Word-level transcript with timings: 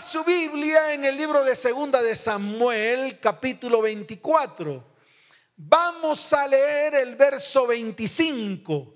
Su 0.00 0.24
Biblia 0.24 0.92
en 0.92 1.06
el 1.06 1.16
libro 1.16 1.42
de 1.42 1.56
Segunda 1.56 2.02
de 2.02 2.14
Samuel, 2.14 3.18
capítulo 3.18 3.80
24. 3.80 4.84
Vamos 5.56 6.32
a 6.34 6.46
leer 6.46 6.96
el 6.96 7.16
verso 7.16 7.66
25. 7.66 8.94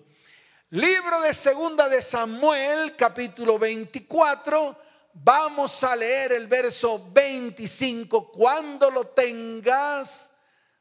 Libro 0.71 1.23
de 1.23 1.33
Segunda 1.33 1.89
de 1.89 2.03
Samuel, 2.03 2.97
capítulo 2.97 3.59
24. 3.59 4.79
Vamos 5.15 5.83
a 5.83 5.97
leer 5.97 6.33
el 6.33 6.47
verso 6.47 7.11
25. 7.11 8.31
Cuando 8.31 8.91
lo 8.91 9.07
tengas, 9.07 10.31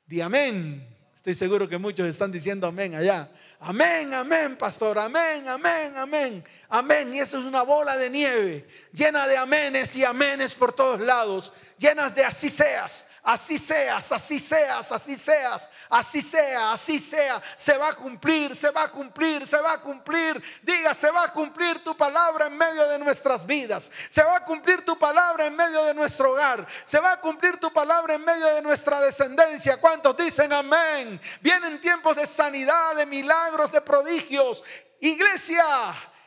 di 0.06 0.20
amén. 0.20 0.98
Estoy 1.16 1.34
seguro 1.34 1.70
que 1.70 1.78
muchos 1.78 2.10
están 2.10 2.32
diciendo 2.32 2.68
amén 2.68 2.94
allá. 2.94 3.32
Amén, 3.62 4.14
amén, 4.14 4.58
pastor. 4.58 4.98
Amén, 4.98 5.48
amén, 5.48 5.98
amén. 5.98 6.44
Amén. 6.70 7.14
Y 7.14 7.20
eso 7.20 7.40
es 7.40 7.46
una 7.46 7.64
bola 7.64 7.98
de 7.98 8.10
nieve 8.10 8.66
llena 8.94 9.28
de 9.28 9.38
amenes 9.38 9.96
y 9.98 10.06
amenes 10.06 10.56
por 10.56 10.72
todos 10.72 11.02
lados. 11.02 11.52
Llenas 11.78 12.16
de 12.16 12.24
así 12.24 12.50
seas, 12.50 13.06
así 13.24 13.58
seas, 13.58 14.12
así 14.12 14.40
seas, 14.40 14.92
así 14.92 15.16
seas, 15.16 15.70
así 15.90 16.22
sea, 16.22 16.72
así 16.74 17.00
sea, 17.00 17.42
se 17.56 17.78
va 17.78 17.90
a 17.90 17.94
cumplir, 17.94 18.56
se 18.56 18.70
va 18.72 18.84
a 18.84 18.92
cumplir, 18.92 19.48
se 19.48 19.58
va 19.58 19.74
a 19.74 19.82
cumplir. 19.82 20.42
Diga, 20.62 20.94
se 20.94 21.12
va 21.12 21.24
a 21.24 21.32
cumplir 21.32 21.84
tu 21.84 21.96
palabra 21.96 22.48
en 22.48 22.58
medio 22.58 22.88
de 22.88 23.00
nuestras 23.00 23.46
vidas, 23.46 23.92
se 24.10 24.24
va 24.24 24.38
a 24.38 24.46
cumplir 24.46 24.84
tu 24.86 24.98
palabra 24.98 25.46
en 25.46 25.56
medio 25.56 25.84
de 25.86 25.94
nuestro 25.94 26.32
hogar, 26.32 26.68
se 26.86 27.00
va 27.00 27.14
a 27.14 27.20
cumplir 27.20 27.58
tu 27.58 27.72
palabra 27.72 28.14
en 28.16 28.24
medio 28.24 28.48
de 28.56 28.62
nuestra 28.62 29.00
descendencia. 29.02 29.80
¿Cuántos 29.80 30.16
dicen 30.18 30.52
amén? 30.54 31.20
Vienen 31.42 31.80
tiempos 31.82 32.16
de 32.16 32.28
sanidad, 32.28 32.96
de 32.96 33.06
milagros, 33.06 33.72
de 33.72 33.82
prodigios. 33.82 34.64
Iglesia, 35.02 35.66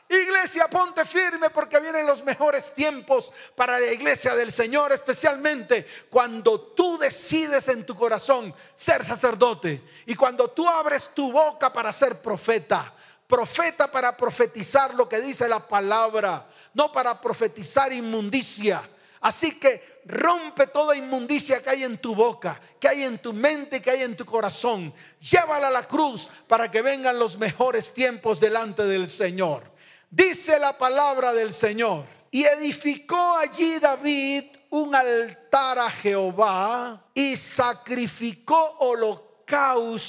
Iglesia, 0.09 0.67
ponte 0.67 1.05
firme 1.05 1.49
porque 1.49 1.79
vienen 1.79 2.05
los 2.05 2.23
mejores 2.23 2.73
tiempos 2.73 3.31
para 3.55 3.79
la 3.79 3.91
iglesia 3.91 4.35
del 4.35 4.51
Señor, 4.51 4.91
especialmente 4.91 5.87
cuando 6.09 6.59
tú 6.59 6.97
decides 6.97 7.67
en 7.69 7.85
tu 7.85 7.95
corazón 7.95 8.53
ser 8.75 9.03
sacerdote 9.03 9.81
y 10.05 10.15
cuando 10.15 10.49
tú 10.49 10.67
abres 10.67 11.11
tu 11.13 11.31
boca 11.31 11.71
para 11.71 11.91
ser 11.93 12.21
profeta. 12.21 12.93
Profeta 13.25 13.89
para 13.89 14.15
profetizar 14.15 14.93
lo 14.93 15.09
que 15.09 15.21
dice 15.21 15.47
la 15.47 15.65
palabra, 15.67 16.47
no 16.73 16.91
para 16.91 17.19
profetizar 17.19 17.91
inmundicia. 17.91 18.87
Así 19.21 19.57
que 19.57 20.01
rompe 20.05 20.67
toda 20.67 20.95
inmundicia 20.95 21.63
que 21.63 21.69
hay 21.69 21.83
en 21.85 21.97
tu 21.97 22.13
boca, 22.13 22.59
que 22.79 22.89
hay 22.89 23.03
en 23.03 23.17
tu 23.19 23.31
mente, 23.31 23.81
que 23.81 23.89
hay 23.89 24.03
en 24.03 24.17
tu 24.17 24.25
corazón. 24.25 24.93
Llévala 25.19 25.69
a 25.69 25.71
la 25.71 25.83
cruz 25.83 26.29
para 26.47 26.69
que 26.69 26.81
vengan 26.81 27.17
los 27.17 27.37
mejores 27.37 27.93
tiempos 27.93 28.39
delante 28.39 28.83
del 28.83 29.09
Señor. 29.09 29.72
Dice 30.15 30.59
la 30.59 30.77
palabra 30.77 31.33
del 31.33 31.55
Señor. 31.55 32.05
Y 32.29 32.43
edificó 32.43 33.35
allí 33.35 33.79
David 33.79 34.43
un 34.69 34.93
altar 34.93 35.79
a 35.79 35.89
Jehová 35.89 37.03
y 37.15 37.35
sacrificó 37.35 38.77
holocaustos 38.79 40.05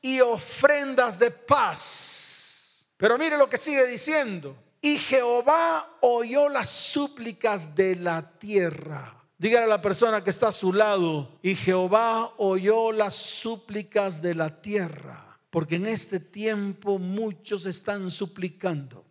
y 0.00 0.20
ofrendas 0.20 1.18
de 1.18 1.32
paz. 1.32 2.86
Pero 2.96 3.18
mire 3.18 3.36
lo 3.36 3.50
que 3.50 3.58
sigue 3.58 3.84
diciendo. 3.88 4.56
Y 4.80 4.96
Jehová 4.96 5.96
oyó 6.02 6.48
las 6.48 6.70
súplicas 6.70 7.74
de 7.74 7.96
la 7.96 8.38
tierra. 8.38 9.16
Dígale 9.38 9.64
a 9.64 9.68
la 9.68 9.82
persona 9.82 10.22
que 10.22 10.30
está 10.30 10.46
a 10.48 10.52
su 10.52 10.72
lado, 10.72 11.36
y 11.42 11.56
Jehová 11.56 12.34
oyó 12.36 12.92
las 12.92 13.14
súplicas 13.16 14.22
de 14.22 14.36
la 14.36 14.60
tierra 14.62 15.29
porque 15.50 15.76
en 15.76 15.86
este 15.86 16.20
tiempo 16.20 16.98
muchos 16.98 17.66
están 17.66 18.10
suplicando, 18.10 19.04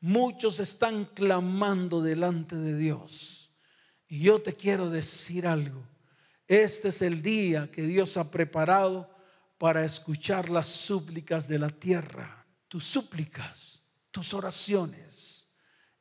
muchos 0.00 0.58
están 0.60 1.04
clamando 1.04 2.02
delante 2.02 2.56
de 2.56 2.76
Dios. 2.76 3.50
Y 4.08 4.20
yo 4.20 4.40
te 4.40 4.54
quiero 4.54 4.88
decir 4.88 5.46
algo. 5.46 5.86
Este 6.46 6.88
es 6.88 7.02
el 7.02 7.20
día 7.20 7.70
que 7.70 7.82
Dios 7.82 8.16
ha 8.16 8.30
preparado 8.30 9.10
para 9.58 9.84
escuchar 9.84 10.48
las 10.48 10.66
súplicas 10.66 11.46
de 11.46 11.58
la 11.58 11.68
tierra, 11.68 12.46
tus 12.68 12.84
súplicas, 12.84 13.82
tus 14.10 14.32
oraciones. 14.32 15.46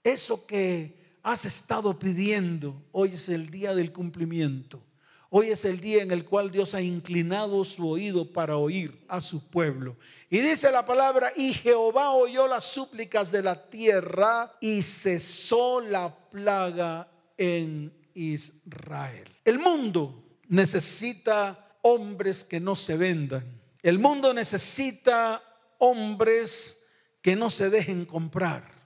Eso 0.01 0.45
que 0.45 1.17
has 1.21 1.43
estado 1.43 1.99
pidiendo, 1.99 2.87
hoy 2.93 3.13
es 3.13 3.27
el 3.27 3.49
día 3.49 3.75
del 3.75 3.91
cumplimiento. 3.91 4.86
Hoy 5.29 5.49
es 5.49 5.65
el 5.65 5.81
día 5.81 6.01
en 6.03 6.11
el 6.11 6.23
cual 6.23 6.51
Dios 6.51 6.73
ha 6.73 6.81
inclinado 6.81 7.65
su 7.65 7.87
oído 7.87 8.31
para 8.31 8.55
oír 8.55 9.03
a 9.09 9.19
su 9.19 9.45
pueblo. 9.49 9.97
Y 10.29 10.39
dice 10.39 10.71
la 10.71 10.85
palabra, 10.85 11.31
y 11.35 11.53
Jehová 11.53 12.11
oyó 12.11 12.47
las 12.47 12.63
súplicas 12.63 13.31
de 13.31 13.43
la 13.43 13.69
tierra 13.69 14.53
y 14.61 14.81
cesó 14.81 15.81
la 15.81 16.15
plaga 16.29 17.09
en 17.37 17.93
Israel. 18.13 19.29
El 19.43 19.59
mundo 19.59 20.23
necesita 20.47 21.75
hombres 21.81 22.45
que 22.45 22.61
no 22.61 22.75
se 22.75 22.95
vendan. 22.95 23.61
El 23.83 23.99
mundo 23.99 24.33
necesita 24.33 25.43
hombres 25.77 26.79
que 27.21 27.35
no 27.35 27.51
se 27.51 27.69
dejen 27.69 28.05
comprar. 28.05 28.77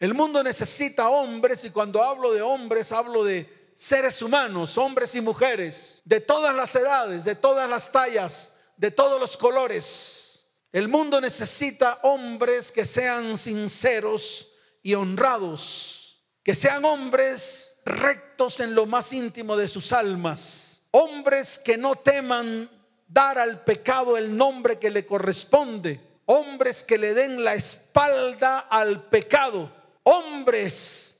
El 0.00 0.14
mundo 0.14 0.42
necesita 0.42 1.08
hombres 1.08 1.64
y 1.64 1.70
cuando 1.70 2.02
hablo 2.02 2.32
de 2.32 2.42
hombres 2.42 2.90
hablo 2.90 3.22
de 3.22 3.59
seres 3.80 4.20
humanos, 4.20 4.76
hombres 4.76 5.14
y 5.14 5.22
mujeres, 5.22 6.02
de 6.04 6.20
todas 6.20 6.54
las 6.54 6.76
edades, 6.76 7.24
de 7.24 7.34
todas 7.34 7.66
las 7.66 7.90
tallas, 7.90 8.52
de 8.76 8.90
todos 8.90 9.18
los 9.18 9.38
colores. 9.38 10.44
El 10.70 10.86
mundo 10.86 11.18
necesita 11.18 11.98
hombres 12.02 12.70
que 12.70 12.84
sean 12.84 13.38
sinceros 13.38 14.50
y 14.82 14.92
honrados, 14.92 16.22
que 16.42 16.54
sean 16.54 16.84
hombres 16.84 17.78
rectos 17.86 18.60
en 18.60 18.74
lo 18.74 18.84
más 18.84 19.14
íntimo 19.14 19.56
de 19.56 19.66
sus 19.66 19.94
almas, 19.94 20.82
hombres 20.90 21.58
que 21.58 21.78
no 21.78 21.96
teman 21.96 22.70
dar 23.08 23.38
al 23.38 23.64
pecado 23.64 24.18
el 24.18 24.36
nombre 24.36 24.78
que 24.78 24.90
le 24.90 25.06
corresponde, 25.06 26.18
hombres 26.26 26.84
que 26.84 26.98
le 26.98 27.14
den 27.14 27.42
la 27.42 27.54
espalda 27.54 28.58
al 28.58 29.08
pecado, 29.08 29.72
hombres 30.02 31.10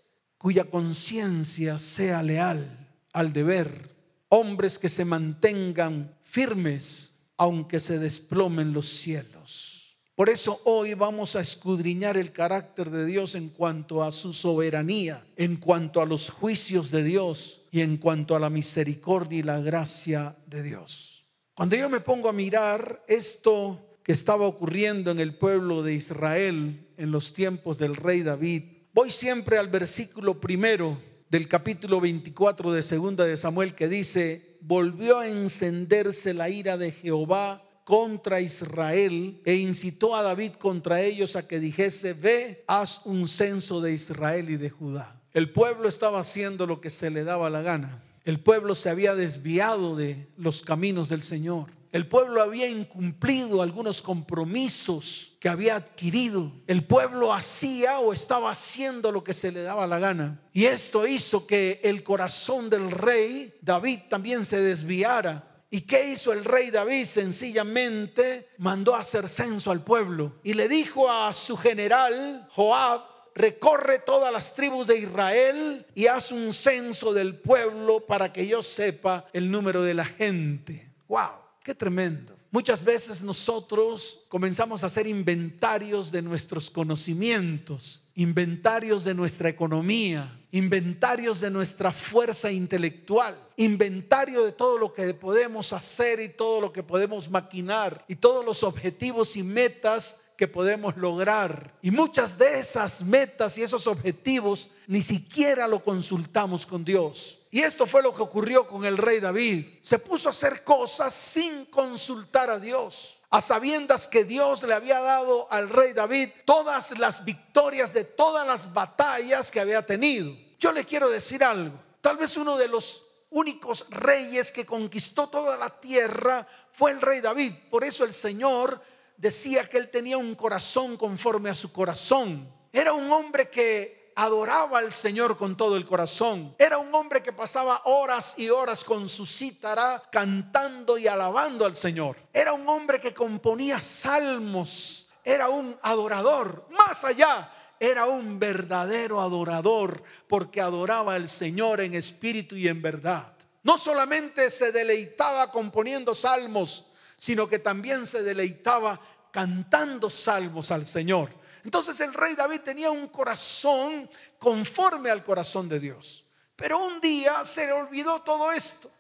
cuya 0.41 0.65
conciencia 0.65 1.79
sea 1.79 2.23
leal 2.23 2.89
al 3.13 3.31
deber, 3.31 3.95
hombres 4.31 4.79
que 4.79 4.89
se 4.89 5.05
mantengan 5.05 6.17
firmes 6.23 7.13
aunque 7.37 7.79
se 7.79 7.99
desplomen 7.99 8.73
los 8.73 8.89
cielos. 8.89 9.99
Por 10.15 10.31
eso 10.31 10.63
hoy 10.65 10.95
vamos 10.95 11.37
a 11.37 11.41
escudriñar 11.41 12.17
el 12.17 12.33
carácter 12.33 12.89
de 12.89 13.05
Dios 13.05 13.35
en 13.35 13.51
cuanto 13.51 14.03
a 14.03 14.13
su 14.13 14.33
soberanía, 14.33 15.27
en 15.37 15.57
cuanto 15.57 16.01
a 16.01 16.07
los 16.07 16.31
juicios 16.31 16.91
de 16.91 17.05
Dios 17.05 17.61
y 17.71 17.83
en 17.83 17.99
cuanto 17.99 18.35
a 18.35 18.41
la 18.41 18.49
misericordia 18.49 19.41
y 19.41 19.43
la 19.43 19.61
gracia 19.61 20.37
de 20.47 20.63
Dios. 20.63 21.27
Cuando 21.53 21.77
yo 21.77 21.91
me 21.91 22.01
pongo 22.01 22.31
a 22.31 22.33
mirar 22.33 23.05
esto 23.09 23.99
que 24.03 24.13
estaba 24.13 24.47
ocurriendo 24.47 25.11
en 25.11 25.21
el 25.21 25.35
pueblo 25.35 25.83
de 25.83 25.93
Israel 25.93 26.89
en 26.97 27.11
los 27.11 27.35
tiempos 27.35 27.77
del 27.77 27.95
rey 27.95 28.23
David, 28.23 28.80
Voy 28.93 29.13
siempre 29.13 29.57
al 29.57 29.69
versículo 29.69 30.41
primero 30.41 31.01
del 31.31 31.47
capítulo 31.47 32.01
24 32.01 32.73
de 32.73 32.83
Segunda 32.83 33.25
de 33.25 33.37
Samuel 33.37 33.77
que 33.77 33.87
dice, 33.87 34.59
volvió 34.63 35.21
a 35.21 35.29
encenderse 35.29 36.35
la 36.35 36.49
ira 36.49 36.77
de 36.77 36.91
Jehová 36.91 37.63
contra 37.85 38.41
Israel 38.41 39.41
e 39.45 39.55
incitó 39.55 40.17
a 40.17 40.23
David 40.23 40.55
contra 40.55 41.03
ellos 41.03 41.37
a 41.37 41.47
que 41.47 41.61
dijese, 41.61 42.15
ve, 42.15 42.65
haz 42.67 43.03
un 43.05 43.29
censo 43.29 43.81
de 43.81 43.93
Israel 43.93 44.51
y 44.51 44.57
de 44.57 44.71
Judá. 44.71 45.23
El 45.35 45.53
pueblo 45.53 45.89
estaba 45.89 46.19
haciendo 46.19 46.67
lo 46.67 46.81
que 46.81 46.91
se 46.91 47.11
le 47.11 47.23
daba 47.23 47.49
la 47.49 47.63
gana. 47.63 48.03
El 48.25 48.41
pueblo 48.41 48.75
se 48.75 48.91
había 48.91 49.15
desviado 49.15 49.95
de 49.95 50.27
los 50.37 50.63
caminos 50.63 51.09
del 51.09 51.23
Señor. 51.23 51.71
El 51.93 52.07
pueblo 52.07 52.41
había 52.41 52.69
incumplido 52.69 53.63
algunos 53.63 54.01
compromisos 54.01 55.37
que 55.41 55.49
había 55.49 55.75
adquirido. 55.75 56.53
El 56.69 56.85
pueblo 56.85 57.33
hacía 57.33 57.99
o 57.99 58.13
estaba 58.13 58.53
haciendo 58.53 59.11
lo 59.11 59.25
que 59.25 59.35
se 59.35 59.51
le 59.51 59.63
daba 59.63 59.89
la 59.89 59.99
gana. 59.99 60.41
Y 60.53 60.67
esto 60.67 61.05
hizo 61.07 61.49
que 61.49 61.81
el 61.83 62.05
corazón 62.05 62.71
del 62.71 62.93
rey 62.93 63.55
David 63.61 64.01
también 64.09 64.45
se 64.45 64.61
desviara. 64.61 65.51
¿Y 65.69 65.83
qué 65.83 66.13
hizo 66.13 66.33
el 66.33 66.45
rey 66.45 66.71
David? 66.71 67.07
Sencillamente 67.07 68.51
mandó 68.59 68.95
a 68.95 69.01
hacer 69.01 69.29
censo 69.29 69.73
al 69.73 69.83
pueblo 69.83 70.35
y 70.45 70.55
le 70.55 70.69
dijo 70.69 71.11
a 71.11 71.33
su 71.33 71.57
general 71.57 72.49
Joab, 72.53 73.03
recorre 73.35 74.01
todas 74.01 74.33
las 74.33 74.55
tribus 74.55 74.87
de 74.87 74.99
Israel 74.99 75.87
y 75.95 76.07
haz 76.07 76.31
un 76.31 76.53
censo 76.53 77.13
del 77.13 77.37
pueblo 77.37 78.07
para 78.07 78.33
que 78.33 78.47
yo 78.47 78.63
sepa 78.63 79.27
el 79.33 79.51
número 79.51 79.83
de 79.83 79.95
la 79.95 80.05
gente. 80.05 80.93
Wow. 81.09 81.50
Qué 81.63 81.75
tremendo. 81.75 82.37
Muchas 82.51 82.83
veces 82.83 83.23
nosotros 83.23 84.25
comenzamos 84.29 84.83
a 84.83 84.87
hacer 84.87 85.07
inventarios 85.07 86.11
de 86.11 86.23
nuestros 86.23 86.71
conocimientos, 86.71 88.03
inventarios 88.15 89.05
de 89.05 89.15
nuestra 89.15 89.51
economía, 89.51 90.41
inventarios 90.51 91.39
de 91.41 91.51
nuestra 91.51 91.93
fuerza 91.93 92.51
intelectual, 92.51 93.39
inventario 93.57 94.45
de 94.45 94.53
todo 94.53 94.79
lo 94.79 94.93
que 94.93 95.15
podemos 95.15 95.73
hacer 95.73 96.19
y 96.19 96.31
todo 96.31 96.61
lo 96.61 96.73
que 96.73 96.83
podemos 96.83 97.31
maquinar 97.31 98.05
y 98.09 98.17
todos 98.17 98.45
los 98.45 98.65
objetivos 98.65 99.37
y 99.37 99.43
metas 99.43 100.19
que 100.37 100.49
podemos 100.49 100.97
lograr. 100.97 101.77
Y 101.83 101.91
muchas 101.91 102.39
de 102.39 102.59
esas 102.59 103.05
metas 103.05 103.59
y 103.59 103.63
esos 103.63 103.87
objetivos 103.87 104.71
ni 104.87 105.03
siquiera 105.03 105.69
lo 105.69 105.85
consultamos 105.85 106.65
con 106.65 106.85
Dios. 106.85 107.40
Y 107.51 107.63
esto 107.63 107.87
fue 107.87 108.03
lo 108.03 108.15
que 108.15 108.23
ocurrió 108.23 108.67
con 108.67 108.85
el 108.85 108.97
rey 108.97 109.21
David. 109.21 109.67
Se 109.83 109.99
puso 109.99 110.29
a 110.29 110.33
hacer 110.33 110.63
cosas 110.63 111.13
sin 111.15 111.67
consultar 111.67 112.49
a 112.51 112.59
Dios 112.59 113.21
a 113.31 113.41
sabiendas 113.41 114.09
que 114.09 114.25
Dios 114.25 114.63
le 114.65 114.75
había 114.75 114.99
dado 115.01 115.47
al 115.51 115.71
rey 115.71 115.93
David 115.93 116.31
todas 116.45 116.99
las 116.99 117.25
victorias 117.25 117.93
de 117.93 118.03
todas 118.05 118.45
las 118.45 118.73
batallas 118.73 119.53
que 119.53 119.61
había 119.61 119.87
tenido. 119.87 120.35
Yo 120.59 120.73
le 120.73 120.85
quiero 120.85 121.09
decir 121.09 121.45
algo. 121.45 121.79
Tal 122.01 122.17
vez 122.17 122.37
uno 122.37 122.57
de 122.57 122.67
los 122.67 123.05
únicos 123.31 123.87
reyes 123.89 124.51
que 124.51 124.67
conquistó 124.67 125.29
toda 125.29 125.57
la 125.57 125.81
tierra 125.81 126.47
fue 126.73 126.91
el 126.91 127.01
rey 127.01 127.21
David. 127.21 127.53
Por 127.71 127.85
eso 127.85 128.05
el 128.05 128.13
Señor 128.13 128.83
decía 129.17 129.69
que 129.69 129.79
él 129.79 129.91
tenía 129.91 130.19
un 130.19 130.35
corazón 130.35 130.97
conforme 130.97 131.51
a 131.51 131.55
su 131.55 131.73
corazón. 131.73 132.53
Era 132.73 132.93
un 132.93 133.13
hombre 133.13 133.49
que 133.49 134.00
adoraba 134.15 134.79
al 134.79 134.93
Señor 134.93 135.37
con 135.37 135.57
todo 135.57 135.77
el 135.77 135.85
corazón. 135.85 136.55
Era 136.59 136.79
un 136.79 136.95
hombre 136.95 137.23
que 137.23 137.33
pasaba 137.33 137.83
horas 137.85 138.35
y 138.37 138.49
horas 138.49 138.85
con 138.85 139.09
su 139.09 139.27
cítara 139.27 140.03
cantando 140.11 140.99
y 140.99 141.07
alabando 141.07 141.65
al 141.65 141.77
Señor. 141.77 142.17
Era 142.33 142.53
un 142.53 142.69
hombre 142.69 143.01
que 143.01 143.15
componía 143.15 143.81
salmos. 143.81 145.07
Era 145.25 145.49
un 145.49 145.77
adorador. 145.83 146.67
Más 146.71 147.05
allá, 147.05 147.53
era 147.79 148.07
un 148.07 148.39
verdadero 148.39 149.21
adorador 149.21 150.03
porque 150.29 150.61
adoraba 150.61 151.15
al 151.15 151.29
Señor 151.29 151.81
en 151.81 151.95
espíritu 151.95 152.57
y 152.57 152.69
en 152.69 152.83
verdad. 152.83 153.33
No 153.63 153.79
solamente 153.79 154.51
se 154.51 154.73
deleitaba 154.73 155.51
componiendo 155.51 156.15
salmos, 156.15 156.87
sino 157.17 157.49
que 157.49 157.59
también 157.59 158.07
se 158.07 158.23
deleitaba 158.23 159.01
cantando 159.31 160.11
salmos 160.11 160.71
al 160.71 160.87
Señor. 160.87 161.40
Entonces 161.65 162.01
el 162.01 162.15
rey 162.15 162.35
David 162.35 162.61
tenía 162.61 162.91
un 162.91 163.09
corazón 163.09 164.11
conforme 164.39 165.11
al 165.11 165.23
corazón 165.23 165.69
de 165.69 165.81
Dios. 165.81 166.25
Pero 166.57 166.79
un 166.79 167.01
día 167.01 167.45
se 167.45 167.67
le 167.67 167.73
olvidó 167.73 168.23
todo 168.23 168.53
esto. 168.53 168.91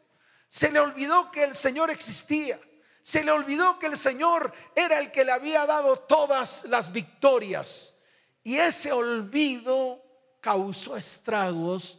Se 0.48 0.70
le 0.70 0.80
olvidó 0.80 1.30
que 1.30 1.44
el 1.44 1.54
Señor 1.54 1.90
existía. 1.90 2.58
Se 3.02 3.24
le 3.24 3.30
olvidó 3.30 3.78
que 3.78 3.86
el 3.86 3.96
Señor 3.96 4.52
era 4.74 4.98
el 4.98 5.10
que 5.10 5.24
le 5.24 5.32
había 5.32 5.66
dado 5.66 5.98
todas 5.98 6.64
las 6.64 6.92
victorias. 6.92 7.94
Y 8.42 8.56
ese 8.56 8.92
olvido 8.92 10.02
causó 10.40 10.96
estragos 10.96 11.98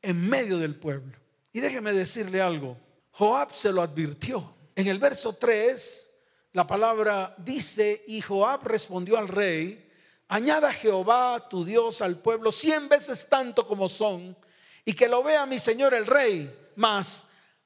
en 0.00 0.28
medio 0.28 0.58
del 0.58 0.74
pueblo. 0.74 1.16
Y 1.52 1.60
déjeme 1.60 1.92
decirle 1.92 2.40
algo. 2.40 2.76
Joab 3.12 3.52
se 3.52 3.70
lo 3.70 3.82
advirtió. 3.82 4.54
En 4.74 4.86
el 4.88 4.98
verso 4.98 5.34
3, 5.34 6.06
la 6.52 6.66
palabra 6.66 7.34
dice, 7.38 8.02
y 8.06 8.20
Joab 8.20 8.66
respondió 8.66 9.18
al 9.18 9.28
rey, 9.28 9.90
añada 10.32 10.72
Jehová 10.72 11.46
tu 11.46 11.62
Dios 11.62 12.00
al 12.00 12.18
pueblo 12.18 12.52
cien 12.52 12.88
veces 12.88 13.28
tanto 13.28 13.66
como 13.66 13.88
son, 13.88 14.34
y 14.82 14.94
que 14.94 15.06
lo 15.06 15.22
vea 15.22 15.44
mi 15.44 15.58
señor 15.58 15.92
el 15.92 16.06
rey. 16.06 16.50
Mas, 16.74 17.24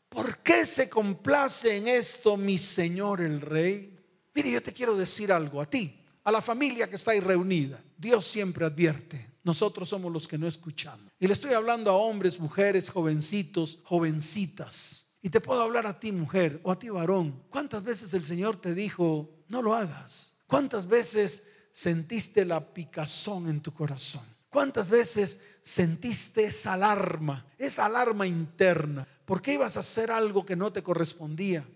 ¿por 0.08 0.38
qué 0.38 0.66
se 0.66 0.88
complace 0.88 1.76
en 1.76 1.86
esto 1.86 2.36
mi 2.36 2.58
señor 2.58 3.20
el 3.20 3.40
rey? 3.40 3.96
Mire, 4.34 4.50
yo 4.50 4.62
te 4.62 4.72
quiero 4.72 4.96
decir 4.96 5.30
algo 5.32 5.60
a 5.60 5.70
ti, 5.70 5.96
a 6.24 6.32
la 6.32 6.42
familia 6.42 6.90
que 6.90 6.96
está 6.96 7.12
ahí 7.12 7.20
reunida. 7.20 7.80
Dios 7.96 8.26
siempre 8.26 8.66
advierte. 8.66 9.34
Nosotros 9.44 9.88
somos 9.88 10.12
los 10.12 10.26
que 10.26 10.36
no 10.36 10.48
escuchamos. 10.48 11.12
Y 11.20 11.28
le 11.28 11.34
estoy 11.34 11.54
hablando 11.54 11.92
a 11.92 11.96
hombres, 11.96 12.40
mujeres, 12.40 12.90
jovencitos, 12.90 13.78
jovencitas. 13.84 15.06
Y 15.22 15.30
te 15.30 15.40
puedo 15.40 15.62
hablar 15.62 15.86
a 15.86 16.00
ti 16.00 16.10
mujer 16.10 16.58
o 16.64 16.72
a 16.72 16.78
ti 16.78 16.88
varón. 16.88 17.44
¿Cuántas 17.48 17.84
veces 17.84 18.12
el 18.12 18.24
Señor 18.24 18.56
te 18.56 18.74
dijo, 18.74 19.30
no 19.46 19.62
lo 19.62 19.72
hagas? 19.72 20.32
¿Cuántas 20.48 20.88
veces 20.88 21.44
sentiste 21.76 22.46
la 22.46 22.72
picazón 22.72 23.50
en 23.50 23.60
tu 23.60 23.74
corazón? 23.74 24.24
¿Cuántas 24.48 24.88
veces 24.88 25.38
sentiste 25.62 26.44
esa 26.44 26.72
alarma, 26.72 27.44
esa 27.58 27.84
alarma 27.84 28.26
interna? 28.26 29.06
Porque 29.26 29.52
ibas 29.52 29.76
a 29.76 29.80
hacer 29.80 30.10
algo 30.10 30.46
que 30.46 30.56
no 30.56 30.72
te 30.72 30.82
correspondía 30.82 31.68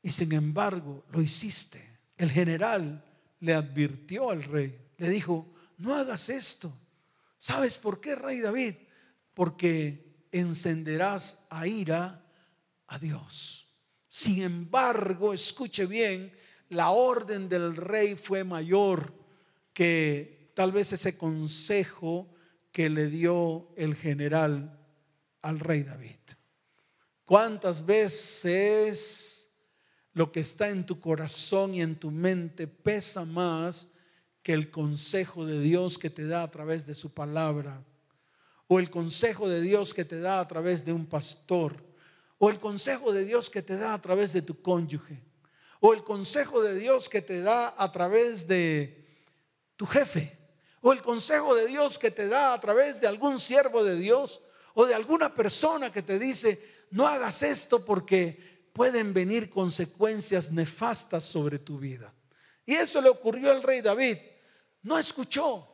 y 0.00 0.10
sin 0.12 0.30
embargo 0.30 1.04
lo 1.10 1.20
hiciste. 1.20 1.84
El 2.16 2.30
general 2.30 3.04
le 3.40 3.54
advirtió 3.54 4.30
al 4.30 4.44
rey, 4.44 4.78
le 4.98 5.08
dijo, 5.10 5.52
no 5.78 5.96
hagas 5.96 6.28
esto. 6.28 6.72
¿Sabes 7.40 7.76
por 7.76 8.00
qué, 8.00 8.14
rey 8.14 8.38
David? 8.38 8.76
Porque 9.34 10.28
encenderás 10.30 11.38
a 11.50 11.66
ira 11.66 12.24
a 12.86 13.00
Dios. 13.00 13.66
Sin 14.06 14.40
embargo, 14.42 15.34
escuche 15.34 15.86
bien, 15.86 16.32
la 16.68 16.90
orden 16.90 17.48
del 17.48 17.74
rey 17.74 18.14
fue 18.14 18.44
mayor 18.44 19.23
que 19.74 20.50
tal 20.54 20.72
vez 20.72 20.92
ese 20.92 21.18
consejo 21.18 22.32
que 22.72 22.88
le 22.88 23.08
dio 23.08 23.68
el 23.76 23.94
general 23.94 24.80
al 25.42 25.60
rey 25.60 25.82
David. 25.82 26.16
¿Cuántas 27.26 27.84
veces 27.84 29.50
lo 30.14 30.32
que 30.32 30.40
está 30.40 30.70
en 30.70 30.86
tu 30.86 30.98
corazón 31.00 31.74
y 31.74 31.82
en 31.82 31.96
tu 31.96 32.10
mente 32.10 32.66
pesa 32.66 33.26
más 33.26 33.88
que 34.42 34.54
el 34.54 34.70
consejo 34.70 35.44
de 35.44 35.60
Dios 35.60 35.98
que 35.98 36.08
te 36.08 36.26
da 36.26 36.42
a 36.42 36.50
través 36.50 36.86
de 36.86 36.94
su 36.94 37.12
palabra? 37.12 37.84
O 38.68 38.78
el 38.78 38.88
consejo 38.88 39.48
de 39.48 39.60
Dios 39.60 39.92
que 39.92 40.06
te 40.06 40.18
da 40.20 40.40
a 40.40 40.48
través 40.48 40.84
de 40.84 40.92
un 40.94 41.04
pastor 41.04 41.84
o 42.38 42.50
el 42.50 42.58
consejo 42.58 43.12
de 43.12 43.24
Dios 43.24 43.48
que 43.48 43.62
te 43.62 43.76
da 43.76 43.94
a 43.94 44.02
través 44.02 44.32
de 44.32 44.42
tu 44.42 44.60
cónyuge, 44.60 45.22
o 45.80 45.92
el 45.92 46.04
consejo 46.04 46.62
de 46.62 46.78
Dios 46.78 47.08
que 47.08 47.22
te 47.22 47.40
da 47.40 47.74
a 47.76 47.92
través 47.92 48.46
de 48.46 49.03
tu 49.76 49.86
jefe, 49.86 50.38
o 50.80 50.92
el 50.92 51.02
consejo 51.02 51.54
de 51.54 51.66
Dios 51.66 51.98
que 51.98 52.10
te 52.10 52.28
da 52.28 52.52
a 52.52 52.60
través 52.60 53.00
de 53.00 53.06
algún 53.06 53.38
siervo 53.38 53.82
de 53.82 53.96
Dios, 53.96 54.40
o 54.74 54.86
de 54.86 54.94
alguna 54.94 55.34
persona 55.34 55.92
que 55.92 56.02
te 56.02 56.18
dice, 56.18 56.86
no 56.90 57.06
hagas 57.06 57.42
esto 57.42 57.84
porque 57.84 58.68
pueden 58.72 59.14
venir 59.14 59.48
consecuencias 59.48 60.50
nefastas 60.50 61.24
sobre 61.24 61.58
tu 61.58 61.78
vida. 61.78 62.12
Y 62.66 62.74
eso 62.74 63.00
le 63.00 63.08
ocurrió 63.08 63.50
al 63.50 63.62
rey 63.62 63.80
David. 63.80 64.18
No 64.82 64.98
escuchó, 64.98 65.68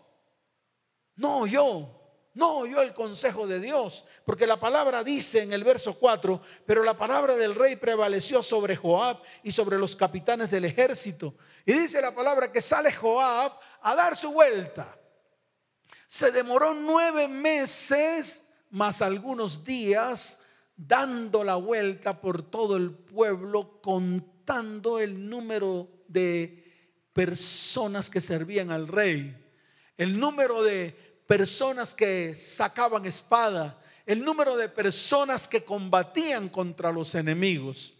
no 1.16 1.38
oyó, 1.38 1.99
no 2.34 2.58
oyó 2.58 2.80
el 2.82 2.94
consejo 2.94 3.46
de 3.46 3.58
Dios, 3.58 4.04
porque 4.24 4.46
la 4.46 4.58
palabra 4.58 5.02
dice 5.02 5.42
en 5.42 5.52
el 5.52 5.64
verso 5.64 5.98
4, 5.98 6.40
pero 6.64 6.84
la 6.84 6.96
palabra 6.96 7.36
del 7.36 7.54
rey 7.54 7.76
prevaleció 7.76 8.42
sobre 8.42 8.76
Joab 8.76 9.20
y 9.42 9.50
sobre 9.50 9.78
los 9.78 9.96
capitanes 9.96 10.50
del 10.50 10.64
ejército. 10.64 11.34
Y 11.66 11.72
dice 11.72 12.00
la 12.00 12.14
palabra 12.14 12.52
que 12.52 12.62
sale 12.62 12.92
Joab 12.92 13.52
a 13.82 13.94
dar 13.94 14.16
su 14.16 14.32
vuelta. 14.32 14.96
Se 16.06 16.30
demoró 16.30 16.74
nueve 16.74 17.28
meses 17.28 18.44
más 18.70 19.02
algunos 19.02 19.64
días 19.64 20.40
dando 20.76 21.44
la 21.44 21.56
vuelta 21.56 22.20
por 22.20 22.42
todo 22.42 22.76
el 22.76 22.92
pueblo, 22.92 23.80
contando 23.82 24.98
el 24.98 25.28
número 25.28 25.88
de 26.08 26.60
personas 27.12 28.08
que 28.08 28.20
servían 28.20 28.70
al 28.70 28.88
rey, 28.88 29.36
el 29.96 30.18
número 30.18 30.62
de 30.62 31.09
personas 31.30 31.94
que 31.94 32.34
sacaban 32.34 33.06
espada, 33.06 33.80
el 34.04 34.24
número 34.24 34.56
de 34.56 34.68
personas 34.68 35.46
que 35.46 35.62
combatían 35.62 36.48
contra 36.48 36.90
los 36.90 37.14
enemigos. 37.14 37.94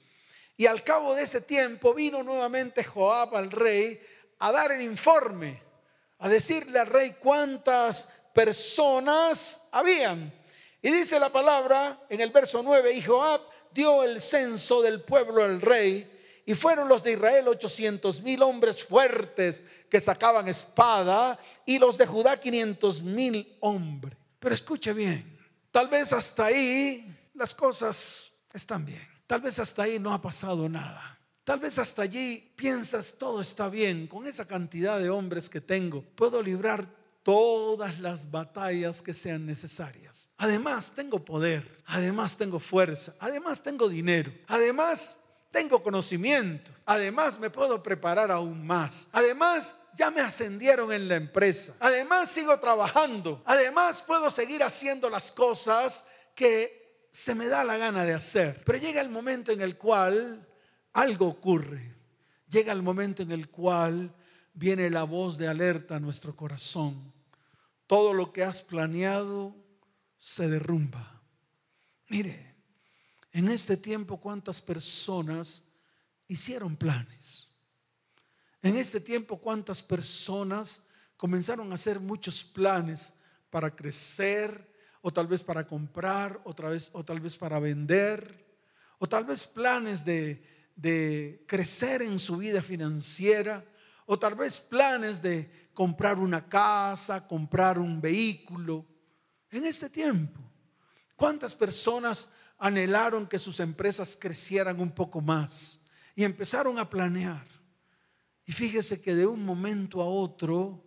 Y 0.56 0.66
al 0.66 0.82
cabo 0.82 1.14
de 1.14 1.22
ese 1.22 1.40
tiempo 1.40 1.94
vino 1.94 2.24
nuevamente 2.24 2.82
Joab 2.82 3.36
al 3.36 3.52
rey 3.52 4.00
a 4.40 4.50
dar 4.50 4.72
el 4.72 4.82
informe, 4.82 5.62
a 6.18 6.28
decirle 6.28 6.80
al 6.80 6.88
rey 6.88 7.18
cuántas 7.20 8.08
personas 8.34 9.60
habían. 9.70 10.34
Y 10.82 10.90
dice 10.90 11.20
la 11.20 11.30
palabra 11.30 12.00
en 12.08 12.20
el 12.20 12.30
verso 12.30 12.64
9, 12.64 12.94
y 12.94 13.00
Joab 13.00 13.42
dio 13.70 14.02
el 14.02 14.20
censo 14.20 14.82
del 14.82 15.02
pueblo 15.02 15.44
al 15.44 15.60
rey 15.60 16.19
y 16.46 16.54
fueron 16.54 16.88
los 16.88 17.02
de 17.02 17.12
Israel 17.12 17.48
ochocientos 17.48 18.22
mil 18.22 18.42
hombres 18.42 18.84
fuertes 18.84 19.64
que 19.88 20.00
sacaban 20.00 20.48
espada 20.48 21.38
y 21.64 21.78
los 21.78 21.96
de 21.98 22.06
Judá 22.06 22.38
quinientos 22.40 23.02
mil 23.02 23.56
hombres. 23.60 24.16
Pero 24.38 24.54
escuche 24.54 24.92
bien, 24.92 25.38
tal 25.70 25.88
vez 25.88 26.12
hasta 26.12 26.46
ahí 26.46 27.16
las 27.34 27.54
cosas 27.54 28.30
están 28.52 28.84
bien. 28.84 29.06
Tal 29.26 29.40
vez 29.40 29.58
hasta 29.58 29.84
ahí 29.84 29.98
no 29.98 30.12
ha 30.12 30.20
pasado 30.20 30.68
nada. 30.68 31.18
Tal 31.44 31.60
vez 31.60 31.78
hasta 31.78 32.02
allí 32.02 32.52
piensas 32.56 33.16
todo 33.18 33.40
está 33.40 33.68
bien. 33.68 34.06
Con 34.06 34.26
esa 34.26 34.46
cantidad 34.46 34.98
de 34.98 35.10
hombres 35.10 35.48
que 35.48 35.60
tengo, 35.60 36.02
puedo 36.02 36.42
librar 36.42 36.88
todas 37.22 37.98
las 38.00 38.30
batallas 38.30 39.02
que 39.02 39.14
sean 39.14 39.46
necesarias. 39.46 40.28
Además, 40.36 40.92
tengo 40.94 41.24
poder. 41.24 41.82
Además, 41.86 42.36
tengo 42.36 42.58
fuerza. 42.58 43.14
Además, 43.18 43.62
tengo 43.62 43.88
dinero. 43.88 44.32
Además, 44.48 45.16
tengo 45.50 45.82
conocimiento. 45.82 46.70
Además, 46.86 47.38
me 47.38 47.50
puedo 47.50 47.82
preparar 47.82 48.30
aún 48.30 48.66
más. 48.66 49.08
Además, 49.12 49.74
ya 49.94 50.10
me 50.10 50.20
ascendieron 50.20 50.92
en 50.92 51.08
la 51.08 51.16
empresa. 51.16 51.74
Además, 51.80 52.30
sigo 52.30 52.58
trabajando. 52.58 53.42
Además, 53.44 54.02
puedo 54.02 54.30
seguir 54.30 54.62
haciendo 54.62 55.10
las 55.10 55.32
cosas 55.32 56.04
que 56.34 57.08
se 57.10 57.34
me 57.34 57.48
da 57.48 57.64
la 57.64 57.76
gana 57.76 58.04
de 58.04 58.14
hacer. 58.14 58.62
Pero 58.64 58.78
llega 58.78 59.00
el 59.00 59.08
momento 59.08 59.52
en 59.52 59.60
el 59.60 59.76
cual 59.76 60.46
algo 60.92 61.26
ocurre. 61.26 61.96
Llega 62.48 62.72
el 62.72 62.82
momento 62.82 63.22
en 63.22 63.32
el 63.32 63.48
cual 63.50 64.14
viene 64.54 64.90
la 64.90 65.04
voz 65.04 65.38
de 65.38 65.48
alerta 65.48 65.96
a 65.96 66.00
nuestro 66.00 66.36
corazón. 66.36 67.12
Todo 67.86 68.14
lo 68.14 68.32
que 68.32 68.44
has 68.44 68.62
planeado 68.62 69.54
se 70.18 70.48
derrumba. 70.48 71.20
Mire, 72.08 72.49
en 73.32 73.48
este 73.48 73.76
tiempo 73.76 74.20
cuántas 74.20 74.60
personas 74.60 75.62
hicieron 76.26 76.76
planes. 76.76 77.48
En 78.62 78.76
este 78.76 79.00
tiempo 79.00 79.38
cuántas 79.38 79.82
personas 79.82 80.82
comenzaron 81.16 81.70
a 81.70 81.74
hacer 81.74 82.00
muchos 82.00 82.44
planes 82.44 83.12
para 83.50 83.74
crecer 83.74 84.68
o 85.02 85.12
tal 85.12 85.26
vez 85.26 85.42
para 85.42 85.66
comprar 85.66 86.40
o 86.44 86.54
tal 86.54 86.70
vez, 86.70 86.90
o 86.92 87.04
tal 87.04 87.20
vez 87.20 87.36
para 87.36 87.58
vender 87.58 88.46
o 88.98 89.08
tal 89.08 89.24
vez 89.24 89.46
planes 89.46 90.04
de, 90.04 90.44
de 90.76 91.44
crecer 91.46 92.02
en 92.02 92.18
su 92.18 92.36
vida 92.36 92.62
financiera 92.62 93.64
o 94.06 94.18
tal 94.18 94.34
vez 94.34 94.60
planes 94.60 95.22
de 95.22 95.68
comprar 95.72 96.18
una 96.18 96.48
casa, 96.48 97.26
comprar 97.26 97.78
un 97.78 98.00
vehículo. 98.00 98.84
En 99.50 99.64
este 99.64 99.88
tiempo, 99.88 100.40
¿cuántas 101.16 101.54
personas 101.54 102.28
anhelaron 102.60 103.26
que 103.26 103.40
sus 103.40 103.58
empresas 103.58 104.16
crecieran 104.16 104.78
un 104.78 104.92
poco 104.92 105.20
más 105.20 105.80
y 106.14 106.22
empezaron 106.22 106.78
a 106.78 106.88
planear? 106.88 107.46
Y 108.44 108.52
fíjese 108.52 109.00
que 109.00 109.14
de 109.14 109.26
un 109.26 109.44
momento 109.44 110.00
a 110.00 110.06
otro 110.06 110.84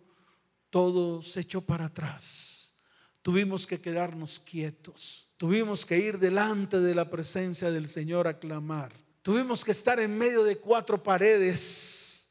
todo 0.70 1.22
se 1.22 1.40
echó 1.40 1.60
para 1.60 1.86
atrás. 1.86 2.74
Tuvimos 3.22 3.66
que 3.66 3.80
quedarnos 3.80 4.38
quietos. 4.38 5.28
Tuvimos 5.38 5.86
que 5.86 5.98
ir 5.98 6.18
delante 6.18 6.80
de 6.80 6.94
la 6.94 7.08
presencia 7.08 7.70
del 7.70 7.88
Señor 7.88 8.28
a 8.28 8.38
clamar. 8.38 8.92
Tuvimos 9.22 9.64
que 9.64 9.72
estar 9.72 9.98
en 9.98 10.18
medio 10.18 10.44
de 10.44 10.58
cuatro 10.58 11.02
paredes 11.02 12.28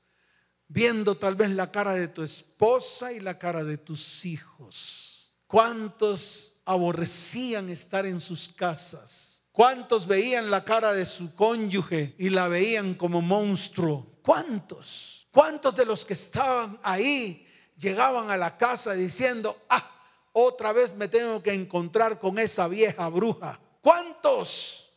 viendo 0.67 1.17
tal 1.17 1.35
vez 1.35 1.49
la 1.49 1.71
cara 1.71 1.95
de 1.95 2.07
tu 2.07 2.21
esposa 2.21 3.11
y 3.11 3.19
la 3.19 3.39
cara 3.39 3.63
de 3.63 3.77
tus 3.77 4.23
hijos. 4.25 5.35
¿Cuántos 5.47 6.53
aborrecían 6.65 7.69
estar 7.69 8.05
en 8.05 8.19
sus 8.19 8.47
casas? 8.47 9.32
¿Cuántos 9.53 10.07
veían 10.07 10.49
la 10.49 10.63
cara 10.63 10.93
de 10.93 11.05
su 11.05 11.35
cónyuge 11.35 12.15
y 12.17 12.31
la 12.31 12.47
veían 12.47 12.95
como 12.95 13.21
monstruo? 13.21 14.17
¿Cuántos? 14.23 15.27
¿Cuántos 15.31 15.75
de 15.75 15.85
los 15.85 16.03
que 16.03 16.13
estaban 16.13 16.79
ahí 16.81 17.47
llegaban 17.77 18.31
a 18.31 18.37
la 18.37 18.57
casa 18.57 18.93
diciendo, 18.93 19.61
ah, 19.69 19.91
otra 20.31 20.73
vez 20.73 20.95
me 20.95 21.07
tengo 21.07 21.43
que 21.43 21.53
encontrar 21.53 22.17
con 22.17 22.39
esa 22.39 22.67
vieja 22.67 23.07
bruja? 23.09 23.59
¿Cuántos? 23.79 24.91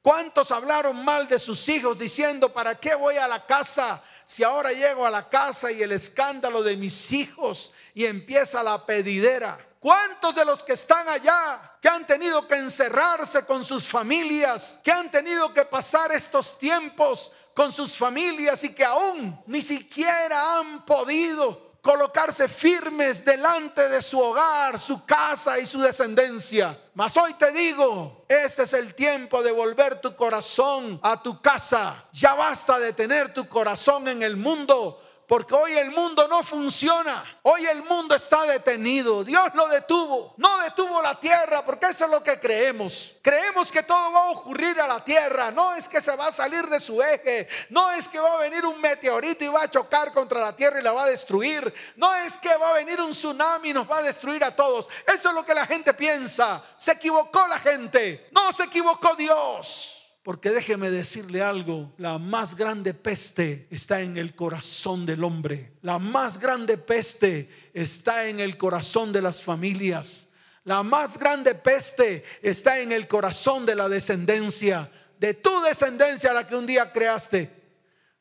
¿Cuántos 0.00 0.52
hablaron 0.52 1.04
mal 1.04 1.26
de 1.26 1.40
sus 1.40 1.68
hijos 1.68 1.98
diciendo, 1.98 2.52
¿para 2.52 2.76
qué 2.76 2.94
voy 2.94 3.16
a 3.16 3.26
la 3.26 3.44
casa 3.44 4.00
si 4.24 4.44
ahora 4.44 4.70
llego 4.70 5.04
a 5.06 5.10
la 5.10 5.28
casa 5.28 5.72
y 5.72 5.82
el 5.82 5.90
escándalo 5.90 6.62
de 6.62 6.76
mis 6.76 7.10
hijos 7.10 7.72
y 7.94 8.04
empieza 8.04 8.62
la 8.62 8.86
pedidera? 8.86 9.67
¿Cuántos 9.80 10.34
de 10.34 10.44
los 10.44 10.64
que 10.64 10.72
están 10.72 11.08
allá, 11.08 11.76
que 11.80 11.88
han 11.88 12.06
tenido 12.06 12.48
que 12.48 12.56
encerrarse 12.56 13.44
con 13.44 13.64
sus 13.64 13.86
familias, 13.86 14.78
que 14.82 14.90
han 14.90 15.10
tenido 15.10 15.54
que 15.54 15.64
pasar 15.64 16.10
estos 16.10 16.58
tiempos 16.58 17.32
con 17.54 17.70
sus 17.70 17.96
familias 17.96 18.64
y 18.64 18.74
que 18.74 18.84
aún 18.84 19.40
ni 19.46 19.62
siquiera 19.62 20.58
han 20.58 20.84
podido 20.84 21.68
colocarse 21.80 22.48
firmes 22.48 23.24
delante 23.24 23.88
de 23.88 24.02
su 24.02 24.20
hogar, 24.20 24.78
su 24.78 25.04
casa 25.04 25.58
y 25.58 25.66
su 25.66 25.80
descendencia. 25.80 26.78
Mas 26.94 27.16
hoy 27.16 27.34
te 27.34 27.52
digo, 27.52 28.24
ese 28.28 28.64
es 28.64 28.72
el 28.72 28.94
tiempo 28.94 29.42
de 29.42 29.52
volver 29.52 30.00
tu 30.00 30.14
corazón 30.14 30.98
a 31.02 31.22
tu 31.22 31.40
casa. 31.40 32.04
Ya 32.12 32.34
basta 32.34 32.78
de 32.78 32.92
tener 32.92 33.32
tu 33.32 33.48
corazón 33.48 34.08
en 34.08 34.22
el 34.22 34.36
mundo 34.36 35.00
porque 35.28 35.54
hoy 35.54 35.76
el 35.76 35.90
mundo 35.90 36.26
no 36.26 36.42
funciona. 36.42 37.22
Hoy 37.42 37.66
el 37.66 37.82
mundo 37.82 38.14
está 38.14 38.44
detenido. 38.44 39.22
Dios 39.22 39.50
lo 39.52 39.68
detuvo. 39.68 40.32
No 40.38 40.58
detuvo 40.60 41.02
la 41.02 41.20
tierra 41.20 41.62
porque 41.66 41.88
eso 41.88 42.06
es 42.06 42.10
lo 42.10 42.22
que 42.22 42.40
creemos. 42.40 43.14
Creemos 43.20 43.70
que 43.70 43.82
todo 43.82 44.10
va 44.10 44.20
a 44.20 44.30
ocurrir 44.30 44.80
a 44.80 44.88
la 44.88 45.04
tierra. 45.04 45.50
No 45.50 45.74
es 45.74 45.86
que 45.86 46.00
se 46.00 46.16
va 46.16 46.28
a 46.28 46.32
salir 46.32 46.66
de 46.66 46.80
su 46.80 47.02
eje. 47.02 47.46
No 47.68 47.90
es 47.90 48.08
que 48.08 48.18
va 48.18 48.32
a 48.32 48.36
venir 48.38 48.64
un 48.64 48.80
meteorito 48.80 49.44
y 49.44 49.48
va 49.48 49.64
a 49.64 49.70
chocar 49.70 50.12
contra 50.14 50.40
la 50.40 50.56
tierra 50.56 50.80
y 50.80 50.82
la 50.82 50.92
va 50.92 51.02
a 51.04 51.08
destruir. 51.08 51.74
No 51.96 52.14
es 52.14 52.38
que 52.38 52.56
va 52.56 52.70
a 52.70 52.72
venir 52.72 52.98
un 52.98 53.10
tsunami 53.10 53.68
y 53.68 53.74
nos 53.74 53.88
va 53.88 53.98
a 53.98 54.02
destruir 54.02 54.42
a 54.42 54.56
todos. 54.56 54.88
Eso 55.06 55.28
es 55.28 55.34
lo 55.34 55.44
que 55.44 55.52
la 55.52 55.66
gente 55.66 55.92
piensa. 55.92 56.64
Se 56.78 56.92
equivocó 56.92 57.46
la 57.46 57.58
gente. 57.58 58.28
No 58.30 58.50
se 58.50 58.64
equivocó 58.64 59.14
Dios. 59.14 59.97
Porque 60.28 60.50
déjeme 60.50 60.90
decirle 60.90 61.40
algo, 61.40 61.94
la 61.96 62.18
más 62.18 62.54
grande 62.54 62.92
peste 62.92 63.66
está 63.70 64.02
en 64.02 64.18
el 64.18 64.34
corazón 64.34 65.06
del 65.06 65.24
hombre. 65.24 65.72
La 65.80 65.98
más 65.98 66.38
grande 66.38 66.76
peste 66.76 67.48
está 67.72 68.28
en 68.28 68.38
el 68.38 68.58
corazón 68.58 69.10
de 69.10 69.22
las 69.22 69.42
familias. 69.42 70.28
La 70.64 70.82
más 70.82 71.16
grande 71.16 71.54
peste 71.54 72.24
está 72.42 72.78
en 72.78 72.92
el 72.92 73.08
corazón 73.08 73.64
de 73.64 73.74
la 73.74 73.88
descendencia, 73.88 74.92
de 75.18 75.32
tu 75.32 75.62
descendencia 75.62 76.34
la 76.34 76.46
que 76.46 76.56
un 76.56 76.66
día 76.66 76.92
creaste. 76.92 77.50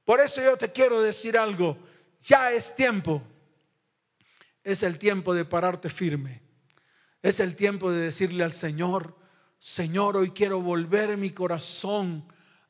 Por 0.05 0.21
eso 0.21 0.41
yo 0.41 0.55
te 0.55 0.71
quiero 0.71 1.01
decir 1.01 1.37
algo, 1.37 1.77
ya 2.21 2.53
es 2.53 2.73
tiempo. 2.73 3.21
Es 4.63 4.81
el 4.81 4.97
tiempo 4.97 5.33
de 5.33 5.43
pararte 5.43 5.89
firme. 5.89 6.41
Es 7.21 7.41
el 7.41 7.53
tiempo 7.53 7.91
de 7.91 7.99
decirle 7.99 8.45
al 8.45 8.53
Señor, 8.53 9.26
Señor, 9.59 10.17
hoy 10.17 10.31
quiero 10.31 10.61
volver 10.61 11.17
mi 11.17 11.31
corazón 11.31 12.23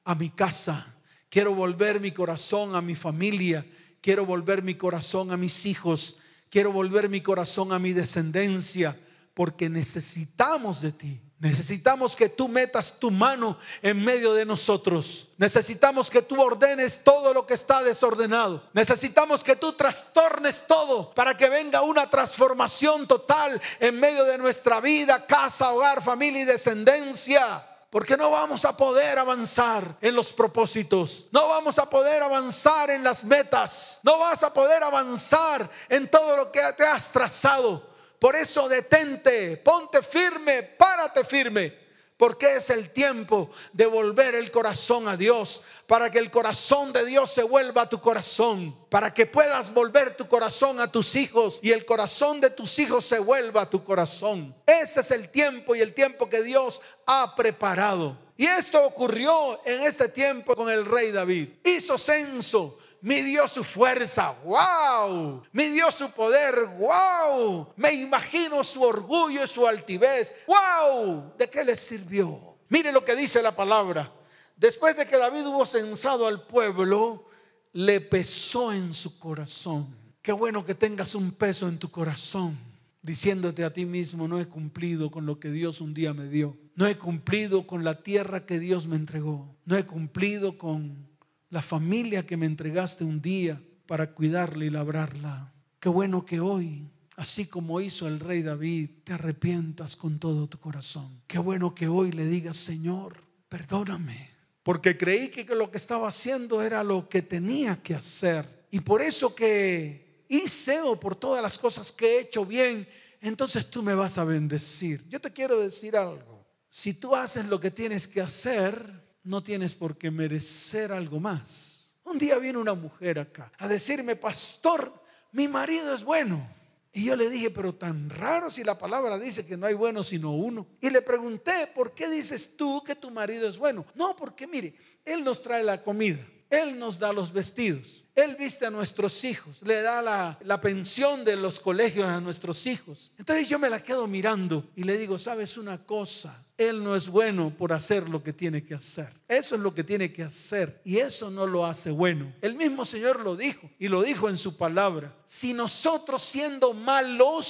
a 0.03 0.15
mi 0.15 0.29
casa, 0.29 0.95
quiero 1.29 1.53
volver 1.53 1.99
mi 1.99 2.11
corazón 2.11 2.75
a 2.75 2.81
mi 2.81 2.95
familia, 2.95 3.65
quiero 4.01 4.25
volver 4.25 4.63
mi 4.63 4.75
corazón 4.75 5.31
a 5.31 5.37
mis 5.37 5.65
hijos, 5.65 6.17
quiero 6.49 6.71
volver 6.71 7.09
mi 7.09 7.21
corazón 7.21 7.73
a 7.73 7.79
mi 7.79 7.93
descendencia, 7.93 8.97
porque 9.33 9.69
necesitamos 9.69 10.81
de 10.81 10.91
ti. 10.91 11.21
Necesitamos 11.39 12.15
que 12.15 12.29
tú 12.29 12.47
metas 12.47 12.95
tu 12.97 13.11
mano 13.11 13.59
en 13.83 14.03
medio 14.03 14.33
de 14.33 14.43
nosotros. 14.43 15.27
Necesitamos 15.37 16.09
que 16.09 16.23
tú 16.23 16.41
ordenes 16.41 17.03
todo 17.03 17.31
lo 17.31 17.45
que 17.45 17.53
está 17.53 17.83
desordenado. 17.83 18.63
Necesitamos 18.73 19.43
que 19.43 19.55
tú 19.55 19.73
trastornes 19.73 20.65
todo 20.65 21.13
para 21.13 21.37
que 21.37 21.47
venga 21.47 21.83
una 21.83 22.09
transformación 22.09 23.07
total 23.07 23.61
en 23.79 23.99
medio 23.99 24.23
de 24.25 24.39
nuestra 24.39 24.79
vida, 24.79 25.27
casa, 25.27 25.71
hogar, 25.71 26.01
familia 26.01 26.41
y 26.41 26.45
descendencia. 26.45 27.63
Porque 27.91 28.17
no 28.17 28.31
vamos 28.31 28.65
a 28.65 28.75
poder 28.75 29.19
avanzar 29.19 29.95
en 30.01 30.15
los 30.15 30.33
propósitos. 30.33 31.27
No 31.31 31.49
vamos 31.49 31.77
a 31.77 31.87
poder 31.87 32.23
avanzar 32.23 32.89
en 32.89 33.03
las 33.03 33.23
metas. 33.23 33.99
No 34.01 34.17
vas 34.17 34.41
a 34.41 34.51
poder 34.51 34.81
avanzar 34.81 35.69
en 35.87 36.09
todo 36.09 36.35
lo 36.35 36.51
que 36.51 36.61
te 36.75 36.83
has 36.83 37.11
trazado 37.11 37.96
por 38.19 38.35
eso 38.35 38.67
detente, 38.67 39.57
ponte 39.57 40.01
firme, 40.01 40.63
párate 40.63 41.23
firme. 41.23 41.87
Porque 42.17 42.55
es 42.55 42.71
el 42.71 42.89
tiempo 42.89 43.51
de 43.73 43.85
volver 43.85 44.33
el 44.33 44.49
corazón 44.49 45.07
a 45.07 45.15
Dios, 45.15 45.61
para 45.85 46.09
que 46.09 46.17
el 46.17 46.31
corazón 46.31 46.91
de 46.91 47.05
Dios 47.05 47.31
se 47.31 47.43
vuelva 47.43 47.83
a 47.83 47.89
tu 47.89 48.01
corazón, 48.01 48.75
para 48.89 49.13
que 49.13 49.27
puedas 49.27 49.71
volver 49.71 50.17
tu 50.17 50.27
corazón 50.27 50.79
a 50.79 50.91
tus 50.91 51.15
hijos 51.15 51.59
y 51.61 51.71
el 51.71 51.85
corazón 51.85 52.41
de 52.41 52.49
tus 52.49 52.79
hijos 52.79 53.05
se 53.05 53.19
vuelva 53.19 53.61
a 53.61 53.69
tu 53.69 53.83
corazón. 53.83 54.55
Ese 54.65 55.01
es 55.01 55.11
el 55.11 55.29
tiempo 55.29 55.75
y 55.75 55.81
el 55.81 55.93
tiempo 55.93 56.27
que 56.27 56.41
Dios 56.41 56.81
ha 57.05 57.35
preparado. 57.35 58.17
Y 58.35 58.47
esto 58.47 58.83
ocurrió 58.83 59.61
en 59.63 59.83
este 59.83 60.09
tiempo 60.09 60.55
con 60.55 60.71
el 60.71 60.85
rey 60.85 61.11
David. 61.11 61.49
Hizo 61.63 61.99
censo 61.99 62.79
midió 63.07 63.47
su 63.47 63.63
fuerza, 63.63 64.35
wow, 64.43 65.41
midió 65.53 65.89
su 65.93 66.11
poder, 66.11 66.65
wow, 66.77 67.69
me 67.77 67.93
imagino 67.93 68.61
su 68.65 68.83
orgullo 68.83 69.45
y 69.45 69.47
su 69.47 69.65
altivez, 69.65 70.35
wow, 70.45 71.33
¿de 71.37 71.49
qué 71.49 71.63
le 71.63 71.77
sirvió? 71.77 72.57
Mire 72.67 72.91
lo 72.91 73.05
que 73.05 73.15
dice 73.15 73.41
la 73.41 73.55
palabra. 73.55 74.11
Después 74.57 74.97
de 74.97 75.05
que 75.05 75.17
David 75.17 75.47
hubo 75.47 75.65
censado 75.65 76.27
al 76.27 76.45
pueblo, 76.47 77.29
le 77.71 78.01
pesó 78.01 78.73
en 78.73 78.93
su 78.93 79.17
corazón. 79.17 79.87
Qué 80.21 80.33
bueno 80.33 80.65
que 80.65 80.75
tengas 80.75 81.15
un 81.15 81.31
peso 81.31 81.69
en 81.69 81.79
tu 81.79 81.89
corazón, 81.89 82.57
diciéndote 83.01 83.63
a 83.63 83.71
ti 83.71 83.85
mismo, 83.85 84.27
no 84.27 84.37
he 84.37 84.47
cumplido 84.47 85.09
con 85.09 85.25
lo 85.25 85.39
que 85.39 85.49
Dios 85.49 85.79
un 85.79 85.93
día 85.93 86.13
me 86.13 86.27
dio. 86.27 86.57
No 86.75 86.85
he 86.85 86.97
cumplido 86.97 87.65
con 87.65 87.85
la 87.85 88.03
tierra 88.03 88.45
que 88.45 88.59
Dios 88.59 88.85
me 88.85 88.97
entregó. 88.97 89.55
No 89.63 89.77
he 89.77 89.85
cumplido 89.85 90.57
con 90.57 91.06
la 91.49 91.61
familia 91.61 92.25
que 92.25 92.37
me 92.37 92.45
entregaste 92.45 93.03
un 93.03 93.21
día 93.21 93.61
para 93.85 94.11
cuidarla 94.13 94.65
y 94.65 94.69
labrarla. 94.69 95.53
Qué 95.79 95.89
bueno 95.89 96.25
que 96.25 96.39
hoy, 96.39 96.89
así 97.15 97.45
como 97.45 97.79
hizo 97.79 98.07
el 98.07 98.19
rey 98.19 98.41
David, 98.41 98.89
te 99.03 99.13
arrepientas 99.13 99.95
con 99.95 100.19
todo 100.19 100.47
tu 100.47 100.59
corazón. 100.59 101.21
Qué 101.27 101.39
bueno 101.39 101.73
que 101.73 101.87
hoy 101.87 102.11
le 102.11 102.25
digas, 102.25 102.57
Señor, 102.57 103.23
perdóname, 103.47 104.31
porque 104.63 104.97
creí 104.97 105.29
que 105.29 105.45
lo 105.55 105.71
que 105.71 105.77
estaba 105.77 106.09
haciendo 106.09 106.61
era 106.61 106.83
lo 106.83 107.07
que 107.07 107.21
tenía 107.21 107.81
que 107.81 107.95
hacer. 107.95 108.65
Y 108.69 108.81
por 108.81 109.01
eso 109.01 109.33
que 109.33 110.25
hice 110.27 110.81
o 110.81 110.99
por 110.99 111.15
todas 111.15 111.41
las 111.41 111.57
cosas 111.57 111.91
que 111.91 112.17
he 112.17 112.21
hecho 112.21 112.45
bien, 112.45 112.87
entonces 113.21 113.69
tú 113.69 113.81
me 113.81 113.95
vas 113.95 114.17
a 114.17 114.25
bendecir. 114.25 115.07
Yo 115.07 115.21
te 115.21 115.31
quiero 115.31 115.59
decir 115.59 115.95
algo. 115.95 116.45
Si 116.69 116.93
tú 116.93 117.15
haces 117.15 117.45
lo 117.45 117.59
que 117.59 117.71
tienes 117.71 118.07
que 118.07 118.21
hacer, 118.21 119.06
no 119.27 119.43
tienes 119.43 119.75
por 119.75 119.97
qué 119.97 120.09
merecer 120.09 120.91
algo 120.91 121.19
más. 121.19 121.89
Un 122.03 122.17
día 122.17 122.37
vino 122.37 122.61
una 122.61 122.73
mujer 122.73 123.19
acá 123.19 123.51
a 123.57 123.67
decirme, 123.67 124.15
pastor, 124.15 124.93
mi 125.33 125.47
marido 125.47 125.93
es 125.93 126.03
bueno. 126.03 126.49
Y 126.93 127.03
yo 127.03 127.15
le 127.15 127.29
dije, 127.29 127.51
pero 127.51 127.75
tan 127.75 128.09
raro 128.09 128.49
si 128.49 128.63
la 128.63 128.77
palabra 128.77 129.19
dice 129.19 129.45
que 129.45 129.57
no 129.57 129.67
hay 129.67 129.73
bueno 129.73 130.03
sino 130.03 130.31
uno. 130.31 130.65
Y 130.81 130.89
le 130.89 131.01
pregunté, 131.01 131.69
¿por 131.75 131.93
qué 131.93 132.09
dices 132.09 132.55
tú 132.55 132.81
que 132.83 132.95
tu 132.95 133.11
marido 133.11 133.47
es 133.49 133.57
bueno? 133.57 133.85
No, 133.93 134.15
porque 134.15 134.47
mire, 134.47 134.73
él 135.03 135.23
nos 135.23 135.43
trae 135.43 135.63
la 135.63 135.83
comida. 135.83 136.25
Él 136.49 136.79
nos 136.79 136.97
da 136.97 137.11
los 137.11 137.33
vestidos. 137.33 138.05
Él 138.15 138.37
viste 138.39 138.65
a 138.65 138.71
nuestros 138.71 139.25
hijos. 139.25 139.61
Le 139.61 139.81
da 139.81 140.01
la, 140.01 140.39
la, 140.43 140.61
pensión 140.61 141.25
de 141.25 141.35
los 141.35 141.59
colegios 141.59 142.05
a 142.07 142.21
nuestros 142.21 142.65
hijos. 142.65 143.11
Entonces 143.17 143.49
yo 143.49 143.59
me 143.59 143.69
la 143.69 143.83
quedo 143.83 144.07
mirando 144.07 144.71
y 144.73 144.83
le 144.83 144.97
digo, 144.97 145.19
¿sabes 145.19 145.57
una 145.57 145.83
cosa? 145.83 146.46
Él 146.57 146.83
no 146.83 146.95
es 146.95 147.07
bueno 147.07 147.53
por 147.55 147.71
hacer 147.71 148.09
lo 148.09 148.23
que 148.23 148.33
tiene 148.33 148.65
que 148.65 148.73
hacer. 148.73 149.13
Eso 149.27 149.53
es 149.53 149.61
lo 149.61 149.75
que 149.75 149.83
tiene 149.83 150.11
que 150.11 150.23
hacer. 150.23 150.81
Y 150.83 150.97
eso 150.97 151.29
no 151.29 151.45
lo 151.45 151.65
hace 151.65 151.91
bueno. 151.91 152.33
El 152.41 152.55
mismo 152.55 152.83
Señor 152.83 153.19
lo 153.19 153.35
dijo 153.35 153.69
y 153.77 153.87
lo 153.87 154.01
dijo 154.01 154.27
en 154.27 154.37
su 154.37 154.57
palabra. 154.57 155.15
Si 155.25 155.53
nosotros 155.53 156.23
siendo 156.23 156.73
malos, 156.73 157.45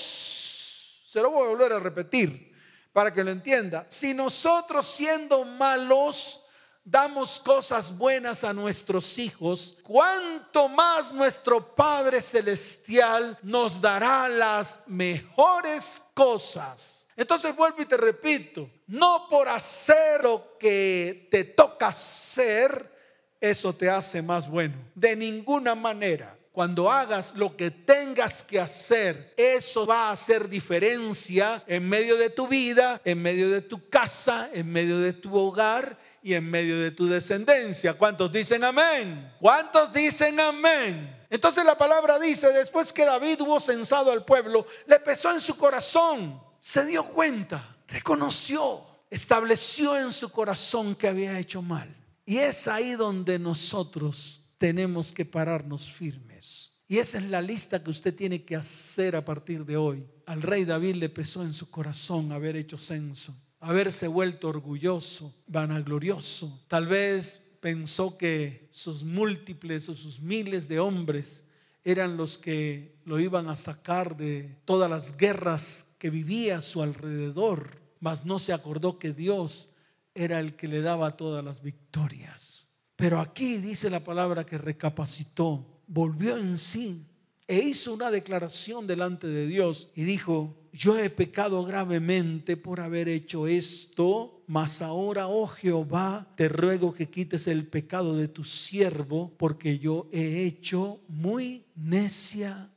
se 1.05 1.21
lo 1.21 1.31
voy 1.31 1.45
a 1.45 1.49
volver 1.49 1.71
a 1.71 1.79
repetir 1.79 2.51
para 2.91 3.13
que 3.13 3.23
lo 3.23 3.31
entienda. 3.31 3.85
Si 3.87 4.13
nosotros 4.13 4.85
siendo 4.85 5.45
malos, 5.45 6.41
damos 6.83 7.39
cosas 7.39 7.97
buenas 7.97 8.43
a 8.43 8.53
nuestros 8.53 9.17
hijos, 9.19 9.77
cuánto 9.83 10.67
más 10.67 11.13
nuestro 11.13 11.75
Padre 11.75 12.21
Celestial 12.21 13.37
nos 13.41 13.79
dará 13.79 14.27
las 14.27 14.79
mejores 14.85 16.03
cosas. 16.13 17.06
Entonces 17.17 17.55
vuelvo 17.55 17.81
y 17.81 17.85
te 17.85 17.97
repito, 17.97 18.69
no 18.85 19.27
por 19.27 19.49
hacer 19.49 20.23
lo 20.23 20.55
que 20.59 21.27
te 21.31 21.43
toca 21.43 21.87
hacer, 21.87 22.95
eso 23.41 23.73
te 23.73 23.89
hace 23.89 24.21
más 24.21 24.47
bueno. 24.47 24.75
De 24.93 25.15
ninguna 25.15 25.73
manera. 25.73 26.37
Cuando 26.51 26.91
hagas 26.91 27.35
lo 27.35 27.55
que 27.55 27.69
tengas 27.69 28.41
que 28.41 28.59
hacer, 28.59 29.33
eso 29.37 29.85
va 29.85 30.09
a 30.09 30.11
hacer 30.11 30.49
diferencia 30.49 31.63
en 31.67 31.87
medio 31.87 32.17
de 32.17 32.31
tu 32.31 32.47
vida, 32.47 32.99
en 33.03 33.21
medio 33.21 33.49
de 33.49 33.61
tu 33.61 33.89
casa, 33.89 34.49
en 34.51 34.71
medio 34.71 34.99
de 34.99 35.13
tu 35.13 35.35
hogar 35.37 35.99
y 36.23 36.33
en 36.33 36.49
medio 36.49 36.79
de 36.79 36.89
tu 36.89 37.07
descendencia. 37.07 37.93
¿Cuántos 37.93 38.31
dicen 38.31 38.63
amén? 38.63 39.31
¿Cuántos 39.39 39.93
dicen 39.93 40.39
amén? 40.39 41.15
Entonces 41.29 41.63
la 41.63 41.77
palabra 41.77 42.17
dice, 42.17 42.51
después 42.51 42.91
que 42.91 43.05
David 43.05 43.41
hubo 43.41 43.59
censado 43.59 44.11
al 44.11 44.25
pueblo, 44.25 44.65
le 44.87 44.99
pesó 44.99 45.31
en 45.31 45.41
su 45.41 45.57
corazón, 45.57 46.41
se 46.59 46.85
dio 46.85 47.03
cuenta, 47.03 47.77
reconoció, 47.87 48.85
estableció 49.09 49.97
en 49.99 50.11
su 50.11 50.29
corazón 50.29 50.95
que 50.95 51.07
había 51.07 51.39
hecho 51.39 51.61
mal. 51.61 51.95
Y 52.25 52.37
es 52.37 52.67
ahí 52.67 52.93
donde 52.93 53.39
nosotros 53.39 54.41
tenemos 54.57 55.11
que 55.11 55.25
pararnos 55.25 55.91
firmes. 55.91 56.73
Y 56.87 56.97
esa 56.97 57.17
es 57.17 57.25
la 57.25 57.41
lista 57.41 57.83
que 57.83 57.89
usted 57.89 58.15
tiene 58.15 58.43
que 58.43 58.55
hacer 58.55 59.15
a 59.15 59.23
partir 59.23 59.65
de 59.65 59.77
hoy. 59.77 60.05
Al 60.25 60.41
rey 60.41 60.65
David 60.65 60.95
le 60.95 61.09
pesó 61.09 61.43
en 61.43 61.53
su 61.53 61.69
corazón 61.69 62.31
haber 62.31 62.55
hecho 62.55 62.77
censo 62.77 63.33
haberse 63.59 64.07
vuelto 64.07 64.49
orgulloso, 64.49 65.33
vanaglorioso. 65.47 66.63
Tal 66.67 66.87
vez 66.87 67.41
pensó 67.59 68.17
que 68.17 68.67
sus 68.71 69.03
múltiples 69.03 69.89
o 69.89 69.95
sus 69.95 70.19
miles 70.19 70.67
de 70.67 70.79
hombres 70.79 71.43
eran 71.83 72.17
los 72.17 72.37
que 72.37 72.97
lo 73.05 73.19
iban 73.19 73.49
a 73.49 73.55
sacar 73.55 74.17
de 74.17 74.57
todas 74.65 74.89
las 74.89 75.15
guerras 75.15 75.86
que 75.97 76.09
vivía 76.09 76.57
a 76.57 76.61
su 76.61 76.81
alrededor, 76.81 77.81
mas 77.99 78.25
no 78.25 78.39
se 78.39 78.53
acordó 78.53 78.99
que 78.99 79.13
Dios 79.13 79.69
era 80.13 80.39
el 80.39 80.55
que 80.55 80.67
le 80.67 80.81
daba 80.81 81.17
todas 81.17 81.43
las 81.43 81.61
victorias. 81.61 82.67
Pero 82.95 83.19
aquí 83.19 83.57
dice 83.57 83.89
la 83.89 84.03
palabra 84.03 84.45
que 84.45 84.57
recapacitó, 84.57 85.81
volvió 85.87 86.37
en 86.37 86.57
sí 86.57 87.05
e 87.47 87.59
hizo 87.59 87.93
una 87.93 88.11
declaración 88.11 88.87
delante 88.87 89.27
de 89.27 89.47
Dios 89.47 89.89
y 89.95 90.03
dijo, 90.03 90.57
yo 90.73 90.99
he 90.99 91.09
pecado 91.09 91.63
gravemente 91.63 92.57
por 92.57 92.81
haber 92.81 93.07
hecho 93.07 93.47
esto, 93.47 94.43
mas 94.47 94.81
ahora, 94.81 95.27
oh 95.27 95.47
Jehová, 95.47 96.27
te 96.35 96.49
ruego 96.49 96.93
que 96.93 97.09
quites 97.09 97.47
el 97.47 97.65
pecado 97.67 98.17
de 98.17 98.27
tu 98.27 98.43
siervo, 98.43 99.33
porque 99.37 99.79
yo 99.79 100.09
he 100.11 100.43
hecho 100.43 100.99
muy 101.07 101.65
neciamente. 101.75 102.67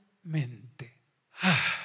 Ah, 1.43 1.80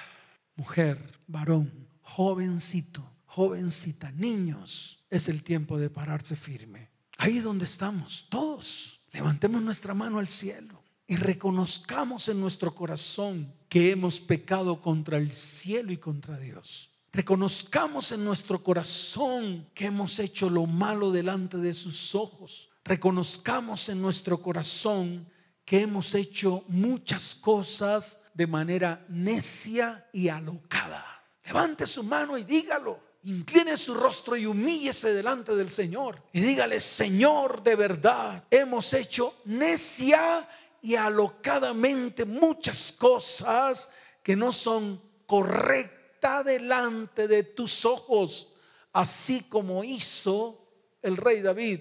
mujer, 0.55 1.19
varón, 1.27 1.87
jovencito, 2.01 3.03
jovencita, 3.25 4.11
niños, 4.11 5.03
es 5.09 5.27
el 5.27 5.43
tiempo 5.43 5.77
de 5.77 5.89
pararse 5.89 6.35
firme. 6.35 6.91
Ahí 7.17 7.39
donde 7.39 7.65
estamos, 7.65 8.27
todos, 8.29 9.01
levantemos 9.11 9.61
nuestra 9.61 9.93
mano 9.93 10.19
al 10.19 10.27
cielo 10.27 10.83
y 11.07 11.15
reconozcamos 11.15 12.27
en 12.29 12.39
nuestro 12.39 12.73
corazón 12.73 13.53
que 13.69 13.91
hemos 13.91 14.19
pecado 14.19 14.81
contra 14.81 15.17
el 15.17 15.31
cielo 15.31 15.91
y 15.91 15.97
contra 15.97 16.39
Dios. 16.39 16.91
Reconozcamos 17.11 18.11
en 18.11 18.25
nuestro 18.25 18.61
corazón 18.61 19.69
que 19.73 19.85
hemos 19.85 20.19
hecho 20.19 20.49
lo 20.49 20.65
malo 20.65 21.11
delante 21.11 21.57
de 21.57 21.73
sus 21.73 22.13
ojos. 22.13 22.69
Reconozcamos 22.83 23.87
en 23.87 24.01
nuestro 24.01 24.41
corazón 24.41 25.27
que 25.63 25.81
hemos 25.81 26.13
hecho 26.13 26.65
muchas 26.67 27.33
cosas 27.33 28.19
de 28.35 28.47
manera 28.47 29.03
necia 29.09 30.07
y 30.11 30.27
alocada. 30.27 31.23
Levante 31.45 31.87
su 31.87 32.03
mano 32.03 32.37
y 32.37 32.43
dígalo. 32.43 32.99
Incline 33.23 33.75
su 33.77 33.95
rostro 33.95 34.35
y 34.35 34.45
humíllese 34.45 35.11
delante 35.11 35.55
del 35.55 35.71
Señor. 35.71 36.21
Y 36.31 36.41
dígale, 36.41 36.79
Señor, 36.79 37.63
de 37.63 37.75
verdad, 37.75 38.43
hemos 38.51 38.93
hecho 38.93 39.37
necia 39.45 40.47
y 40.81 40.95
alocadamente 40.95 42.25
muchas 42.25 42.91
cosas 42.91 43.89
que 44.21 44.35
no 44.35 44.51
son 44.51 45.01
correctas 45.25 46.45
delante 46.45 47.27
de 47.27 47.43
tus 47.43 47.85
ojos, 47.85 48.53
así 48.93 49.41
como 49.41 49.83
hizo 49.83 50.67
el 51.01 51.17
rey 51.17 51.41
David 51.41 51.79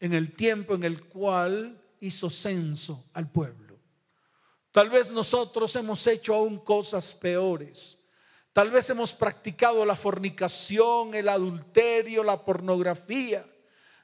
en 0.00 0.14
el 0.14 0.32
tiempo 0.32 0.74
en 0.74 0.84
el 0.84 1.04
cual 1.04 1.82
hizo 2.00 2.30
censo 2.30 3.10
al 3.12 3.30
pueblo. 3.30 3.67
Tal 4.72 4.90
vez 4.90 5.10
nosotros 5.10 5.74
hemos 5.76 6.06
hecho 6.06 6.34
aún 6.34 6.58
cosas 6.58 7.14
peores. 7.14 7.98
Tal 8.52 8.70
vez 8.70 8.90
hemos 8.90 9.12
practicado 9.12 9.84
la 9.84 9.96
fornicación, 9.96 11.14
el 11.14 11.28
adulterio, 11.28 12.24
la 12.24 12.44
pornografía. 12.44 13.46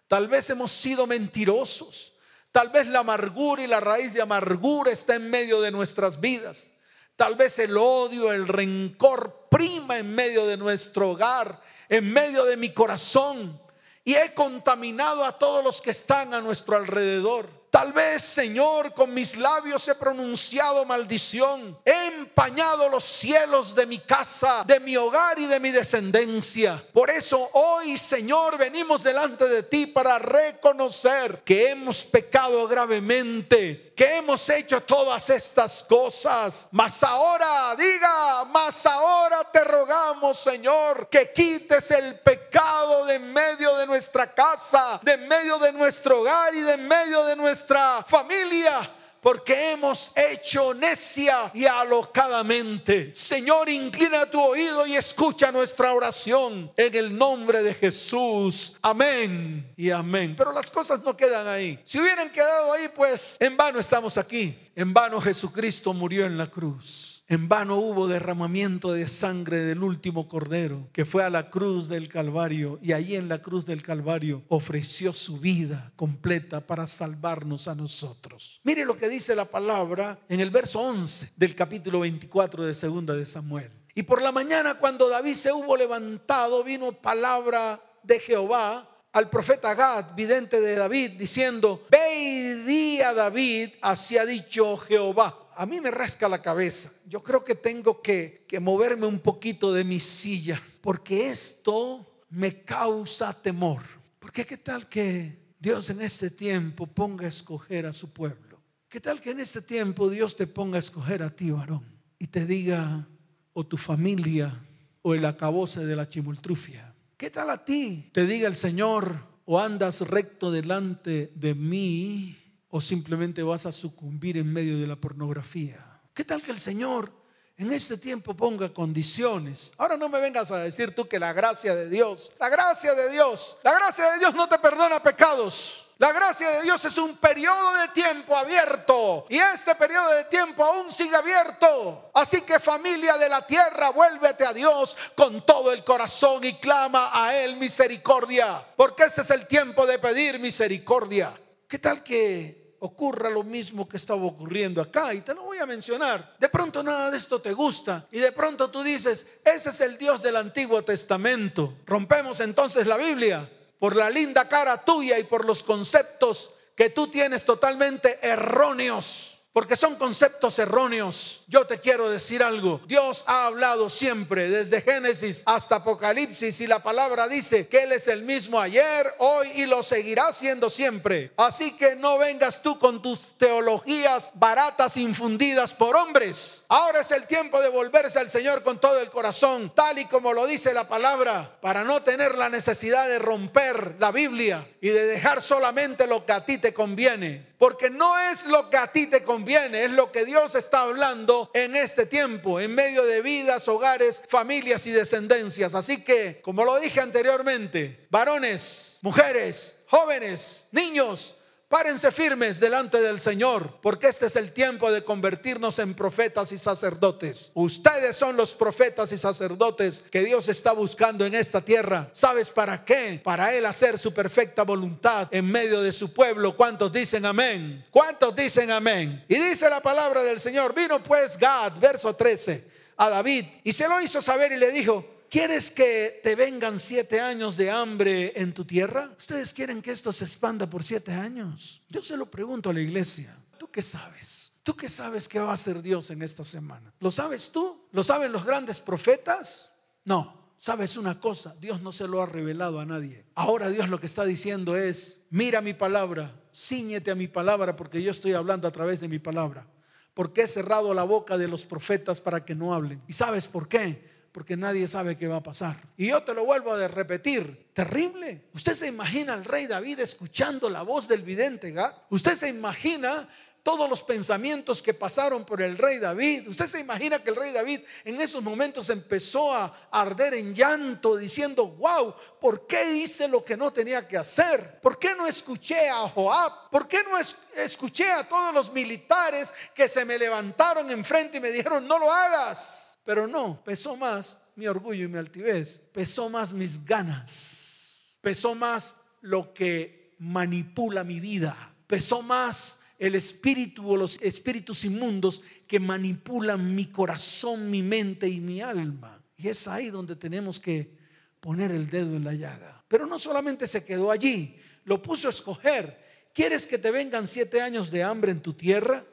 Tal 0.07 0.29
vez 0.29 0.48
hemos 0.50 0.70
sido 0.70 1.07
mentirosos. 1.07 2.14
Tal 2.53 2.68
vez 2.68 2.87
la 2.87 3.00
amargura 3.00 3.64
y 3.64 3.66
la 3.66 3.81
raíz 3.81 4.14
de 4.14 4.22
amargura 4.22 4.92
está 4.92 5.16
en 5.16 5.29
medio 5.29 5.61
de 5.61 5.72
nuestras 5.72 6.20
vidas. 6.20 6.72
Tal 7.16 7.35
vez 7.35 7.59
el 7.59 7.77
odio, 7.77 8.33
el 8.33 8.46
rencor 8.46 9.48
prima 9.50 9.98
en 9.98 10.14
medio 10.14 10.46
de 10.46 10.57
nuestro 10.57 11.11
hogar, 11.11 11.61
en 11.88 12.12
medio 12.12 12.44
de 12.44 12.57
mi 12.57 12.72
corazón. 12.72 13.61
Y 14.05 14.14
he 14.14 14.35
contaminado 14.35 15.24
a 15.24 15.38
todos 15.38 15.64
los 15.64 15.83
que 15.83 15.90
están 15.90 16.33
a 16.33 16.40
nuestro 16.40 16.77
alrededor. 16.77 17.63
Tal 17.75 17.93
vez, 17.93 18.23
Señor, 18.23 18.95
con 18.95 19.13
mis 19.13 19.37
labios 19.37 19.89
he 19.89 19.97
pronunciado 19.97 20.85
maldición. 20.85 21.77
He 21.85 22.07
empañado 22.07 22.89
los 22.89 23.03
cielos 23.03 23.75
de 23.75 23.85
mi 23.85 23.99
casa, 23.99 24.63
de 24.65 24.79
mi 24.79 24.97
hogar 24.97 25.41
y 25.41 25.47
de 25.47 25.59
mi 25.59 25.73
descendencia. 25.73 26.87
Por 26.93 27.11
eso 27.11 27.51
hoy, 27.53 27.99
Señor, 27.99 28.57
venimos 28.59 29.03
delante 29.03 29.49
de 29.49 29.65
ti 29.65 29.89
para 29.89 30.21
reconocer 30.21 31.43
que 31.43 31.71
hemos 31.71 32.07
pecado 32.07 32.69
gravemente, 32.69 33.93
que 33.95 34.17
hemos 34.17 34.49
hecho 34.49 34.81
todas 34.83 35.31
estas 35.31 35.83
cosas. 35.83 36.69
Mas 36.73 37.03
ahora, 37.03 37.75
diga, 37.77 38.45
mas 38.47 38.85
ahora 38.87 39.45
te 39.45 39.63
rogamos, 39.63 40.39
Señor, 40.39 41.09
que 41.09 41.33
quites 41.33 41.91
el 41.91 42.21
pecado 42.21 43.05
de 43.07 43.15
en 43.15 43.33
medio 43.33 43.77
de 43.77 43.87
nuestra 43.87 44.35
casa, 44.35 44.99
de 45.03 45.13
en 45.13 45.29
medio 45.29 45.59
de 45.59 45.73
nuestro 45.73 46.21
hogar 46.21 46.55
y 46.55 46.61
de 46.63 46.73
en 46.73 46.89
medio 46.89 47.25
de 47.25 47.37
nuestra 47.37 48.05
familia 48.07 48.91
porque 49.25 49.73
hemos 49.73 50.13
hecho 50.15 50.75
necia 50.75 51.51
y 51.55 51.65
alocadamente. 51.65 53.15
Señor, 53.15 53.71
inclina 53.71 54.31
tu 54.31 54.39
oído 54.39 54.87
y 54.87 54.97
escucha 54.97 55.51
nuestra 55.51 55.95
oración 55.95 56.71
en 56.77 56.95
el 56.95 57.17
nombre 57.17 57.63
de 57.63 57.73
Jesús. 57.73 58.75
Amén 58.83 59.73
y 59.79 59.91
amén. 59.91 60.35
Pero 60.37 60.53
las 60.53 60.71
cosas 60.71 61.01
no 61.01 61.17
quedan 61.17 61.49
ahí. 61.49 61.81
Si 61.85 61.99
hubieran 61.99 62.31
quedado 62.31 62.71
ahí, 62.75 62.91
pues 62.95 63.39
en 63.41 63.57
vano 63.57 63.81
estamos 63.81 64.19
aquí. 64.19 64.59
En 64.77 64.93
vano 64.93 65.19
Jesucristo 65.23 65.95
murió 65.95 66.27
en 66.27 66.37
la 66.37 66.47
cruz. 66.47 67.13
En 67.27 67.49
vano 67.49 67.77
hubo 67.77 68.07
derramamiento 68.07 68.93
de 68.93 69.09
sangre 69.09 69.65
del 69.65 69.83
último 69.83 70.29
cordero 70.29 70.91
que 70.93 71.07
fue 71.07 71.25
a 71.25 71.31
la 71.31 71.49
cruz 71.49 71.89
del 71.89 72.07
Calvario 72.07 72.79
y 72.83 72.93
allí 72.93 73.17
en 73.17 73.31
la 73.31 73.41
cruz 73.41 73.65
del 73.65 73.83
Calvario 73.83 74.43
ofreció 74.49 75.15
su 75.15 75.39
vida 75.39 75.91
completa 75.97 76.67
para 76.67 76.87
salvarnos 76.87 77.67
a 77.67 77.75
nosotros. 77.75 78.61
Mire 78.63 78.85
lo 78.85 78.99
que 78.99 79.09
dice 79.09 79.35
la 79.35 79.47
palabra 79.47 80.19
en 80.29 80.41
el 80.41 80.51
verso 80.51 80.81
11 80.81 81.33
del 81.35 81.55
capítulo 81.55 82.01
24 82.01 82.67
de 82.67 82.75
segunda 82.75 83.15
de 83.15 83.25
Samuel. 83.25 83.71
Y 83.95 84.03
por 84.03 84.21
la 84.21 84.31
mañana 84.31 84.75
cuando 84.79 85.09
David 85.09 85.35
se 85.35 85.51
hubo 85.51 85.79
levantado 85.79 86.63
vino 86.63 86.93
palabra 86.93 87.81
de 88.03 88.21
Jehová 88.21 88.94
al 89.14 89.31
profeta 89.31 89.74
Gad, 89.74 90.16
vidente 90.16 90.61
de 90.61 90.74
David, 90.74 91.12
diciendo, 91.12 91.87
ve 91.88 92.18
y 92.20 92.55
di 92.64 93.00
a 93.00 93.14
David, 93.14 93.70
así 93.81 94.18
ha 94.18 94.27
dicho 94.27 94.77
Jehová. 94.77 95.50
A 95.55 95.66
mí 95.66 95.81
me 95.81 95.92
rasca 95.92 96.29
la 96.29 96.42
cabeza. 96.42 96.90
Yo 97.07 97.22
creo 97.22 97.44
que 97.44 97.55
tengo 97.55 98.03
que, 98.03 98.44
que 98.48 98.59
moverme 98.59 99.07
un 99.07 99.20
poquito 99.20 99.72
de 99.72 99.85
mi 99.85 100.00
silla, 100.00 100.61
porque 100.81 101.29
esto 101.29 102.24
me 102.29 102.62
causa 102.62 103.33
temor. 103.33 103.83
Porque 104.18 104.44
qué 104.44 104.57
tal 104.57 104.88
que 104.88 105.38
Dios 105.61 105.90
en 105.90 106.00
este 106.00 106.31
tiempo 106.31 106.85
ponga 106.88 107.27
a 107.27 107.29
escoger 107.29 107.87
a 107.87 107.92
su 107.92 108.12
pueblo. 108.12 108.61
¿Qué 108.88 108.98
tal 108.98 109.20
que 109.20 109.31
en 109.31 109.38
este 109.38 109.62
tiempo 109.62 110.11
Dios 110.11 110.35
te 110.35 110.48
ponga 110.48 110.74
a 110.77 110.81
escoger 110.81 111.22
a 111.22 111.31
ti, 111.31 111.53
varón, 111.53 111.85
y 112.18 112.27
te 112.27 112.46
diga, 112.46 113.07
o 113.53 113.64
tu 113.64 113.77
familia, 113.77 114.61
o 115.03 115.14
el 115.14 115.24
acabose 115.24 115.85
de 115.85 115.94
la 115.94 116.09
chimultrufia? 116.09 116.94
¿Qué 117.16 117.31
tal 117.31 117.50
a 117.50 117.64
ti? 117.64 118.11
Te 118.12 118.27
diga 118.27 118.48
el 118.48 118.57
Señor, 118.57 119.18
o 119.44 119.61
andas 119.61 120.00
recto 120.00 120.50
delante 120.50 121.31
de 121.37 121.55
mí, 121.55 122.37
o 122.68 122.81
simplemente 122.81 123.42
vas 123.42 123.66
a 123.66 123.72
sucumbir 123.72 124.37
en 124.37 124.53
medio 124.53 124.79
de 124.79 124.87
la 124.87 124.96
pornografía. 124.96 126.00
¿Qué 126.12 126.24
tal 126.24 126.42
que 126.42 126.50
el 126.50 126.59
Señor 126.59 127.12
en 127.57 127.73
este 127.73 127.97
tiempo 127.97 128.35
ponga 128.35 128.69
condiciones. 128.69 129.73
Ahora 129.77 129.97
no 129.97 130.09
me 130.09 130.21
vengas 130.21 130.51
a 130.51 130.59
decir 130.59 130.95
tú 130.95 131.07
que 131.07 131.19
la 131.19 131.33
gracia 131.33 131.75
de 131.75 131.88
Dios, 131.88 132.33
la 132.38 132.49
gracia 132.49 132.95
de 132.95 133.09
Dios, 133.09 133.57
la 133.62 133.75
gracia 133.75 134.12
de 134.12 134.19
Dios 134.19 134.35
no 134.35 134.49
te 134.49 134.59
perdona 134.59 135.03
pecados. 135.03 135.81
La 135.97 136.11
gracia 136.12 136.51
de 136.51 136.62
Dios 136.62 136.85
es 136.85 136.99
un 136.99 137.17
periodo 137.19 137.75
de 137.75 137.88
tiempo 137.88 138.37
abierto 138.37 139.27
y 139.29 139.38
este 139.38 139.77
periodo 139.77 140.11
de 140.11 140.25
tiempo 140.25 140.64
aún 140.64 140.90
sigue 140.90 141.14
abierto. 141.14 142.11
Así 142.12 142.40
que 142.40 142.59
familia 142.59 143.17
de 143.17 143.29
la 143.29 143.47
tierra, 143.47 143.90
vuélvete 143.90 144.45
a 144.45 144.53
Dios 144.53 144.97
con 145.14 145.47
todo 145.47 145.73
el 145.73 145.85
corazón 145.85 146.43
y 146.43 146.55
clama 146.55 147.11
a 147.12 147.37
Él 147.37 147.57
misericordia, 147.57 148.67
porque 148.77 149.05
ese 149.05 149.21
es 149.21 149.31
el 149.31 149.47
tiempo 149.47 149.87
de 149.87 150.01
pedir 150.01 150.40
misericordia. 150.40 151.33
¿Qué 151.69 151.79
tal 151.79 152.03
que 152.03 152.63
ocurra 152.85 153.31
lo 153.31 153.42
mismo 153.42 153.88
que 153.88 153.97
estaba 153.97 154.23
ocurriendo 154.23 154.81
acá. 154.83 155.14
Y 155.14 155.23
te 155.23 155.35
lo 155.35 155.44
voy 155.44 155.59
a 155.59 155.66
mencionar. 155.66 156.37
De 156.38 156.49
pronto 156.49 156.83
nada 156.83 157.11
de 157.11 157.16
esto 157.16 157.40
te 157.40 157.53
gusta. 157.53 158.07
Y 158.12 158.18
de 158.18 158.33
pronto 158.33 158.70
tú 158.70 158.83
dices, 158.83 159.27
ese 159.44 159.70
es 159.70 159.81
el 159.81 159.97
Dios 159.97 160.23
del 160.23 160.37
Antiguo 160.37 160.83
Testamento. 160.85 161.75
Rompemos 161.87 162.40
entonces 162.40 162.87
la 162.87 162.97
Biblia 162.97 163.49
por 163.79 163.97
la 163.97 164.11
linda 164.11 164.49
cara 164.49 164.85
tuya 164.85 165.18
y 165.18 165.25
por 165.25 165.44
los 165.44 165.64
conceptos 165.64 166.51
que 166.77 166.90
tú 166.90 167.09
tienes 167.09 167.44
totalmente 167.44 168.18
erróneos 168.23 169.34
porque 169.55 169.77
son 169.77 169.95
conceptos 169.95 170.59
erróneos. 170.59 171.45
Yo 171.47 171.64
te 171.64 171.79
quiero 171.79 172.11
decir 172.11 172.43
algo. 172.43 172.81
Dios 172.88 173.23
ha 173.29 173.47
hablado 173.47 173.88
siempre, 173.88 174.49
desde 174.49 174.83
Génesis 174.83 175.45
hasta 175.47 175.77
Apocalipsis, 175.77 176.61
y 176.61 176.67
la 176.67 176.83
palabra 176.83 177.29
dice 177.29 177.69
que 177.69 177.85
Él 177.85 177.93
es 177.93 178.09
el 178.09 178.25
mismo 178.25 178.61
ayer, 178.61 179.14
hoy 179.19 179.49
y 179.55 179.67
lo 179.67 179.85
seguirá 179.85 180.33
siendo 180.33 180.69
siempre. 180.69 181.31
Así 181.37 181.71
que 181.77 181.95
no 181.95 182.19
vengas 182.19 182.62
tú 182.62 182.81
con 182.81 183.01
tus 183.01 183.38
teologías 183.38 184.33
baratas 184.35 184.97
infundidas 184.97 185.73
por 185.73 185.95
hombres. 185.95 186.64
Ahora 186.67 187.03
es 187.03 187.12
el 187.12 187.29
tiempo 187.29 187.62
de 187.62 187.69
volverse 187.69 188.19
al 188.19 188.29
Señor 188.29 188.64
con 188.64 188.81
todo 188.81 188.99
el 188.99 189.09
corazón, 189.09 189.73
tal 189.73 190.01
y 190.01 190.07
como 190.07 190.33
lo 190.33 190.47
dice 190.47 190.75
la 190.75 190.88
palabra, 190.88 191.59
para 191.61 191.85
no 191.85 192.03
tener 192.03 192.37
la 192.37 192.49
necesidad 192.49 193.07
de 193.09 193.21
romper 193.21 193.95
la 194.01 194.11
Biblia 194.11 194.67
y 194.81 194.88
de 194.88 195.07
dejar 195.07 195.43
solamente 195.43 196.09
lo 196.09 196.27
que 196.27 196.33
a 196.33 196.45
ti 196.45 196.59
te 196.59 196.75
conviene. 196.75 197.54
Porque 197.64 197.88
no 197.88 198.18
es 198.18 198.44
lo 198.44 198.68
que 198.68 198.77
a 198.77 198.92
ti 198.92 199.07
te 199.07 199.22
conviene, 199.22 199.85
es 199.85 199.90
lo 199.90 200.12
que 200.12 200.27
Dios 200.27 200.55
está 200.55 200.83
hablando 200.83 201.50
en 201.55 201.74
este 201.77 202.05
tiempo, 202.05 202.61
en 202.61 202.74
medio 202.74 203.07
de 203.07 203.22
vidas, 203.22 203.66
hogares, 203.68 204.22
familias 204.29 204.87
y 204.87 204.90
descendencias. 204.90 205.74
Así 205.74 206.05
que, 206.05 206.42
como 206.42 206.62
lo 206.66 206.79
dije 206.79 207.00
anteriormente, 207.00 208.07
varones, 208.11 208.98
mujeres, 209.00 209.77
jóvenes, 209.87 210.66
niños, 210.72 211.37
Párense 211.75 212.13
firmes 212.13 212.61
delante 212.61 213.01
del 213.01 213.19
Señor, 213.19 213.81
porque 213.83 214.07
este 214.07 214.27
es 214.27 214.37
el 214.37 214.53
tiempo 214.53 214.93
de 214.93 215.03
convertirnos 215.03 215.81
en 215.81 215.93
profetas 215.93 216.53
y 216.53 216.57
sacerdotes. 216.57 217.51
Ustedes 217.53 218.15
son 218.15 218.37
los 218.37 218.55
profetas 218.55 219.11
y 219.11 219.19
sacerdotes 219.19 220.05
que 220.09 220.21
Dios 220.21 220.47
está 220.47 220.71
buscando 220.71 221.27
en 221.27 221.35
esta 221.35 221.61
tierra. 221.61 222.11
¿Sabes 222.13 222.53
para 222.53 222.85
qué? 222.85 223.21
Para 223.25 223.53
Él 223.53 223.67
hacer 223.67 223.99
su 223.99 224.15
perfecta 224.15 224.63
voluntad 224.63 225.27
en 225.33 225.47
medio 225.47 225.83
de 225.83 225.93
su 225.93 226.15
pueblo. 226.15 226.57
¿Cuántos 226.57 226.93
dicen 226.93 227.27
amén? 227.27 227.85
¿Cuántos 227.91 228.37
dicen 228.37 228.71
amén? 228.71 229.25
Y 229.29 229.35
dice 229.35 229.69
la 229.69 229.83
palabra 229.83 230.23
del 230.23 230.39
Señor, 230.39 230.77
vino 230.77 231.03
pues 231.03 231.37
Gad, 231.37 231.73
verso 231.81 232.15
13, 232.15 232.69
a 232.99 233.11
David, 233.11 233.47
y 233.65 233.73
se 233.73 233.89
lo 233.89 234.01
hizo 234.01 234.23
saber 234.23 234.53
y 234.53 234.59
le 234.59 234.71
dijo, 234.71 235.05
¿Quieres 235.31 235.71
que 235.71 236.21
te 236.23 236.35
vengan 236.35 236.79
siete 236.79 237.21
años 237.21 237.57
de 237.57 237.71
hambre 237.71 238.33
en 238.37 238.55
tu 238.55 238.65
tierra? 238.65 239.11
¿Ustedes 239.19 239.53
quieren 239.53 239.83
que 239.83 239.91
esto 239.91 240.13
se 240.13 240.25
expanda 240.25 240.69
por 240.69 240.85
siete 240.85 241.13
años? 241.13 241.83
Yo 241.89 242.03
se 242.03 242.17
lo 242.17 242.31
pregunto 242.31 242.71
a 242.71 242.73
la 242.73 242.81
iglesia. 242.81 243.37
¿Tú 243.59 243.71
qué 243.71 243.83
sabes? 243.83 244.53
¿Tú 244.63 244.77
qué 244.77 244.89
sabes 244.89 245.29
que 245.29 245.41
va 245.41 245.51
a 245.51 245.55
hacer 245.55 245.83
Dios 245.83 246.11
en 246.11 246.23
esta 246.23 246.45
semana? 246.45 246.93
¿Lo 247.01 247.11
sabes 247.11 247.51
tú? 247.51 247.89
¿Lo 247.93 248.03
saben 248.03 248.33
los 248.33 248.45
grandes 248.45 248.81
profetas? 248.81 249.71
No. 250.05 250.45
Sabes 250.57 250.97
una 250.97 251.21
cosa, 251.21 251.55
Dios 251.61 251.83
no 251.83 251.93
se 251.93 252.09
lo 252.09 252.23
ha 252.23 252.27
revelado 252.27 252.81
a 252.81 252.87
nadie. 252.87 253.27
Ahora 253.35 253.69
Dios 253.69 253.89
lo 253.89 254.01
que 254.01 254.07
está 254.07 254.25
diciendo 254.25 254.77
es, 254.77 255.21
mira 255.29 255.61
mi 255.61 255.75
palabra, 255.75 256.41
ciñete 256.55 257.11
a 257.11 257.15
mi 257.15 257.29
palabra 257.29 257.77
porque 257.77 258.03
yo 258.03 258.13
estoy 258.13 258.33
hablando 258.33 258.67
a 258.67 258.73
través 258.73 259.01
de 259.01 259.09
mi 259.09 259.19
palabra. 259.19 259.67
Porque 260.15 260.43
he 260.43 260.47
cerrado 260.47 260.95
la 260.95 261.03
boca 261.03 261.37
de 261.37 261.49
los 261.49 261.67
profetas 261.67 262.21
para 262.21 262.45
que 262.45 262.55
no 262.55 262.73
hablen. 262.73 263.03
¿Y 263.09 263.13
sabes 263.13 263.49
por 263.49 263.69
qué? 263.69 264.13
Porque 264.35 264.57
nadie 264.57 264.88
sabe 264.88 265.16
qué 265.16 265.29
va 265.29 265.37
a 265.37 265.42
pasar. 265.44 265.81
Y 265.97 266.09
yo 266.09 266.20
te 266.25 266.35
lo 266.35 266.44
vuelvo 266.44 266.73
a 266.73 266.88
repetir, 266.88 267.68
terrible. 267.73 268.47
¿Usted 268.53 268.75
se 268.75 268.88
imagina 268.88 269.33
al 269.33 269.44
rey 269.44 269.68
David 269.68 270.01
escuchando 270.01 270.68
la 270.68 270.83
voz 270.83 271.07
del 271.07 271.23
vidente 271.23 271.70
Gad? 271.70 271.94
¿Usted 272.11 272.35
se 272.35 272.49
imagina 272.49 273.29
todos 273.62 273.88
los 273.88 274.03
pensamientos 274.03 274.83
que 274.83 274.92
pasaron 274.92 275.44
por 275.44 275.62
el 275.62 275.79
rey 275.79 275.99
David. 275.99 276.49
Usted 276.49 276.66
se 276.66 276.81
imagina 276.81 277.23
que 277.23 277.31
el 277.31 277.37
rey 277.37 277.53
David 277.53 277.81
en 278.05 278.20
esos 278.20 278.42
momentos 278.42 278.90
empezó 278.90 279.55
a 279.55 279.88
arder 279.90 280.35
en 280.35 280.53
llanto 280.53 281.16
diciendo, 281.16 281.68
wow, 281.68 282.14
¿por 282.40 282.66
qué 282.66 282.92
hice 282.92 283.27
lo 283.29 283.42
que 283.42 283.57
no 283.57 283.73
tenía 283.73 284.07
que 284.07 284.18
hacer? 284.18 284.81
¿Por 284.81 284.99
qué 284.99 285.14
no 285.14 285.27
escuché 285.27 285.88
a 285.88 286.09
Joab? 286.09 286.68
¿Por 286.70 286.87
qué 286.87 287.05
no 287.05 287.16
escuché 287.57 288.11
a 288.11 288.29
todos 288.29 288.53
los 288.53 288.73
militares 288.73 289.55
que 289.73 289.88
se 289.88 290.05
me 290.05 290.18
levantaron 290.18 290.90
enfrente 290.90 291.38
y 291.38 291.40
me 291.40 291.51
dijeron, 291.51 291.87
no 291.87 291.99
lo 291.99 292.12
hagas? 292.12 292.84
Pero 293.05 293.27
no, 293.27 293.62
pesó 293.62 293.97
más 293.97 294.38
mi 294.57 294.67
orgullo 294.67 295.05
y 295.05 295.09
mi 295.09 295.19
altivez, 295.19 295.81
pesó 295.93 296.31
más 296.31 296.53
mis 296.53 296.85
ganas, 296.85 298.19
pesó 298.21 298.55
más 298.55 298.97
lo 299.21 299.53
que 299.53 300.14
manipula 300.19 301.05
mi 301.05 301.21
vida, 301.21 301.75
pesó 301.87 302.23
más 302.23 302.79
el 302.99 303.14
espíritu 303.14 303.90
o 303.90 303.97
los 303.97 304.19
espíritus 304.23 304.85
inmundos 304.85 305.43
que 305.67 305.81
manipulan 305.81 306.75
mi 306.75 306.87
corazón, 306.87 307.71
mi 307.71 307.83
mente 307.83 308.29
y 308.29 308.40
mi 308.40 308.61
alma. 308.61 309.21
Y 309.37 309.49
es 309.49 309.67
ahí 309.69 309.90
donde 309.90 310.17
tenemos 310.17 310.61
que 310.61 310.97
poner 311.40 311.73
el 311.73 311.90
dedo 311.90 312.17
en 312.17 312.25
la 312.25 312.35
llaga. 312.35 312.85
Pero 312.88 313.07
no 313.07 313.19
solamente 313.19 313.67
se 313.69 313.85
quedó 313.85 314.11
allí, 314.11 314.57
lo 314.85 315.03
puso 315.03 315.27
a 315.27 315.31
escoger. 315.31 316.03
¿Quieres 316.33 316.67
que 316.67 316.79
te 316.79 316.90
vengan 316.90 317.27
siete 317.27 317.61
años 317.61 317.90
de 317.90 318.03
hambre 318.03 318.33
en 318.33 318.40
tu 318.40 318.55
tierra? 318.55 319.05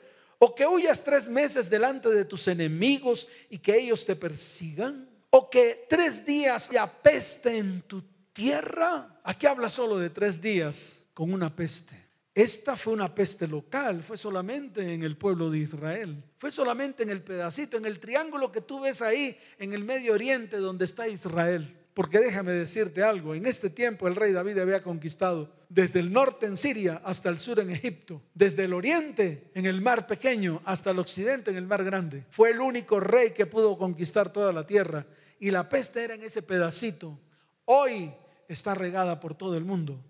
O 0.43 0.55
que 0.55 0.65
huyas 0.65 1.03
tres 1.03 1.29
meses 1.29 1.69
delante 1.69 2.09
de 2.09 2.25
tus 2.25 2.47
enemigos 2.47 3.29
y 3.47 3.59
que 3.59 3.77
ellos 3.77 4.03
te 4.03 4.15
persigan, 4.15 5.07
o 5.29 5.47
que 5.51 5.85
tres 5.87 6.25
días 6.25 6.67
ya 6.71 6.91
peste 6.91 7.59
en 7.59 7.83
tu 7.83 8.01
tierra. 8.33 9.21
Aquí 9.23 9.45
habla 9.45 9.69
solo 9.69 9.99
de 9.99 10.09
tres 10.09 10.41
días 10.41 11.05
con 11.13 11.31
una 11.31 11.55
peste. 11.55 11.95
Esta 12.33 12.75
fue 12.75 12.93
una 12.93 13.13
peste 13.13 13.47
local, 13.47 14.01
fue 14.01 14.17
solamente 14.17 14.95
en 14.95 15.03
el 15.03 15.15
pueblo 15.15 15.51
de 15.51 15.59
Israel, 15.59 16.23
fue 16.39 16.51
solamente 16.51 17.03
en 17.03 17.11
el 17.11 17.21
pedacito, 17.21 17.77
en 17.77 17.85
el 17.85 17.99
triángulo 17.99 18.51
que 18.51 18.61
tú 18.61 18.79
ves 18.79 19.03
ahí 19.03 19.37
en 19.59 19.73
el 19.73 19.83
Medio 19.83 20.13
Oriente 20.13 20.57
donde 20.57 20.85
está 20.85 21.07
Israel. 21.07 21.80
Porque 21.93 22.19
déjame 22.19 22.53
decirte 22.53 23.03
algo, 23.03 23.35
en 23.35 23.45
este 23.45 23.69
tiempo 23.69 24.07
el 24.07 24.15
rey 24.15 24.31
David 24.31 24.59
había 24.59 24.81
conquistado 24.81 25.51
desde 25.67 25.99
el 25.99 26.11
norte 26.11 26.45
en 26.45 26.55
Siria 26.55 27.01
hasta 27.03 27.29
el 27.29 27.37
sur 27.37 27.59
en 27.59 27.69
Egipto, 27.69 28.21
desde 28.33 28.63
el 28.63 28.73
oriente 28.73 29.51
en 29.53 29.65
el 29.65 29.81
mar 29.81 30.07
pequeño 30.07 30.61
hasta 30.63 30.91
el 30.91 30.99
occidente 30.99 31.51
en 31.51 31.57
el 31.57 31.67
mar 31.67 31.83
grande. 31.83 32.25
Fue 32.29 32.51
el 32.51 32.61
único 32.61 32.99
rey 32.99 33.31
que 33.31 33.45
pudo 33.45 33.77
conquistar 33.77 34.31
toda 34.31 34.53
la 34.53 34.65
tierra 34.65 35.05
y 35.39 35.51
la 35.51 35.67
peste 35.67 36.03
era 36.03 36.13
en 36.13 36.23
ese 36.23 36.41
pedacito. 36.41 37.19
Hoy 37.65 38.13
está 38.47 38.73
regada 38.73 39.19
por 39.19 39.35
todo 39.35 39.57
el 39.57 39.65
mundo. 39.65 40.01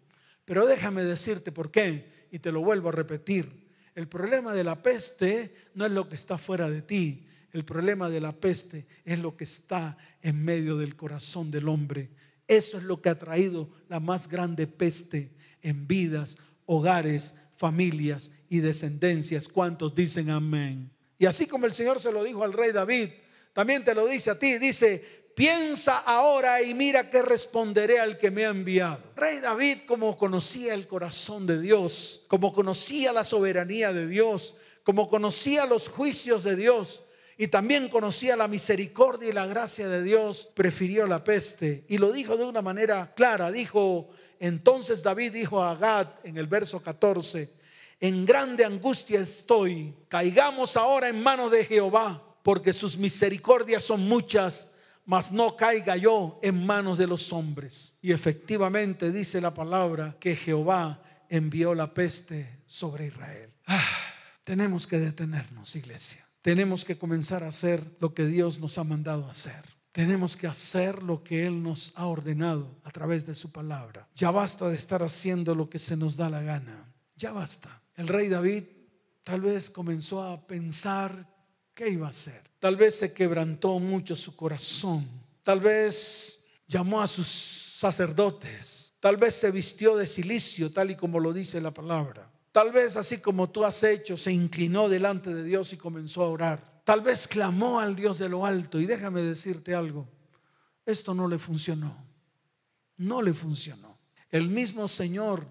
Pero 0.45 0.65
déjame 0.65 1.03
decirte 1.03 1.51
por 1.51 1.71
qué 1.71 2.27
y 2.31 2.39
te 2.39 2.51
lo 2.51 2.61
vuelvo 2.61 2.89
a 2.89 2.91
repetir. 2.91 3.69
El 3.95 4.07
problema 4.07 4.53
de 4.53 4.63
la 4.63 4.81
peste 4.81 5.53
no 5.75 5.85
es 5.85 5.91
lo 5.91 6.07
que 6.09 6.15
está 6.15 6.37
fuera 6.37 6.69
de 6.69 6.81
ti, 6.81 7.27
el 7.53 7.65
problema 7.65 8.09
de 8.09 8.21
la 8.21 8.31
peste 8.31 8.85
es 9.03 9.19
lo 9.19 9.35
que 9.35 9.43
está 9.43 9.97
en 10.21 10.43
medio 10.43 10.77
del 10.77 10.95
corazón 10.95 11.51
del 11.51 11.67
hombre. 11.67 12.09
Eso 12.47 12.77
es 12.77 12.83
lo 12.83 13.01
que 13.01 13.09
ha 13.09 13.19
traído 13.19 13.69
la 13.89 13.99
más 13.99 14.27
grande 14.27 14.67
peste 14.67 15.31
en 15.61 15.87
vidas, 15.87 16.37
hogares, 16.65 17.33
familias 17.57 18.31
y 18.49 18.59
descendencias. 18.59 19.47
¿Cuántos 19.47 19.93
dicen 19.93 20.29
amén? 20.29 20.91
Y 21.19 21.25
así 21.25 21.45
como 21.45 21.65
el 21.65 21.73
Señor 21.73 21.99
se 21.99 22.11
lo 22.11 22.23
dijo 22.23 22.43
al 22.43 22.53
rey 22.53 22.71
David, 22.71 23.09
también 23.53 23.83
te 23.83 23.93
lo 23.93 24.07
dice 24.07 24.31
a 24.31 24.39
ti. 24.39 24.57
Dice, 24.57 25.23
piensa 25.35 25.99
ahora 25.99 26.61
y 26.61 26.73
mira 26.73 27.09
qué 27.09 27.21
responderé 27.21 27.99
al 27.99 28.17
que 28.17 28.31
me 28.31 28.45
ha 28.45 28.49
enviado. 28.49 29.11
Rey 29.15 29.39
David, 29.39 29.79
como 29.85 30.17
conocía 30.17 30.73
el 30.73 30.87
corazón 30.87 31.45
de 31.45 31.59
Dios, 31.59 32.23
como 32.27 32.53
conocía 32.53 33.13
la 33.13 33.25
soberanía 33.25 33.93
de 33.93 34.07
Dios, 34.07 34.55
como 34.83 35.07
conocía 35.09 35.65
los 35.65 35.89
juicios 35.89 36.43
de 36.43 36.55
Dios 36.55 37.03
y 37.41 37.47
también 37.47 37.89
conocía 37.89 38.35
la 38.35 38.47
misericordia 38.47 39.29
y 39.29 39.31
la 39.31 39.47
gracia 39.47 39.89
de 39.89 40.03
Dios, 40.03 40.47
prefirió 40.53 41.07
la 41.07 41.23
peste. 41.23 41.85
Y 41.87 41.97
lo 41.97 42.11
dijo 42.11 42.37
de 42.37 42.43
una 42.43 42.61
manera 42.61 43.15
clara. 43.15 43.49
Dijo, 43.49 44.09
entonces 44.39 45.01
David 45.01 45.33
dijo 45.33 45.59
a 45.59 45.71
Agad 45.71 46.07
en 46.23 46.37
el 46.37 46.45
verso 46.45 46.83
14, 46.83 47.51
en 47.99 48.25
grande 48.25 48.63
angustia 48.63 49.21
estoy, 49.21 49.91
caigamos 50.07 50.77
ahora 50.77 51.09
en 51.09 51.19
manos 51.19 51.49
de 51.49 51.65
Jehová, 51.65 52.23
porque 52.43 52.73
sus 52.73 52.95
misericordias 52.95 53.83
son 53.85 54.01
muchas, 54.01 54.67
mas 55.03 55.31
no 55.31 55.55
caiga 55.55 55.97
yo 55.97 56.39
en 56.43 56.63
manos 56.63 56.99
de 56.99 57.07
los 57.07 57.33
hombres. 57.33 57.95
Y 58.03 58.11
efectivamente 58.11 59.11
dice 59.11 59.41
la 59.41 59.51
palabra 59.51 60.15
que 60.19 60.35
Jehová 60.35 61.01
envió 61.27 61.73
la 61.73 61.91
peste 61.91 62.59
sobre 62.67 63.07
Israel. 63.07 63.49
Ah, 63.65 63.97
tenemos 64.43 64.85
que 64.85 64.99
detenernos, 64.99 65.75
iglesia. 65.75 66.27
Tenemos 66.41 66.83
que 66.83 66.97
comenzar 66.97 67.43
a 67.43 67.49
hacer 67.49 67.97
lo 67.99 68.13
que 68.13 68.25
Dios 68.25 68.59
nos 68.59 68.77
ha 68.77 68.83
mandado 68.83 69.27
hacer. 69.27 69.63
Tenemos 69.91 70.37
que 70.37 70.47
hacer 70.47 71.03
lo 71.03 71.23
que 71.23 71.45
Él 71.45 71.61
nos 71.61 71.91
ha 71.95 72.07
ordenado 72.07 72.79
a 72.83 72.91
través 72.91 73.25
de 73.25 73.35
su 73.35 73.51
palabra. 73.51 74.07
Ya 74.15 74.31
basta 74.31 74.69
de 74.69 74.75
estar 74.75 75.03
haciendo 75.03 75.53
lo 75.53 75.69
que 75.69 75.79
se 75.79 75.97
nos 75.97 76.15
da 76.15 76.29
la 76.29 76.41
gana. 76.41 76.91
Ya 77.15 77.31
basta. 77.31 77.81
El 77.95 78.07
rey 78.07 78.29
David 78.29 78.63
tal 79.23 79.41
vez 79.41 79.69
comenzó 79.69 80.23
a 80.23 80.47
pensar 80.47 81.27
qué 81.73 81.89
iba 81.89 82.07
a 82.07 82.11
hacer. 82.11 82.41
Tal 82.59 82.77
vez 82.77 82.95
se 82.95 83.13
quebrantó 83.13 83.77
mucho 83.79 84.15
su 84.15 84.35
corazón. 84.35 85.07
Tal 85.43 85.59
vez 85.59 86.43
llamó 86.67 87.01
a 87.01 87.07
sus 87.07 87.27
sacerdotes. 87.27 88.93
Tal 89.01 89.17
vez 89.17 89.35
se 89.35 89.51
vistió 89.51 89.97
de 89.97 90.07
silicio, 90.07 90.71
tal 90.71 90.91
y 90.91 90.95
como 90.95 91.19
lo 91.19 91.33
dice 91.33 91.59
la 91.59 91.73
palabra. 91.73 92.30
Tal 92.51 92.71
vez 92.71 92.97
así 92.97 93.19
como 93.19 93.49
tú 93.49 93.63
has 93.63 93.81
hecho, 93.83 94.17
se 94.17 94.31
inclinó 94.31 94.89
delante 94.89 95.33
de 95.33 95.43
Dios 95.43 95.71
y 95.73 95.77
comenzó 95.77 96.23
a 96.23 96.29
orar. 96.29 96.81
Tal 96.83 97.01
vez 97.01 97.27
clamó 97.27 97.79
al 97.79 97.95
Dios 97.95 98.19
de 98.19 98.27
lo 98.27 98.45
alto. 98.45 98.79
Y 98.79 98.85
déjame 98.85 99.21
decirte 99.21 99.73
algo, 99.73 100.07
esto 100.85 101.13
no 101.13 101.27
le 101.27 101.37
funcionó. 101.37 101.95
No 102.97 103.21
le 103.21 103.33
funcionó. 103.33 103.97
El 104.29 104.49
mismo 104.49 104.87
Señor 104.87 105.47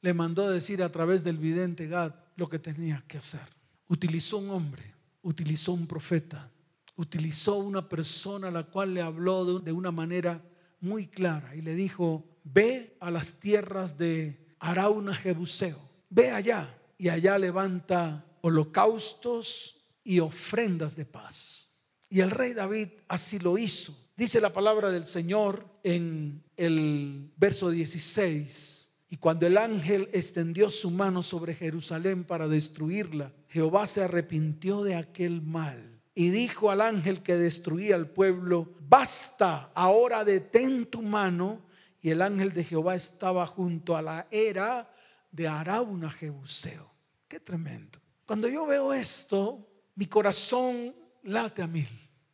le 0.00 0.14
mandó 0.14 0.48
decir 0.48 0.82
a 0.82 0.92
través 0.92 1.24
del 1.24 1.38
vidente 1.38 1.86
Gad 1.86 2.14
lo 2.36 2.48
que 2.48 2.58
tenía 2.58 3.02
que 3.06 3.18
hacer. 3.18 3.48
Utilizó 3.88 4.38
un 4.38 4.50
hombre, 4.50 4.94
utilizó 5.22 5.72
un 5.72 5.86
profeta, 5.86 6.50
utilizó 6.96 7.56
una 7.56 7.88
persona 7.88 8.48
a 8.48 8.52
la 8.52 8.64
cual 8.64 8.94
le 8.94 9.02
habló 9.02 9.60
de 9.60 9.72
una 9.72 9.90
manera 9.90 10.42
muy 10.80 11.06
clara 11.06 11.54
y 11.54 11.62
le 11.62 11.74
dijo, 11.74 12.24
ve 12.44 12.96
a 13.00 13.10
las 13.10 13.34
tierras 13.34 13.96
de 13.96 14.46
Arauna 14.58 15.14
Jebuseo, 15.14 15.78
ve 16.14 16.30
allá 16.30 16.78
y 16.96 17.08
allá 17.08 17.36
levanta 17.38 18.24
holocaustos 18.40 19.82
y 20.04 20.20
ofrendas 20.20 20.94
de 20.94 21.04
paz. 21.04 21.68
Y 22.08 22.20
el 22.20 22.30
rey 22.30 22.54
David 22.54 22.88
así 23.08 23.40
lo 23.40 23.58
hizo. 23.58 23.96
Dice 24.16 24.40
la 24.40 24.52
palabra 24.52 24.92
del 24.92 25.06
Señor 25.06 25.66
en 25.82 26.44
el 26.56 27.32
verso 27.36 27.70
16 27.70 28.88
y 29.10 29.16
cuando 29.16 29.46
el 29.46 29.58
ángel 29.58 30.08
extendió 30.12 30.70
su 30.70 30.90
mano 30.90 31.22
sobre 31.22 31.54
Jerusalén 31.54 32.22
para 32.22 32.46
destruirla, 32.46 33.32
Jehová 33.48 33.88
se 33.88 34.04
arrepintió 34.04 34.84
de 34.84 34.94
aquel 34.94 35.42
mal 35.42 36.00
y 36.14 36.30
dijo 36.30 36.70
al 36.70 36.80
ángel 36.80 37.22
que 37.22 37.36
destruía 37.36 37.96
al 37.96 38.08
pueblo, 38.08 38.72
basta, 38.88 39.72
ahora 39.74 40.24
detén 40.24 40.86
tu 40.86 41.02
mano. 41.02 41.62
Y 42.00 42.10
el 42.10 42.22
ángel 42.22 42.52
de 42.52 42.62
Jehová 42.62 42.94
estaba 42.94 43.46
junto 43.46 43.96
a 43.96 44.02
la 44.02 44.28
era 44.30 44.93
de 45.34 45.48
Arauna 45.48 46.10
Jebuseo. 46.10 46.88
Qué 47.26 47.40
tremendo. 47.40 47.98
Cuando 48.24 48.48
yo 48.48 48.64
veo 48.66 48.92
esto, 48.92 49.66
mi 49.96 50.06
corazón 50.06 50.94
late 51.24 51.60
a 51.60 51.66
mil. 51.66 51.88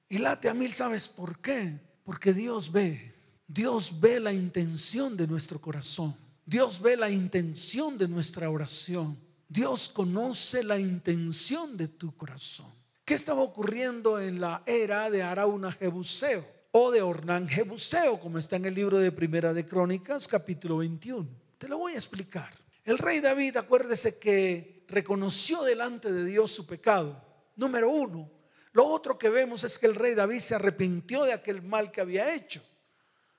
Y 0.08 0.18
late 0.18 0.50
a 0.50 0.54
mil, 0.54 0.74
¿sabes 0.74 1.08
por 1.08 1.40
qué? 1.40 1.80
Porque 2.04 2.34
Dios 2.34 2.70
ve, 2.70 3.14
Dios 3.46 3.98
ve 3.98 4.20
la 4.20 4.34
intención 4.34 5.16
de 5.16 5.26
nuestro 5.26 5.58
corazón. 5.60 6.14
Dios 6.44 6.80
ve 6.82 6.96
la 6.96 7.08
intención 7.08 7.96
de 7.96 8.06
nuestra 8.06 8.50
oración. 8.50 9.18
Dios 9.48 9.88
conoce 9.88 10.62
la 10.62 10.78
intención 10.78 11.78
de 11.78 11.88
tu 11.88 12.14
corazón. 12.16 12.72
¿Qué 13.04 13.14
estaba 13.14 13.40
ocurriendo 13.40 14.20
en 14.20 14.40
la 14.40 14.62
era 14.66 15.08
de 15.08 15.22
Arauna 15.22 15.72
Jebuseo 15.72 16.46
o 16.70 16.90
de 16.90 17.00
Ornán 17.00 17.48
Jebuseo, 17.48 18.20
como 18.20 18.38
está 18.38 18.56
en 18.56 18.66
el 18.66 18.74
libro 18.74 18.98
de 18.98 19.10
Primera 19.10 19.54
de 19.54 19.64
Crónicas, 19.64 20.28
capítulo 20.28 20.76
21? 20.76 21.26
Te 21.56 21.66
lo 21.66 21.78
voy 21.78 21.94
a 21.94 21.96
explicar. 21.96 22.59
El 22.84 22.98
rey 22.98 23.20
David, 23.20 23.56
acuérdese 23.56 24.18
que 24.18 24.84
reconoció 24.88 25.62
delante 25.62 26.12
de 26.12 26.24
Dios 26.24 26.50
su 26.50 26.66
pecado. 26.66 27.22
Número 27.56 27.90
uno. 27.90 28.30
Lo 28.72 28.86
otro 28.86 29.18
que 29.18 29.28
vemos 29.28 29.64
es 29.64 29.78
que 29.78 29.86
el 29.86 29.94
rey 29.94 30.14
David 30.14 30.40
se 30.40 30.54
arrepintió 30.54 31.24
de 31.24 31.32
aquel 31.32 31.62
mal 31.62 31.90
que 31.90 32.00
había 32.00 32.34
hecho. 32.34 32.62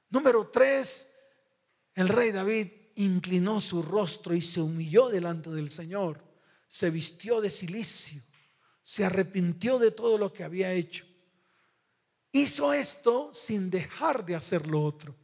Número 0.09 0.49
tres, 0.49 1.07
el 1.95 2.09
rey 2.09 2.31
David 2.31 2.67
inclinó 2.95 3.61
su 3.61 3.81
rostro 3.81 4.33
y 4.33 4.41
se 4.41 4.59
humilló 4.59 5.09
delante 5.09 5.49
del 5.49 5.69
Señor, 5.69 6.21
se 6.67 6.89
vistió 6.89 7.39
de 7.39 7.49
silicio, 7.49 8.21
se 8.83 9.05
arrepintió 9.05 9.79
de 9.79 9.91
todo 9.91 10.17
lo 10.17 10.33
que 10.33 10.43
había 10.43 10.73
hecho. 10.73 11.05
Hizo 12.33 12.73
esto 12.73 13.33
sin 13.33 13.69
dejar 13.69 14.25
de 14.25 14.35
hacer 14.35 14.67
lo 14.67 14.83
otro. 14.83 15.15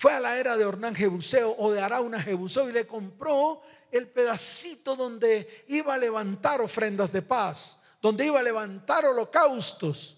Fue 0.00 0.14
a 0.14 0.18
la 0.18 0.38
era 0.38 0.56
de 0.56 0.64
Ornán 0.64 0.94
Jebuseo 0.94 1.54
o 1.58 1.70
de 1.70 1.82
Arauna 1.82 2.22
Jebuseo 2.22 2.70
y 2.70 2.72
le 2.72 2.86
compró 2.86 3.60
el 3.90 4.08
pedacito 4.08 4.96
donde 4.96 5.66
iba 5.68 5.92
a 5.92 5.98
levantar 5.98 6.62
ofrendas 6.62 7.12
de 7.12 7.20
paz, 7.20 7.78
donde 8.00 8.24
iba 8.24 8.40
a 8.40 8.42
levantar 8.42 9.04
holocaustos. 9.04 10.16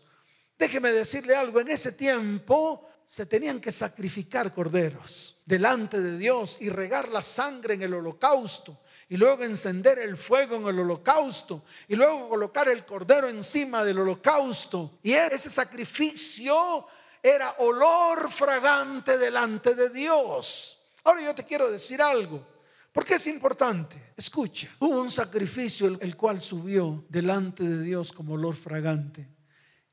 Déjeme 0.56 0.92
decirle 0.92 1.34
algo, 1.34 1.58
en 1.58 1.68
ese 1.68 1.90
tiempo 1.90 2.88
se 3.04 3.26
tenían 3.26 3.60
que 3.60 3.72
sacrificar 3.72 4.54
corderos 4.54 5.42
delante 5.44 6.00
de 6.00 6.16
Dios 6.16 6.58
y 6.60 6.68
regar 6.68 7.08
la 7.08 7.20
sangre 7.20 7.74
en 7.74 7.82
el 7.82 7.94
holocausto 7.94 8.82
y 9.08 9.16
luego 9.16 9.42
encender 9.42 9.98
el 9.98 10.16
fuego 10.16 10.54
en 10.58 10.68
el 10.68 10.78
holocausto 10.78 11.64
y 11.88 11.96
luego 11.96 12.28
colocar 12.28 12.68
el 12.68 12.84
cordero 12.84 13.28
encima 13.28 13.82
del 13.82 13.98
holocausto. 13.98 15.00
Y 15.02 15.14
ese 15.14 15.50
sacrificio 15.50 16.86
era 17.22 17.52
olor 17.58 18.30
fragante 18.30 19.16
delante 19.16 19.74
de 19.74 19.90
Dios. 19.90 20.78
Ahora 21.04 21.22
yo 21.22 21.34
te 21.34 21.44
quiero 21.44 21.70
decir 21.70 22.02
algo. 22.02 22.50
porque 22.92 23.14
es 23.14 23.26
importante? 23.26 24.12
Escucha, 24.16 24.68
hubo 24.80 25.00
un 25.00 25.10
sacrificio 25.10 25.98
el 25.98 26.14
cual 26.14 26.42
subió 26.42 27.06
delante 27.08 27.64
de 27.64 27.82
Dios 27.82 28.12
como 28.12 28.34
olor 28.34 28.54
fragante 28.54 29.28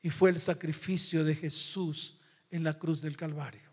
y 0.01 0.09
fue 0.09 0.31
el 0.31 0.39
sacrificio 0.39 1.23
de 1.23 1.35
Jesús 1.35 2.19
en 2.49 2.63
la 2.63 2.77
cruz 2.77 3.01
del 3.01 3.15
Calvario. 3.15 3.69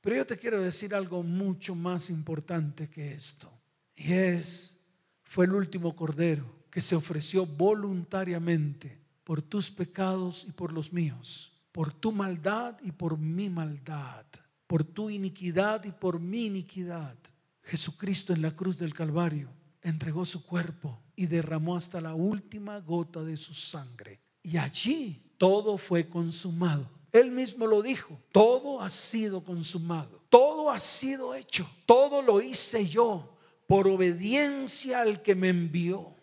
Pero 0.00 0.16
yo 0.16 0.26
te 0.26 0.38
quiero 0.38 0.62
decir 0.62 0.94
algo 0.94 1.22
mucho 1.22 1.74
más 1.74 2.10
importante 2.10 2.88
que 2.88 3.12
esto. 3.12 3.50
Y 3.96 4.12
es, 4.12 4.76
fue 5.24 5.46
el 5.46 5.52
último 5.52 5.96
cordero 5.96 6.64
que 6.70 6.80
se 6.80 6.94
ofreció 6.94 7.44
voluntariamente 7.44 9.00
por 9.24 9.42
tus 9.42 9.70
pecados 9.70 10.46
y 10.48 10.52
por 10.52 10.72
los 10.72 10.92
míos, 10.92 11.57
por 11.72 11.92
tu 11.92 12.12
maldad 12.12 12.78
y 12.82 12.92
por 12.92 13.18
mi 13.18 13.48
maldad, 13.48 14.26
por 14.66 14.84
tu 14.84 15.10
iniquidad 15.10 15.84
y 15.84 15.92
por 15.92 16.20
mi 16.20 16.46
iniquidad. 16.46 17.16
Jesucristo 17.62 18.32
en 18.32 18.42
la 18.42 18.52
cruz 18.52 18.78
del 18.78 18.94
Calvario 18.94 19.50
entregó 19.82 20.24
su 20.24 20.44
cuerpo 20.44 21.02
y 21.14 21.26
derramó 21.26 21.76
hasta 21.76 22.00
la 22.00 22.14
última 22.14 22.78
gota 22.80 23.22
de 23.22 23.36
su 23.36 23.54
sangre. 23.54 24.20
Y 24.42 24.56
allí 24.56 25.22
todo 25.36 25.78
fue 25.78 26.08
consumado. 26.08 26.88
Él 27.12 27.30
mismo 27.30 27.66
lo 27.66 27.82
dijo, 27.82 28.20
todo 28.32 28.80
ha 28.80 28.90
sido 28.90 29.42
consumado, 29.42 30.22
todo 30.28 30.70
ha 30.70 30.78
sido 30.78 31.34
hecho, 31.34 31.68
todo 31.86 32.22
lo 32.22 32.40
hice 32.40 32.86
yo 32.86 33.36
por 33.66 33.88
obediencia 33.88 35.00
al 35.00 35.22
que 35.22 35.34
me 35.34 35.48
envió. 35.48 36.14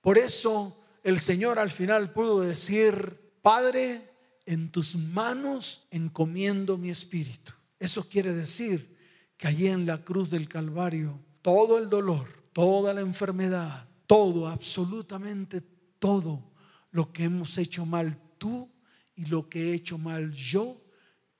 Por 0.00 0.18
eso 0.18 0.76
el 1.02 1.20
Señor 1.20 1.58
al 1.58 1.70
final 1.70 2.12
pudo 2.12 2.40
decir, 2.40 3.32
Padre, 3.42 4.09
en 4.46 4.70
tus 4.70 4.96
manos 4.96 5.86
encomiendo 5.90 6.76
mi 6.76 6.90
espíritu. 6.90 7.52
Eso 7.78 8.08
quiere 8.08 8.34
decir 8.34 8.96
que 9.36 9.48
allí 9.48 9.66
en 9.66 9.86
la 9.86 10.04
cruz 10.04 10.30
del 10.30 10.48
Calvario, 10.48 11.18
todo 11.42 11.78
el 11.78 11.88
dolor, 11.88 12.28
toda 12.52 12.92
la 12.92 13.00
enfermedad, 13.00 13.88
todo, 14.06 14.48
absolutamente 14.48 15.62
todo 15.98 16.52
lo 16.90 17.12
que 17.12 17.24
hemos 17.24 17.56
hecho 17.58 17.86
mal 17.86 18.18
tú 18.38 18.70
y 19.14 19.26
lo 19.26 19.48
que 19.48 19.70
he 19.70 19.74
hecho 19.74 19.98
mal 19.98 20.32
yo 20.32 20.82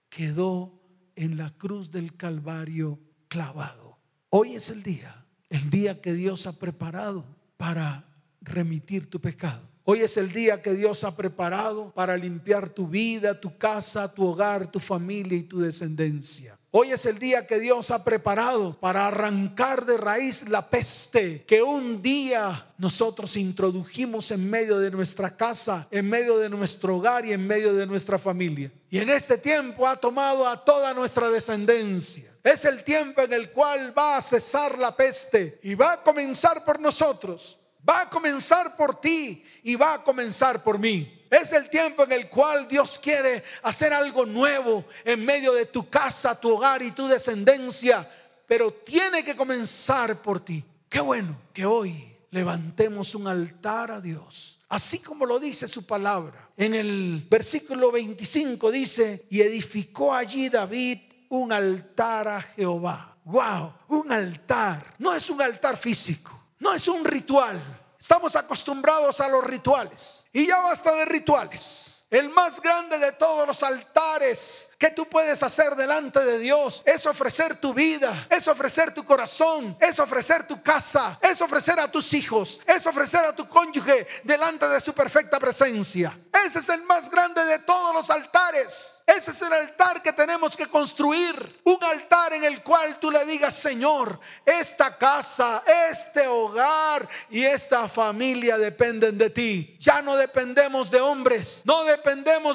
quedó 0.09 0.81
en 1.17 1.37
la 1.37 1.51
cruz 1.51 1.91
del 1.91 2.17
Calvario 2.17 2.99
clavado. 3.29 3.99
Hoy 4.29 4.55
es 4.55 4.71
el 4.71 4.83
día, 4.83 5.27
el 5.49 5.71
día 5.71 6.01
que 6.01 6.15
Dios 6.15 6.47
ha 6.47 6.53
preparado 6.53 7.25
para 7.57 8.09
remitir 8.41 9.11
tu 9.11 9.21
pecado. 9.21 9.70
Hoy 9.93 10.03
es 10.03 10.17
el 10.17 10.31
día 10.31 10.63
que 10.63 10.73
Dios 10.75 11.03
ha 11.03 11.17
preparado 11.17 11.91
para 11.91 12.17
limpiar 12.17 12.69
tu 12.69 12.87
vida, 12.87 13.41
tu 13.41 13.59
casa, 13.59 14.07
tu 14.15 14.25
hogar, 14.25 14.71
tu 14.71 14.79
familia 14.79 15.37
y 15.37 15.43
tu 15.43 15.59
descendencia. 15.59 16.57
Hoy 16.71 16.93
es 16.93 17.07
el 17.07 17.19
día 17.19 17.45
que 17.45 17.59
Dios 17.59 17.91
ha 17.91 18.05
preparado 18.05 18.79
para 18.79 19.09
arrancar 19.09 19.85
de 19.85 19.97
raíz 19.99 20.49
la 20.49 20.71
peste 20.71 21.43
que 21.45 21.61
un 21.61 22.01
día 22.01 22.69
nosotros 22.79 23.37
introdujimos 23.37 24.31
en 24.31 24.49
medio 24.49 24.79
de 24.79 24.93
nuestra 24.93 25.37
casa, 25.37 25.89
en 25.91 26.09
medio 26.09 26.39
de 26.39 26.49
nuestro 26.49 26.99
hogar 26.99 27.27
y 27.27 27.33
en 27.33 27.45
medio 27.45 27.75
de 27.75 27.85
nuestra 27.85 28.17
familia. 28.17 28.71
Y 28.91 29.01
en 29.01 29.09
este 29.09 29.39
tiempo 29.39 29.89
ha 29.89 29.97
tomado 29.97 30.47
a 30.47 30.65
toda 30.65 30.95
nuestra 30.95 31.29
descendencia. 31.31 32.33
Es 32.45 32.65
el 32.65 32.85
tiempo 32.85 33.23
en 33.23 33.33
el 33.33 33.51
cual 33.51 33.93
va 33.99 34.19
a 34.19 34.23
cesar 34.23 34.79
la 34.79 34.95
peste 34.95 35.59
y 35.65 35.75
va 35.75 35.95
a 35.95 36.03
comenzar 36.05 36.65
por 36.65 36.79
nosotros, 36.79 37.60
va 37.89 38.03
a 38.03 38.11
comenzar 38.11 38.77
por 38.77 39.01
ti 39.01 39.45
y 39.63 39.77
va 39.77 39.95
a 39.95 40.03
comenzar 40.03 40.63
por 40.63 40.79
mí. 40.79 41.27
Es 41.31 41.53
el 41.53 41.71
tiempo 41.71 42.03
en 42.05 42.13
el 42.13 42.29
cual 42.29 42.67
Dios 42.67 42.99
quiere 42.99 43.45
hacer 43.63 43.93
algo 43.93 44.27
nuevo 44.27 44.85
en 45.05 45.25
medio 45.25 45.53
de 45.53 45.67
tu 45.67 45.89
casa, 45.89 46.39
tu 46.39 46.51
hogar 46.51 46.83
y 46.83 46.91
tu 46.91 47.07
descendencia, 47.07 48.09
pero 48.47 48.73
tiene 48.73 49.23
que 49.23 49.37
comenzar 49.37 50.21
por 50.21 50.41
ti. 50.41 50.65
Qué 50.89 51.01
bueno 51.01 51.41
que 51.53 51.65
hoy 51.65 52.17
levantemos 52.31 53.15
un 53.15 53.29
altar 53.29 53.93
a 53.93 54.01
Dios, 54.01 54.59
así 54.69 54.99
como 54.99 55.25
lo 55.25 55.39
dice 55.39 55.69
su 55.69 55.87
palabra. 55.87 56.51
En 56.57 56.75
el 56.75 57.27
versículo 57.31 57.93
25 57.93 58.71
dice, 58.71 59.27
y 59.31 59.41
edificó 59.41 60.13
allí 60.13 60.49
David 60.49 60.99
un 61.29 61.53
altar 61.53 62.29
a 62.29 62.43
Jehová. 62.43 63.17
Wow, 63.25 63.73
un 63.89 64.11
altar. 64.11 64.95
No 64.99 65.15
es 65.15 65.31
un 65.31 65.41
altar 65.41 65.77
físico, 65.77 66.40
no 66.61 66.73
es 66.73 66.87
un 66.87 67.05
ritual 67.05 67.61
Estamos 68.01 68.35
acostumbrados 68.35 69.21
a 69.21 69.29
los 69.29 69.45
rituales. 69.45 70.25
Y 70.33 70.47
ya 70.47 70.59
basta 70.59 70.95
de 70.95 71.05
rituales. 71.05 71.90
El 72.11 72.29
más 72.29 72.61
grande 72.61 72.99
de 72.99 73.13
todos 73.13 73.47
los 73.47 73.63
altares 73.63 74.69
que 74.77 74.91
tú 74.91 75.09
puedes 75.09 75.41
hacer 75.45 75.77
delante 75.77 76.19
de 76.25 76.41
Dios 76.41 76.83
es 76.85 77.07
ofrecer 77.07 77.61
tu 77.61 77.73
vida, 77.73 78.27
es 78.29 78.49
ofrecer 78.49 78.93
tu 78.93 79.05
corazón, 79.05 79.77
es 79.79 79.97
ofrecer 80.01 80.45
tu 80.45 80.61
casa, 80.61 81.21
es 81.23 81.41
ofrecer 81.41 81.79
a 81.79 81.89
tus 81.89 82.13
hijos, 82.13 82.61
es 82.67 82.85
ofrecer 82.85 83.25
a 83.25 83.37
tu 83.37 83.49
cónyuge 83.49 84.09
delante 84.25 84.67
de 84.67 84.81
su 84.81 84.93
perfecta 84.93 85.39
presencia. 85.39 86.19
Ese 86.45 86.59
es 86.59 86.69
el 86.71 86.83
más 86.83 87.09
grande 87.09 87.45
de 87.45 87.61
todos 87.61 87.95
los 87.95 88.11
altares. 88.11 88.97
Ese 89.07 89.31
es 89.31 89.43
el 89.43 89.53
altar 89.53 90.03
que 90.03 90.13
tenemos 90.13 90.57
que 90.57 90.67
construir. 90.67 91.61
Un 91.65 91.79
altar 91.85 92.33
en 92.33 92.45
el 92.45 92.63
cual 92.63 92.99
tú 92.99 93.11
le 93.11 93.25
digas, 93.25 93.55
Señor, 93.55 94.19
esta 94.45 94.97
casa, 94.97 95.63
este 95.91 96.27
hogar 96.27 97.09
y 97.29 97.45
esta 97.45 97.89
familia 97.89 98.57
dependen 98.57 99.19
de 99.19 99.31
ti. 99.31 99.77
Ya 99.79 100.01
no 100.01 100.17
dependemos 100.17 100.91
de 100.91 101.01
hombres, 101.01 101.63
no 101.65 101.85
dependemos 101.85 102.00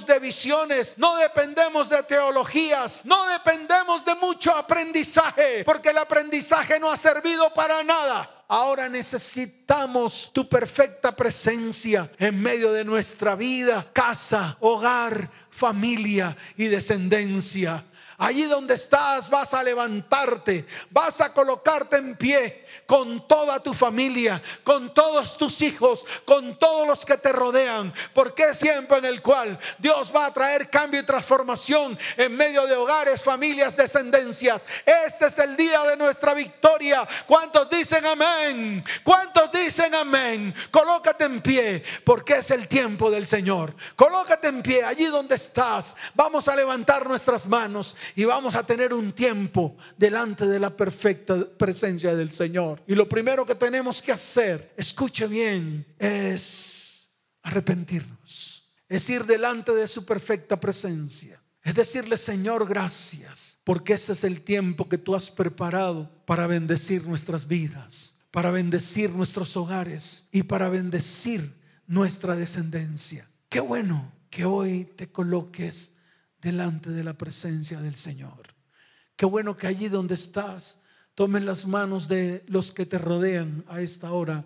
de 0.06 0.20
visiones, 0.20 0.96
no 0.98 1.16
dependemos 1.18 1.90
de 1.90 2.04
teologías, 2.04 3.04
no 3.06 3.28
dependemos 3.28 4.04
de 4.04 4.16
mucho 4.16 4.56
aprendizaje, 4.56 5.64
porque 5.64 5.90
el 5.90 5.98
aprendizaje 5.98 6.80
no 6.80 6.90
ha 6.90 6.98
servido 6.98 7.54
para 7.54 7.84
nada. 7.84 8.44
Ahora 8.48 8.88
necesitamos 8.90 10.30
tu 10.34 10.48
perfecta 10.48 11.16
presencia 11.16 12.12
en 12.20 12.40
medio 12.40 12.72
de 12.74 12.84
nuestra 12.84 13.36
vida, 13.36 13.88
casa, 13.92 14.58
hogar, 14.60 15.30
familia 15.50 16.36
y 16.56 16.66
descendencia. 16.66 17.86
Allí 18.18 18.44
donde 18.44 18.76
estás 18.76 19.30
vas 19.30 19.54
a 19.54 19.62
levantarte, 19.62 20.66
vas 20.90 21.20
a 21.20 21.34
colocarte 21.34 21.98
en 21.98 22.16
pie 22.16 22.66
con 22.86 23.28
toda 23.28 23.62
tu 23.62 23.74
familia, 23.74 24.42
con 24.64 24.94
todos 24.94 25.38
tus 25.38 25.62
hijos, 25.62 26.06
con 26.24 26.58
todos 26.58 26.88
los 26.88 27.06
que 27.06 27.18
te 27.18 27.34
rodean, 27.34 27.94
porque 28.14 28.50
es 28.50 28.60
tiempo 28.60 28.96
en 28.96 29.06
el 29.06 29.22
cual 29.22 29.60
Dios 29.80 30.16
va 30.16 30.28
a 30.28 30.34
traer 30.34 30.70
cambio 30.70 31.02
y 31.02 31.06
transformación 31.06 31.98
en 32.16 32.36
medio 32.38 32.66
de 32.66 32.76
hogares, 32.76 33.22
familias, 33.22 33.76
descendencias. 33.76 34.66
Este 34.86 35.28
es 35.28 35.38
el 35.40 35.58
día 35.58 35.84
de 35.84 35.98
nuestra 35.98 36.34
victoria. 36.34 37.06
¿Cuántos 37.26 37.70
dicen 37.70 38.06
amén? 38.06 38.84
¿Cuántos 39.04 39.52
dicen 39.52 39.94
amén? 39.94 40.56
Colócate 40.72 41.26
en 41.26 41.42
pie, 41.42 41.84
porque 42.06 42.38
es 42.38 42.50
el 42.52 42.70
tiempo 42.70 43.12
del 43.12 43.26
Señor. 43.26 43.76
Colócate 43.98 44.48
en 44.48 44.64
pie 44.64 44.86
allí 44.86 45.06
donde 45.06 45.36
estás. 45.36 45.98
Vamos 46.14 46.48
a 46.48 46.56
levantar 46.56 47.06
nuestras 47.06 47.46
manos 47.46 47.94
y 48.16 48.26
vamos 48.26 48.56
a 48.56 48.66
tener 48.66 48.94
un 48.94 49.14
tiempo 49.14 49.78
delante 49.98 50.46
de 50.46 50.60
la 50.60 50.76
perfecta 50.76 51.48
presencia 51.58 52.16
del 52.16 52.32
Señor. 52.32 52.84
Y 52.88 52.96
lo 52.96 53.08
primero 53.08 53.46
que 53.46 53.56
tenemos 53.56 54.02
que 54.02 54.12
hacer, 54.12 54.74
escuche 54.78 55.28
bien, 55.28 55.86
es 55.98 57.10
arrepentirnos. 57.44 58.72
Es 58.88 59.10
ir 59.10 59.26
delante 59.26 59.74
de 59.74 59.88
su 59.88 60.06
perfecta 60.06 60.60
presencia. 60.60 61.42
Es 61.64 61.74
decirle, 61.74 62.18
Señor, 62.18 62.68
gracias, 62.68 63.58
porque 63.64 63.94
ese 63.94 64.14
es 64.14 64.24
el 64.24 64.42
tiempo 64.42 64.88
que 64.88 65.00
tú 65.00 65.16
has 65.16 65.32
preparado 65.32 66.12
para 66.26 66.46
bendecir 66.46 67.08
nuestras 67.08 67.48
vidas, 67.48 68.14
para 68.30 68.52
bendecir 68.52 69.10
nuestros 69.10 69.58
hogares 69.58 70.28
y 70.32 70.44
para 70.44 70.70
bendecir 70.70 71.56
nuestra 71.88 72.36
descendencia. 72.36 73.28
Qué 73.50 73.60
bueno 73.60 74.12
que 74.30 74.46
hoy 74.46 74.86
te 74.96 75.12
coloques 75.12 75.92
delante 76.46 76.92
de 76.92 77.04
la 77.04 77.18
presencia 77.18 77.82
del 77.82 77.96
Señor. 77.96 78.54
Qué 79.16 79.26
bueno 79.26 79.58
que 79.58 79.66
allí 79.66 79.90
donde 79.90 80.14
estás, 80.14 80.78
tomes 81.16 81.44
las 81.44 81.66
manos 81.66 82.08
de 82.08 82.44
los 82.48 82.72
que 82.72 82.86
te 82.86 83.00
rodean 83.00 83.66
a 83.68 83.82
esta 83.82 84.12
hora 84.12 84.46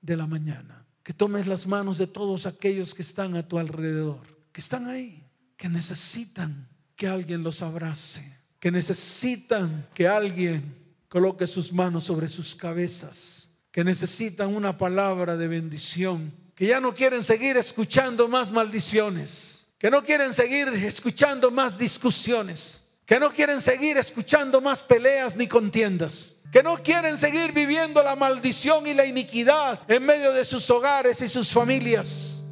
de 0.00 0.16
la 0.16 0.28
mañana. 0.28 0.86
Que 1.02 1.12
tomes 1.12 1.48
las 1.48 1.66
manos 1.66 1.98
de 1.98 2.06
todos 2.06 2.46
aquellos 2.46 2.94
que 2.94 3.02
están 3.02 3.34
a 3.34 3.48
tu 3.48 3.58
alrededor, 3.58 4.20
que 4.52 4.60
están 4.60 4.86
ahí, 4.86 5.26
que 5.56 5.68
necesitan 5.68 6.68
que 6.94 7.08
alguien 7.08 7.42
los 7.42 7.62
abrace, 7.62 8.38
que 8.60 8.70
necesitan 8.70 9.88
que 9.92 10.06
alguien 10.06 10.76
coloque 11.08 11.48
sus 11.48 11.72
manos 11.72 12.04
sobre 12.04 12.28
sus 12.28 12.54
cabezas, 12.54 13.50
que 13.72 13.82
necesitan 13.82 14.54
una 14.54 14.78
palabra 14.78 15.36
de 15.36 15.48
bendición, 15.48 16.32
que 16.54 16.68
ya 16.68 16.80
no 16.80 16.94
quieren 16.94 17.24
seguir 17.24 17.56
escuchando 17.56 18.28
más 18.28 18.52
maldiciones 18.52 19.59
que 19.80 19.90
no 19.90 20.04
quieren 20.04 20.34
seguir 20.34 20.68
escuchando 20.68 21.50
más 21.50 21.78
discusiones, 21.78 22.82
que 23.06 23.18
no 23.18 23.30
quieren 23.30 23.62
seguir 23.62 23.96
escuchando 23.96 24.60
más 24.60 24.82
peleas 24.82 25.34
ni 25.34 25.48
contiendas, 25.48 26.34
que 26.52 26.62
no 26.62 26.76
quieren 26.82 27.16
seguir 27.16 27.52
viviendo 27.52 28.02
la 28.02 28.14
maldición 28.14 28.86
y 28.86 28.92
la 28.92 29.06
iniquidad 29.06 29.80
en 29.88 30.04
medio 30.04 30.34
de 30.34 30.44
sus 30.44 30.68
hogares 30.68 31.22
y 31.22 31.28
sus 31.28 31.50
familias. 31.50 32.42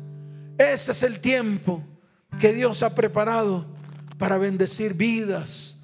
Ese 0.56 0.92
es 0.92 1.02
el 1.02 1.20
tiempo 1.20 1.84
que 2.40 2.54
Dios 2.54 2.82
ha 2.82 2.94
preparado 2.94 3.66
para 4.16 4.38
bendecir 4.38 4.94
vidas, 4.94 5.76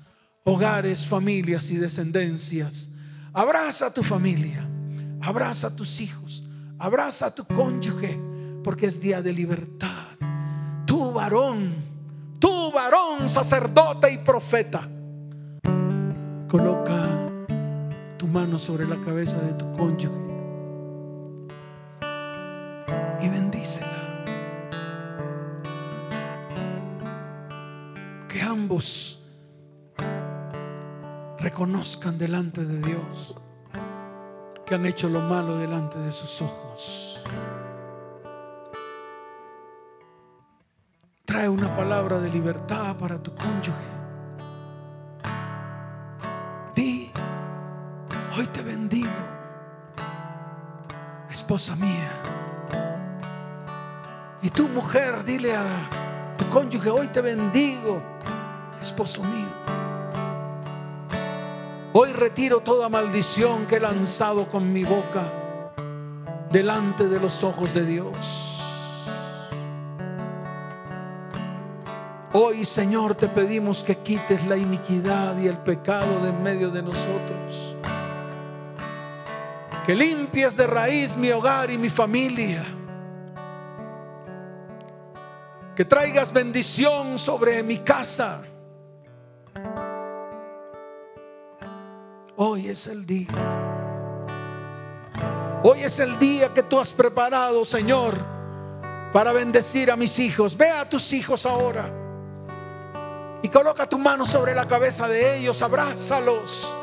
hogares, 0.45 1.07
familias 1.07 1.69
y 1.69 1.77
descendencias. 1.77 2.89
Abraza 3.35 3.89
a 3.89 3.93
tu 3.93 4.03
familia, 4.03 4.67
abraza 5.21 5.67
a 5.67 5.77
tus 5.77 6.01
hijos, 6.01 6.43
abraza 6.79 7.27
a 7.27 7.35
tu 7.35 7.45
cónyuge, 7.45 8.19
porque 8.63 8.87
es 8.87 8.99
día 8.99 9.21
de 9.21 9.35
libertad 9.35 10.14
tu 10.95 11.11
varón, 11.11 11.75
tu 12.39 12.71
varón 12.71 13.29
sacerdote 13.29 14.13
y 14.13 14.19
profeta. 14.19 14.89
Coloca 16.47 17.09
tu 18.17 18.29
mano 18.29 18.61
sobre 18.61 18.87
la 18.87 18.95
cabeza 19.01 19.41
de 19.41 19.55
tu 19.55 19.73
cónyuge 19.73 20.15
y 23.21 23.29
bendícela. 23.29 23.89
Que 28.29 28.41
ambos 28.41 29.19
reconozcan 31.41 32.17
delante 32.19 32.65
de 32.65 32.81
Dios 32.83 33.35
que 34.65 34.77
han 34.77 34.87
hecho 34.87 35.09
lo 35.09 35.23
malo 35.23 35.59
delante 35.59 35.99
de 35.99 36.13
sus 36.13 36.41
ojos. 36.41 37.25
Una 41.51 41.77
palabra 41.77 42.21
de 42.21 42.31
libertad 42.31 42.97
para 42.97 43.19
tu 43.19 43.35
cónyuge. 43.35 43.93
Di, 46.75 47.11
hoy 48.37 48.47
te 48.47 48.63
bendigo, 48.63 49.11
esposa 51.31 51.77
mía. 51.77 52.11
Y 54.41 54.49
tu 54.49 54.69
mujer, 54.69 55.23
dile 55.23 55.55
a 55.55 55.67
tu 56.39 56.49
cónyuge, 56.49 56.89
hoy 56.89 57.09
te 57.09 57.21
bendigo, 57.21 58.01
esposo 58.81 59.23
mío. 59.23 59.49
Hoy 61.93 62.13
retiro 62.13 62.61
toda 62.61 62.89
maldición 62.89 63.67
que 63.67 63.77
he 63.77 63.81
lanzado 63.81 64.49
con 64.49 64.73
mi 64.73 64.83
boca 64.83 65.31
delante 66.51 67.07
de 67.07 67.21
los 67.21 67.45
ojos 67.45 67.75
de 67.75 67.85
Dios. 67.85 68.54
Hoy, 72.37 72.65
Señor, 72.65 73.15
te 73.15 73.29
pedimos 73.29 73.85
que 73.85 73.95
quites 73.99 74.45
la 74.49 74.57
iniquidad 74.57 75.39
y 75.39 75.47
el 75.47 75.57
pecado 75.59 76.21
de 76.21 76.31
en 76.31 76.43
medio 76.43 76.69
de 76.69 76.83
nosotros. 76.83 77.77
Que 79.87 79.95
limpies 79.95 80.57
de 80.57 80.67
raíz 80.67 81.17
mi 81.17 81.31
hogar 81.31 81.71
y 81.71 81.79
mi 81.79 81.89
familia. 81.89 82.65
Que 85.77 85.85
traigas 85.85 86.33
bendición 86.33 87.21
sobre 87.21 87.63
mi 87.63 87.79
casa. 87.79 88.43
Hoy 92.35 92.67
es 92.67 92.89
el 92.89 93.07
día. 93.07 93.29
Hoy 95.63 95.85
es 95.85 96.01
el 96.01 96.19
día 96.19 96.53
que 96.53 96.65
tú 96.65 96.81
has 96.81 96.93
preparado, 96.93 97.65
Señor, 97.65 98.19
para 99.13 99.31
bendecir 99.31 99.89
a 99.89 99.95
mis 99.95 100.19
hijos. 100.19 100.57
Ve 100.57 100.71
a 100.71 100.89
tus 100.89 101.13
hijos 101.13 101.47
ahora 101.47 102.01
y 103.45 103.49
coloca 103.51 103.87
tu 103.87 103.99
mano 103.99 104.27
sobre 104.27 104.55
la 104.55 104.67
cabeza 104.67 105.07
de 105.07 105.37
ellos, 105.37 105.61
abrázalos. 105.61 106.75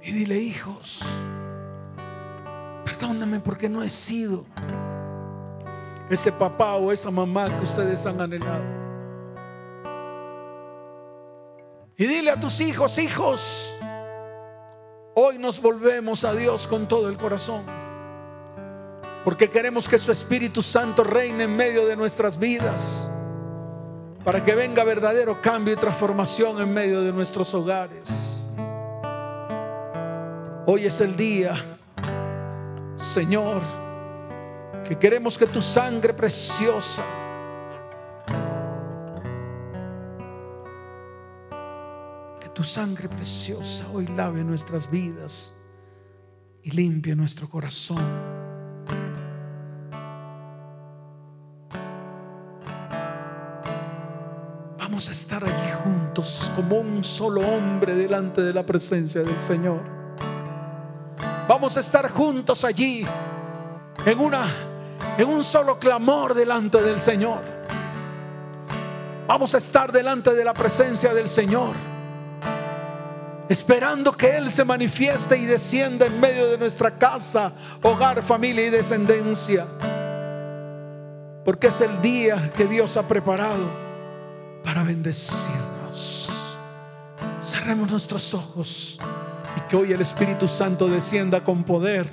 Y 0.00 0.10
dile, 0.10 0.38
hijos, 0.38 1.02
perdóname 2.82 3.40
porque 3.40 3.68
no 3.68 3.82
he 3.82 3.90
sido 3.90 4.46
ese 6.08 6.32
papá 6.32 6.76
o 6.76 6.92
esa 6.92 7.10
mamá 7.10 7.54
que 7.54 7.62
ustedes 7.62 8.06
han 8.06 8.22
anhelado. 8.22 8.64
Y 11.94 12.06
dile 12.06 12.30
a 12.30 12.40
tus 12.40 12.58
hijos, 12.62 12.96
hijos, 12.96 13.70
hoy 15.14 15.36
nos 15.36 15.60
volvemos 15.60 16.24
a 16.24 16.32
Dios 16.32 16.66
con 16.66 16.88
todo 16.88 17.10
el 17.10 17.18
corazón. 17.18 17.79
Porque 19.24 19.50
queremos 19.50 19.88
que 19.88 19.98
su 19.98 20.12
Espíritu 20.12 20.62
Santo 20.62 21.04
reine 21.04 21.44
en 21.44 21.54
medio 21.54 21.86
de 21.86 21.96
nuestras 21.96 22.38
vidas. 22.38 23.08
Para 24.24 24.44
que 24.44 24.54
venga 24.54 24.84
verdadero 24.84 25.40
cambio 25.40 25.74
y 25.74 25.76
transformación 25.76 26.60
en 26.60 26.72
medio 26.72 27.02
de 27.02 27.12
nuestros 27.12 27.52
hogares. 27.54 28.36
Hoy 30.66 30.86
es 30.86 31.00
el 31.00 31.16
día, 31.16 31.54
Señor, 32.96 33.62
que 34.86 34.98
queremos 34.98 35.36
que 35.36 35.46
tu 35.46 35.62
sangre 35.62 36.12
preciosa 36.12 37.02
tu 42.60 42.64
sangre 42.64 43.08
preciosa 43.08 43.88
hoy 43.90 44.06
lave 44.06 44.44
nuestras 44.44 44.90
vidas 44.90 45.54
y 46.62 46.72
limpie 46.72 47.16
nuestro 47.16 47.48
corazón. 47.48 48.39
Vamos 55.00 55.08
a 55.08 55.12
estar 55.12 55.42
allí 55.42 55.72
juntos 55.82 56.52
como 56.54 56.76
un 56.78 57.02
solo 57.02 57.40
hombre 57.40 57.94
delante 57.94 58.42
de 58.42 58.52
la 58.52 58.66
presencia 58.66 59.22
del 59.22 59.40
Señor. 59.40 59.80
Vamos 61.48 61.74
a 61.78 61.80
estar 61.80 62.10
juntos 62.10 62.66
allí 62.66 63.06
en 64.04 64.20
una 64.20 64.44
en 65.16 65.26
un 65.26 65.42
solo 65.42 65.78
clamor 65.78 66.34
delante 66.34 66.82
del 66.82 67.00
Señor. 67.00 67.40
Vamos 69.26 69.54
a 69.54 69.56
estar 69.56 69.90
delante 69.90 70.34
de 70.34 70.44
la 70.44 70.52
presencia 70.52 71.14
del 71.14 71.28
Señor 71.28 71.74
esperando 73.48 74.12
que 74.12 74.36
Él 74.36 74.52
se 74.52 74.66
manifieste 74.66 75.38
y 75.38 75.46
descienda 75.46 76.04
en 76.04 76.20
medio 76.20 76.46
de 76.50 76.58
nuestra 76.58 76.98
casa, 76.98 77.54
hogar, 77.80 78.22
familia 78.22 78.66
y 78.66 78.68
descendencia. 78.68 79.66
Porque 81.42 81.68
es 81.68 81.80
el 81.80 82.02
día 82.02 82.52
que 82.54 82.66
Dios 82.66 82.98
ha 82.98 83.08
preparado 83.08 83.89
para 84.64 84.82
bendecirnos. 84.84 86.30
Cerremos 87.42 87.90
nuestros 87.90 88.34
ojos 88.34 88.98
y 89.56 89.60
que 89.68 89.76
hoy 89.76 89.92
el 89.92 90.00
Espíritu 90.00 90.46
Santo 90.46 90.88
descienda 90.88 91.42
con 91.42 91.64
poder 91.64 92.10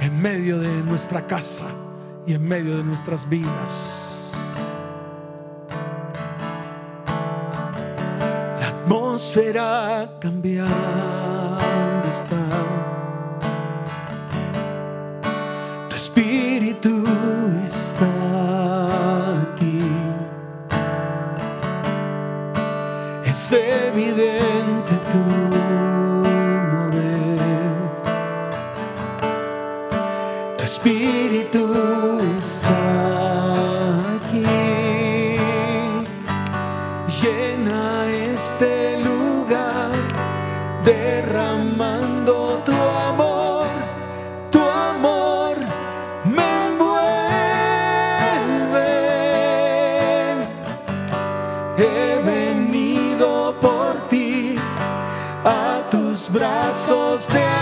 en 0.00 0.20
medio 0.20 0.58
de 0.58 0.68
nuestra 0.82 1.26
casa 1.26 1.66
y 2.26 2.34
en 2.34 2.42
medio 2.46 2.76
de 2.76 2.84
nuestras 2.84 3.28
vidas. 3.28 4.14
atmósfera 8.84 10.18
cambiando 10.20 10.70
está. 12.08 12.93
Brazos 56.44 57.26
de 57.28 57.53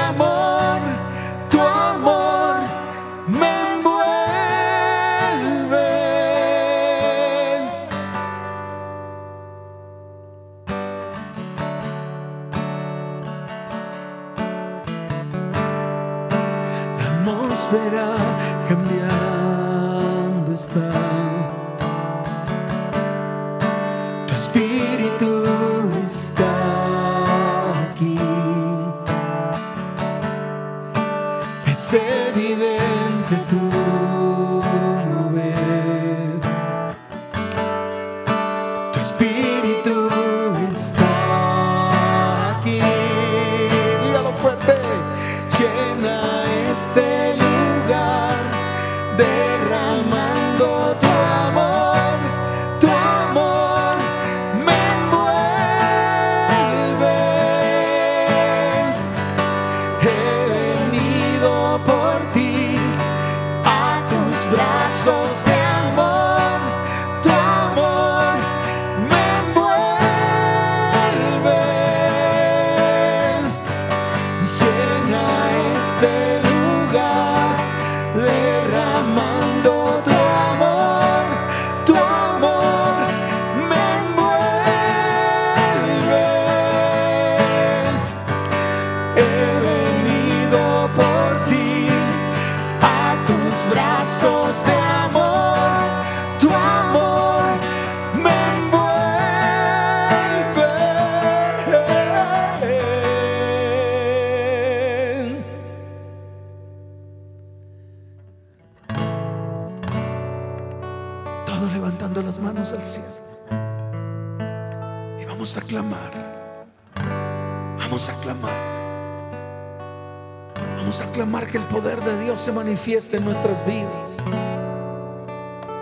en 123.13 123.25
nuestras 123.25 123.65
vidas. 123.67 124.17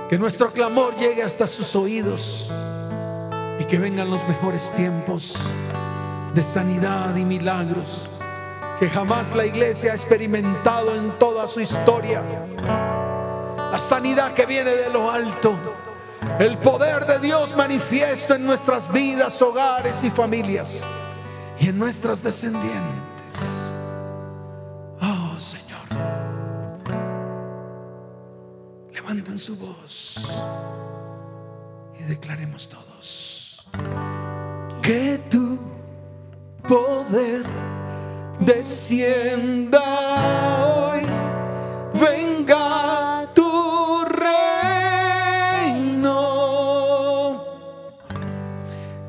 Que 0.09 0.19
nuestro 0.19 0.53
clamor 0.53 0.97
llegue 0.97 1.23
hasta 1.23 1.47
sus 1.47 1.77
oídos 1.77 2.51
y 3.59 3.65
que 3.65 3.79
vengan 3.79 4.11
los 4.11 4.27
mejores 4.27 4.73
tiempos 4.73 5.37
de 6.35 6.43
sanidad 6.43 7.15
y 7.17 7.25
milagros 7.25 8.09
que 8.81 8.89
jamás 8.89 9.35
la 9.37 9.45
iglesia 9.45 9.93
ha 9.93 9.95
experimentado 9.95 10.97
en 10.97 11.11
toda 11.19 11.47
su 11.47 11.61
historia. 11.61 12.23
La 13.71 13.79
sanidad 13.79 14.33
que 14.33 14.47
viene 14.47 14.71
de 14.71 14.89
lo 14.89 15.11
alto. 15.11 15.55
El 16.39 16.57
poder 16.57 17.05
de 17.05 17.19
Dios 17.19 17.55
manifiesto 17.55 18.35
en 18.35 18.47
nuestras 18.47 18.91
vidas, 18.91 19.41
hogares 19.43 20.03
y 20.03 20.09
familias 20.09 20.83
y 21.59 21.69
en 21.69 21.79
nuestras 21.79 22.23
descendientes. 22.23 23.10
Levantan 29.11 29.39
su 29.41 29.57
voz 29.57 30.21
y 31.99 32.05
declaremos 32.05 32.69
todos 32.69 33.67
que 34.83 35.19
tu 35.29 35.59
poder 36.69 37.45
descienda 38.39 39.83
hoy, 40.65 41.01
venga 41.95 43.29
tu 43.35 44.05
reino, 44.05 44.55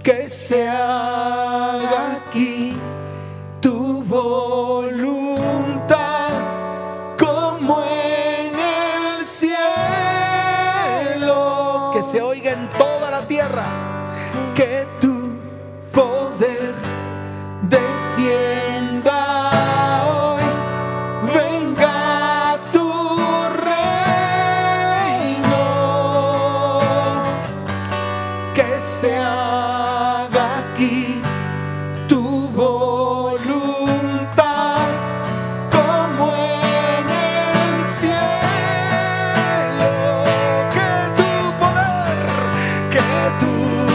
que 0.02 0.28
sea 0.32 1.11
corderos. 43.40 43.91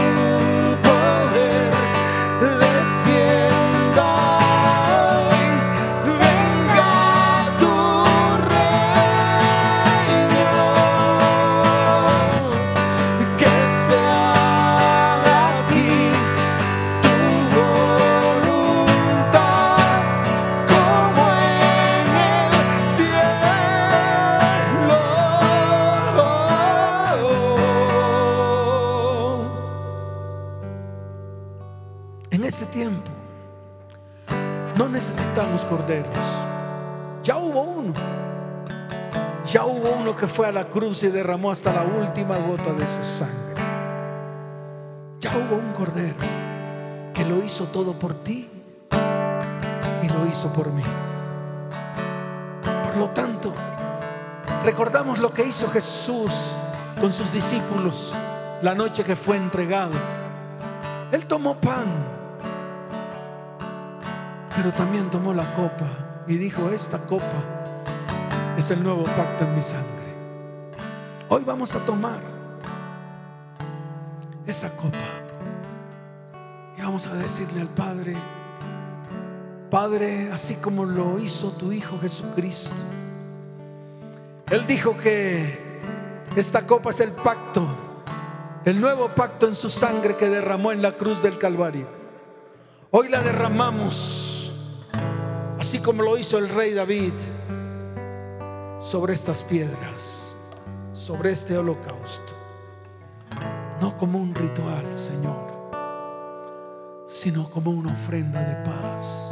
Fue 40.37 40.45
a 40.45 40.51
la 40.51 40.69
cruz 40.69 41.01
y 41.01 41.07
derramó 41.07 41.49
hasta 41.49 41.73
la 41.73 41.81
última 41.81 42.37
gota 42.37 42.71
de 42.71 42.85
su 42.85 43.03
sangre. 43.03 43.55
Ya 45.19 45.31
hubo 45.35 45.55
un 45.55 45.73
cordero 45.73 46.15
que 47.11 47.25
lo 47.25 47.43
hizo 47.43 47.65
todo 47.69 47.97
por 47.97 48.23
ti 48.23 48.47
y 50.03 50.07
lo 50.07 50.27
hizo 50.27 50.53
por 50.53 50.71
mí. 50.71 50.83
Por 52.85 52.97
lo 52.97 53.09
tanto, 53.09 53.51
recordamos 54.63 55.17
lo 55.17 55.33
que 55.33 55.41
hizo 55.41 55.67
Jesús 55.71 56.51
con 57.01 57.11
sus 57.11 57.33
discípulos 57.33 58.13
la 58.61 58.75
noche 58.75 59.03
que 59.03 59.15
fue 59.15 59.37
entregado. 59.37 59.95
Él 61.11 61.25
tomó 61.25 61.55
pan 61.55 61.87
pero 64.55 64.71
también 64.71 65.09
tomó 65.09 65.33
la 65.33 65.51
copa 65.55 65.87
y 66.27 66.35
dijo, 66.35 66.69
esta 66.69 66.99
copa 66.99 67.43
es 68.55 68.69
el 68.69 68.83
nuevo 68.83 69.01
pacto 69.03 69.45
en 69.45 69.55
mi 69.55 69.63
sangre. 69.63 69.96
Hoy 71.29 71.43
vamos 71.43 71.75
a 71.75 71.85
tomar 71.85 72.21
esa 74.45 74.71
copa 74.71 74.97
y 76.77 76.81
vamos 76.81 77.05
a 77.07 77.13
decirle 77.15 77.61
al 77.61 77.67
Padre, 77.67 78.15
Padre, 79.69 80.31
así 80.31 80.55
como 80.55 80.85
lo 80.85 81.19
hizo 81.19 81.51
tu 81.51 81.71
Hijo 81.73 81.99
Jesucristo, 81.99 82.75
Él 84.49 84.65
dijo 84.65 84.95
que 84.95 85.59
esta 86.35 86.61
copa 86.61 86.91
es 86.91 87.01
el 87.01 87.11
pacto, 87.11 87.67
el 88.63 88.79
nuevo 88.79 89.09
pacto 89.13 89.47
en 89.47 89.55
su 89.55 89.69
sangre 89.69 90.15
que 90.15 90.29
derramó 90.29 90.71
en 90.71 90.81
la 90.81 90.93
cruz 90.93 91.21
del 91.21 91.37
Calvario. 91.37 91.87
Hoy 92.91 93.09
la 93.09 93.21
derramamos 93.21 94.53
así 95.59 95.79
como 95.79 96.03
lo 96.03 96.17
hizo 96.17 96.37
el 96.37 96.47
rey 96.47 96.73
David 96.73 97.11
sobre 98.79 99.13
estas 99.13 99.43
piedras, 99.43 100.26
sobre 101.07 101.31
este 101.31 101.57
holocausto. 101.57 102.33
No 103.79 103.95
como 103.95 104.19
un 104.19 104.35
ritual, 104.35 104.85
Señor, 104.93 105.71
sino 107.07 107.49
como 107.49 107.71
una 107.71 107.93
ofrenda 107.93 108.41
de 108.41 108.55
paz 108.69 109.31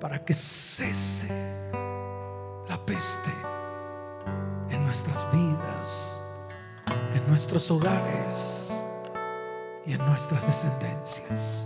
para 0.00 0.24
que 0.24 0.34
cese 0.34 1.28
la 2.68 2.84
peste 2.84 3.30
en 4.70 4.84
nuestras 4.84 5.24
vidas, 5.30 6.20
en 7.14 7.24
nuestros 7.28 7.70
hogares 7.70 8.74
y 9.86 9.92
en 9.92 10.04
nuestras 10.04 10.44
descendencias. 10.48 11.64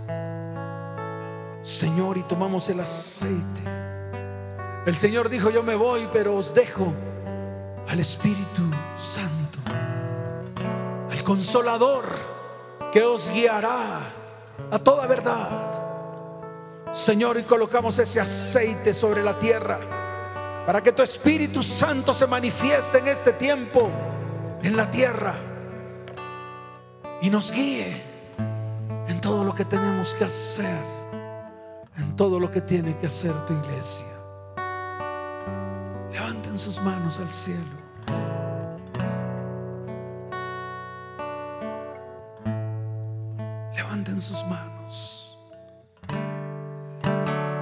Señor, 1.63 2.19
y 2.19 2.21
tomamos 2.21 2.69
el 2.69 2.81
aceite. 2.81 3.61
El 4.85 4.95
Señor 4.95 5.27
dijo, 5.27 5.49
yo 5.49 5.63
me 5.63 5.73
voy, 5.73 6.07
pero 6.13 6.35
os 6.35 6.53
dejo 6.53 6.93
al 7.89 7.99
Espíritu 7.99 8.63
Santo, 8.95 9.59
al 11.11 11.23
consolador 11.23 12.05
que 12.91 13.03
os 13.03 13.29
guiará 13.29 13.99
a 14.71 14.79
toda 14.79 15.07
verdad. 15.07 16.93
Señor, 16.93 17.37
y 17.39 17.43
colocamos 17.43 17.97
ese 17.99 18.19
aceite 18.19 18.93
sobre 18.93 19.23
la 19.23 19.37
tierra 19.37 19.79
para 20.65 20.81
que 20.81 20.91
tu 20.91 21.01
Espíritu 21.01 21.63
Santo 21.63 22.13
se 22.13 22.27
manifieste 22.27 22.99
en 22.99 23.07
este 23.07 23.33
tiempo 23.33 23.89
en 24.61 24.75
la 24.77 24.89
tierra 24.89 25.35
y 27.21 27.29
nos 27.29 27.51
guíe 27.51 28.01
en 29.07 29.19
todo 29.21 29.43
lo 29.43 29.53
que 29.53 29.65
tenemos 29.65 30.13
que 30.13 30.25
hacer 30.25 30.99
en 31.99 32.15
todo 32.15 32.39
lo 32.39 32.49
que 32.49 32.61
tiene 32.61 32.97
que 32.97 33.07
hacer 33.07 33.33
tu 33.45 33.53
iglesia. 33.53 34.07
Levanten 36.11 36.57
sus 36.57 36.81
manos 36.81 37.19
al 37.19 37.31
cielo. 37.31 37.78
Levanten 43.75 44.21
sus 44.21 44.43
manos. 44.45 45.37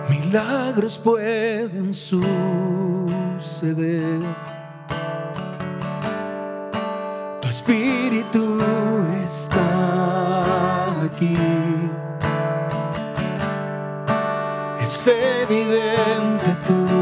Milagros 0.10 0.98
pueden 1.00 1.94
suceder. 1.94 2.30
Tu 7.42 7.48
espíritu 7.48 8.60
está 9.26 11.04
aquí. 11.04 11.38
evidente 15.10 16.56
tu 16.68 16.97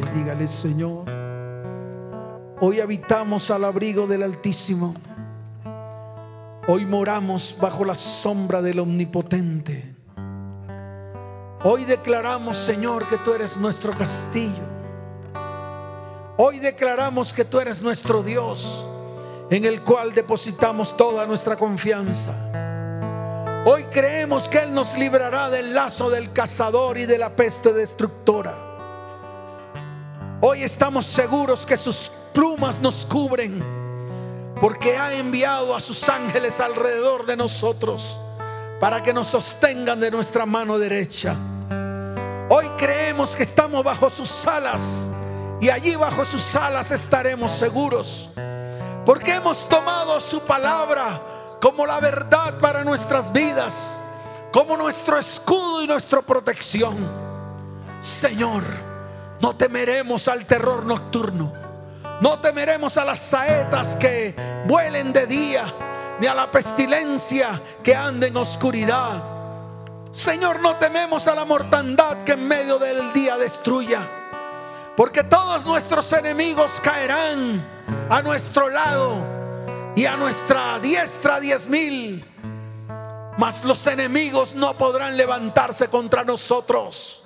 y 0.00 0.18
dígale, 0.18 0.48
Señor, 0.48 1.04
hoy 2.60 2.80
habitamos 2.80 3.50
al 3.50 3.64
abrigo 3.64 4.06
del 4.06 4.22
Altísimo. 4.22 4.94
Hoy 6.66 6.84
moramos 6.84 7.56
bajo 7.60 7.84
la 7.84 7.94
sombra 7.94 8.60
del 8.60 8.80
Omnipotente. 8.80 9.94
Hoy 11.62 11.84
declaramos, 11.84 12.56
Señor, 12.56 13.06
que 13.06 13.18
tú 13.18 13.32
eres 13.32 13.56
nuestro 13.56 13.92
castillo. 13.92 14.64
Hoy 16.36 16.58
declaramos 16.58 17.32
que 17.32 17.44
tú 17.44 17.60
eres 17.60 17.80
nuestro 17.80 18.22
Dios, 18.22 18.88
en 19.50 19.64
el 19.64 19.82
cual 19.82 20.12
depositamos 20.12 20.96
toda 20.96 21.26
nuestra 21.26 21.56
confianza. 21.56 22.34
Hoy 23.66 23.84
creemos 23.84 24.48
que 24.48 24.58
Él 24.58 24.74
nos 24.74 24.96
librará 24.98 25.50
del 25.50 25.72
lazo 25.72 26.10
del 26.10 26.32
cazador 26.32 26.98
y 26.98 27.06
de 27.06 27.18
la 27.18 27.36
peste 27.36 27.72
destructora. 27.72 28.73
Hoy 30.46 30.62
estamos 30.62 31.06
seguros 31.06 31.64
que 31.64 31.78
sus 31.78 32.12
plumas 32.34 32.78
nos 32.78 33.06
cubren, 33.06 33.64
porque 34.60 34.94
ha 34.94 35.14
enviado 35.14 35.74
a 35.74 35.80
sus 35.80 36.06
ángeles 36.06 36.60
alrededor 36.60 37.24
de 37.24 37.34
nosotros 37.34 38.20
para 38.78 39.02
que 39.02 39.14
nos 39.14 39.28
sostengan 39.28 39.98
de 39.98 40.10
nuestra 40.10 40.44
mano 40.44 40.76
derecha. 40.76 41.34
Hoy 42.50 42.68
creemos 42.76 43.34
que 43.34 43.42
estamos 43.42 43.82
bajo 43.82 44.10
sus 44.10 44.46
alas 44.46 45.10
y 45.62 45.70
allí 45.70 45.96
bajo 45.96 46.26
sus 46.26 46.54
alas 46.54 46.90
estaremos 46.90 47.50
seguros. 47.52 48.28
Porque 49.06 49.36
hemos 49.36 49.66
tomado 49.66 50.20
su 50.20 50.40
palabra 50.42 51.56
como 51.58 51.86
la 51.86 52.00
verdad 52.00 52.58
para 52.58 52.84
nuestras 52.84 53.32
vidas, 53.32 54.02
como 54.52 54.76
nuestro 54.76 55.18
escudo 55.18 55.82
y 55.82 55.86
nuestra 55.86 56.20
protección. 56.20 56.98
Señor, 58.02 58.93
no 59.44 59.54
temeremos 59.56 60.26
al 60.26 60.46
terror 60.46 60.86
nocturno. 60.86 61.52
No 62.20 62.40
temeremos 62.40 62.96
a 62.96 63.04
las 63.04 63.20
saetas 63.20 63.94
que 63.94 64.34
vuelen 64.66 65.12
de 65.12 65.26
día, 65.26 65.64
ni 66.18 66.26
a 66.26 66.34
la 66.34 66.50
pestilencia 66.50 67.60
que 67.82 67.94
ande 67.94 68.28
en 68.28 68.36
oscuridad 68.36 69.44
Señor, 70.14 70.60
no 70.60 70.76
tememos 70.76 71.26
a 71.26 71.34
la 71.34 71.44
mortandad 71.44 72.22
que 72.22 72.32
en 72.32 72.46
medio 72.46 72.78
del 72.78 73.12
día 73.12 73.36
destruya. 73.36 74.08
Porque 74.96 75.24
todos 75.24 75.66
nuestros 75.66 76.12
enemigos 76.12 76.80
caerán 76.80 77.66
a 78.08 78.22
nuestro 78.22 78.68
lado 78.68 79.16
y 79.96 80.06
a 80.06 80.16
nuestra 80.16 80.78
diestra 80.78 81.40
diez 81.40 81.68
mil. 81.68 82.24
Mas 83.36 83.64
los 83.64 83.84
enemigos 83.88 84.54
no 84.54 84.78
podrán 84.78 85.16
levantarse 85.16 85.88
contra 85.88 86.22
nosotros. 86.22 87.23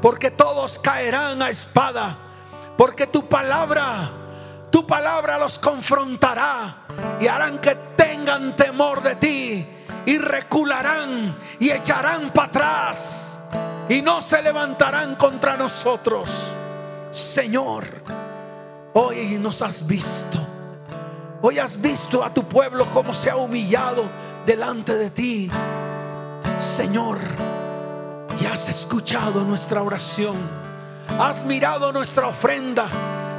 Porque 0.00 0.30
todos 0.30 0.78
caerán 0.78 1.42
a 1.42 1.50
espada. 1.50 2.16
Porque 2.76 3.06
tu 3.06 3.28
palabra, 3.28 4.10
tu 4.70 4.86
palabra 4.86 5.38
los 5.38 5.58
confrontará 5.58 6.86
y 7.20 7.26
harán 7.26 7.58
que 7.58 7.74
tengan 7.96 8.56
temor 8.56 9.02
de 9.02 9.16
ti 9.16 9.66
y 10.06 10.18
recularán 10.18 11.38
y 11.58 11.70
echarán 11.70 12.32
para 12.32 12.48
atrás 12.48 13.40
y 13.88 14.00
no 14.00 14.22
se 14.22 14.40
levantarán 14.40 15.16
contra 15.16 15.56
nosotros. 15.56 16.52
Señor, 17.10 17.86
hoy 18.94 19.36
nos 19.38 19.60
has 19.62 19.86
visto. 19.86 20.38
Hoy 21.42 21.58
has 21.58 21.80
visto 21.80 22.22
a 22.22 22.32
tu 22.32 22.44
pueblo 22.44 22.88
como 22.90 23.12
se 23.14 23.30
ha 23.30 23.36
humillado 23.36 24.04
delante 24.46 24.94
de 24.94 25.10
ti. 25.10 25.50
Señor, 26.56 27.18
y 28.40 28.46
has 28.46 28.68
escuchado 28.68 29.44
nuestra 29.44 29.82
oración. 29.82 30.36
Has 31.18 31.44
mirado 31.44 31.92
nuestra 31.92 32.28
ofrenda, 32.28 32.88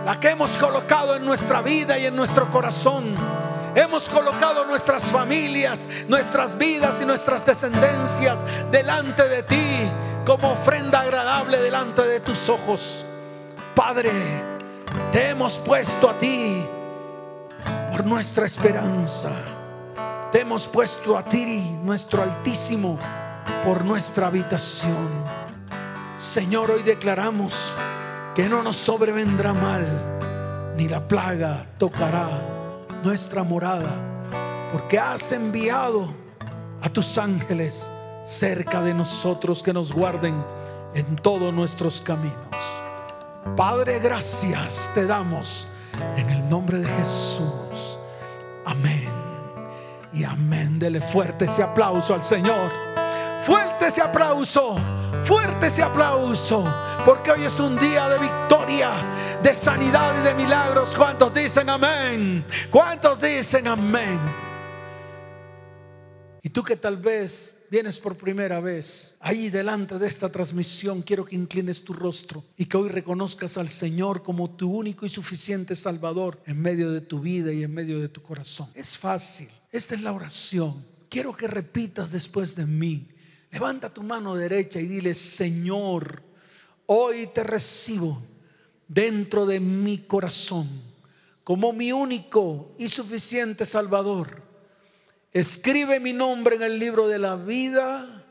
la 0.05 0.19
que 0.19 0.29
hemos 0.29 0.51
colocado 0.57 1.15
en 1.15 1.25
nuestra 1.25 1.61
vida 1.61 1.97
y 1.97 2.05
en 2.05 2.15
nuestro 2.15 2.49
corazón 2.49 3.15
Hemos 3.73 4.09
colocado 4.09 4.65
nuestras 4.65 5.03
familias, 5.05 5.87
nuestras 6.09 6.57
vidas 6.57 6.99
y 7.01 7.05
nuestras 7.05 7.45
descendencias 7.45 8.45
delante 8.69 9.27
de 9.29 9.43
ti 9.43 9.91
como 10.25 10.51
ofrenda 10.51 11.01
agradable 11.01 11.57
delante 11.57 12.01
de 12.01 12.19
tus 12.19 12.49
ojos. 12.49 13.05
Padre, 13.73 14.11
te 15.13 15.29
hemos 15.29 15.57
puesto 15.57 16.09
a 16.09 16.19
ti 16.19 16.65
por 17.91 18.05
nuestra 18.05 18.45
esperanza. 18.45 19.31
Te 20.33 20.41
hemos 20.41 20.67
puesto 20.67 21.17
a 21.17 21.23
ti, 21.23 21.77
nuestro 21.81 22.23
Altísimo, 22.23 22.99
por 23.65 23.85
nuestra 23.85 24.27
habitación. 24.27 25.09
Señor, 26.17 26.71
hoy 26.71 26.83
declaramos 26.83 27.55
que 28.35 28.47
no 28.47 28.63
nos 28.63 28.77
sobrevendrá 28.77 29.53
mal, 29.53 30.73
ni 30.77 30.87
la 30.87 31.07
plaga 31.07 31.65
tocará 31.77 32.27
nuestra 33.03 33.43
morada, 33.43 34.29
porque 34.71 34.99
has 34.99 35.31
enviado 35.31 36.13
a 36.81 36.89
tus 36.89 37.17
ángeles 37.17 37.91
cerca 38.23 38.81
de 38.81 38.93
nosotros 38.93 39.63
que 39.63 39.73
nos 39.73 39.91
guarden 39.91 40.43
en 40.93 41.15
todos 41.17 41.53
nuestros 41.53 42.01
caminos. 42.01 42.37
Padre, 43.55 43.99
gracias 43.99 44.91
te 44.93 45.05
damos 45.05 45.67
en 46.15 46.29
el 46.29 46.47
nombre 46.49 46.79
de 46.79 46.87
Jesús. 46.87 47.99
Amén. 48.65 49.09
Y 50.13 50.23
amén. 50.23 50.79
Dele 50.79 51.01
fuerte 51.01 51.45
ese 51.45 51.63
aplauso 51.63 52.13
al 52.13 52.23
Señor. 52.23 52.90
Fuerte 53.45 53.87
ese 53.87 54.01
aplauso. 54.01 54.77
Fuerte 55.23 55.67
ese 55.67 55.81
aplauso. 55.81 56.63
Porque 57.03 57.31
hoy 57.31 57.45
es 57.45 57.59
un 57.59 57.75
día 57.75 58.07
de 58.07 58.19
victoria, 58.19 59.39
de 59.41 59.55
sanidad 59.55 60.21
y 60.21 60.23
de 60.23 60.35
milagros. 60.35 60.93
¿Cuántos 60.95 61.33
dicen 61.33 61.67
amén? 61.69 62.45
¿Cuántos 62.69 63.19
dicen 63.19 63.67
amén? 63.67 64.19
Y 66.43 66.49
tú 66.49 66.63
que 66.63 66.75
tal 66.75 66.97
vez 66.97 67.55
vienes 67.71 67.99
por 67.99 68.15
primera 68.15 68.59
vez 68.59 69.15
ahí 69.19 69.49
delante 69.49 69.97
de 69.97 70.07
esta 70.07 70.29
transmisión, 70.29 71.01
quiero 71.01 71.25
que 71.25 71.35
inclines 71.35 71.83
tu 71.83 71.93
rostro 71.93 72.43
y 72.57 72.65
que 72.65 72.77
hoy 72.77 72.89
reconozcas 72.89 73.57
al 73.57 73.69
Señor 73.69 74.21
como 74.21 74.51
tu 74.51 74.71
único 74.71 75.05
y 75.05 75.09
suficiente 75.09 75.75
Salvador 75.75 76.41
en 76.45 76.61
medio 76.61 76.91
de 76.91 77.01
tu 77.01 77.19
vida 77.19 77.51
y 77.51 77.63
en 77.63 77.73
medio 77.73 77.99
de 77.99 78.09
tu 78.09 78.21
corazón. 78.21 78.69
Es 78.75 78.97
fácil. 78.97 79.49
Esta 79.71 79.95
es 79.95 80.01
la 80.01 80.11
oración. 80.11 80.85
Quiero 81.09 81.35
que 81.35 81.47
repitas 81.47 82.11
después 82.11 82.55
de 82.55 82.67
mí. 82.67 83.07
Levanta 83.51 83.93
tu 83.93 84.01
mano 84.01 84.35
derecha 84.35 84.79
y 84.79 84.85
dile, 84.85 85.13
Señor, 85.13 86.23
hoy 86.85 87.27
te 87.27 87.43
recibo 87.43 88.23
dentro 88.87 89.45
de 89.45 89.59
mi 89.59 89.99
corazón 89.99 90.91
como 91.43 91.73
mi 91.73 91.91
único 91.91 92.75
y 92.77 92.87
suficiente 92.89 93.65
Salvador. 93.65 94.41
Escribe 95.33 95.99
mi 95.99 96.13
nombre 96.13 96.55
en 96.55 96.63
el 96.63 96.79
libro 96.79 97.07
de 97.07 97.19
la 97.19 97.35
vida 97.35 98.25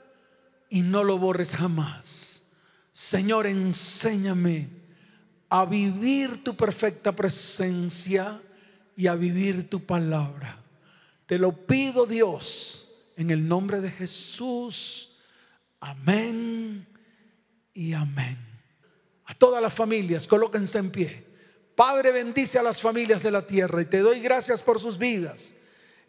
y 0.69 0.83
no 0.83 1.05
lo 1.05 1.19
borres 1.19 1.57
jamás. 1.57 2.45
Señor, 2.93 3.47
enséñame 3.47 4.69
a 5.49 5.65
vivir 5.65 6.45
tu 6.45 6.57
perfecta 6.57 7.15
presencia 7.15 8.41
y 8.97 9.07
a 9.07 9.15
vivir 9.15 9.69
tu 9.69 9.85
palabra. 9.85 10.63
Te 11.27 11.39
lo 11.39 11.67
pido 11.67 12.07
Dios 12.07 12.89
en 13.17 13.31
el 13.31 13.47
nombre 13.47 13.81
de 13.81 13.91
Jesús. 13.91 15.10
Amén 15.81 16.87
y 17.73 17.93
amén. 17.95 18.39
A 19.27 19.35
todas 19.35 19.63
las 19.63 19.73
familias, 19.73 20.29
colóquense 20.29 20.79
en 20.79 20.91
pie. 20.91 21.27
Padre, 21.75 22.13
bendice 22.13 22.59
a 22.59 22.63
las 22.63 22.81
familias 22.83 23.23
de 23.23 23.31
la 23.31 23.47
tierra 23.47 23.81
y 23.81 23.87
te 23.87 24.01
doy 24.01 24.21
gracias 24.21 24.63
por 24.63 24.79
sus 24.79 24.99
vidas. 24.99 25.55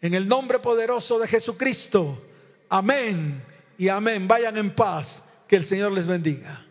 En 0.01 0.13
el 0.13 0.28
nombre 0.28 0.59
poderoso 0.59 1.17
de 1.19 1.28
Jesucristo. 1.28 2.22
Amén 2.67 3.43
y 3.78 3.88
amén. 3.88 4.28
Vayan 4.28 4.57
en 4.57 4.76
paz. 4.76 5.24
Que 5.47 5.57
el 5.57 5.63
Señor 5.65 5.91
les 5.91 6.07
bendiga. 6.07 6.65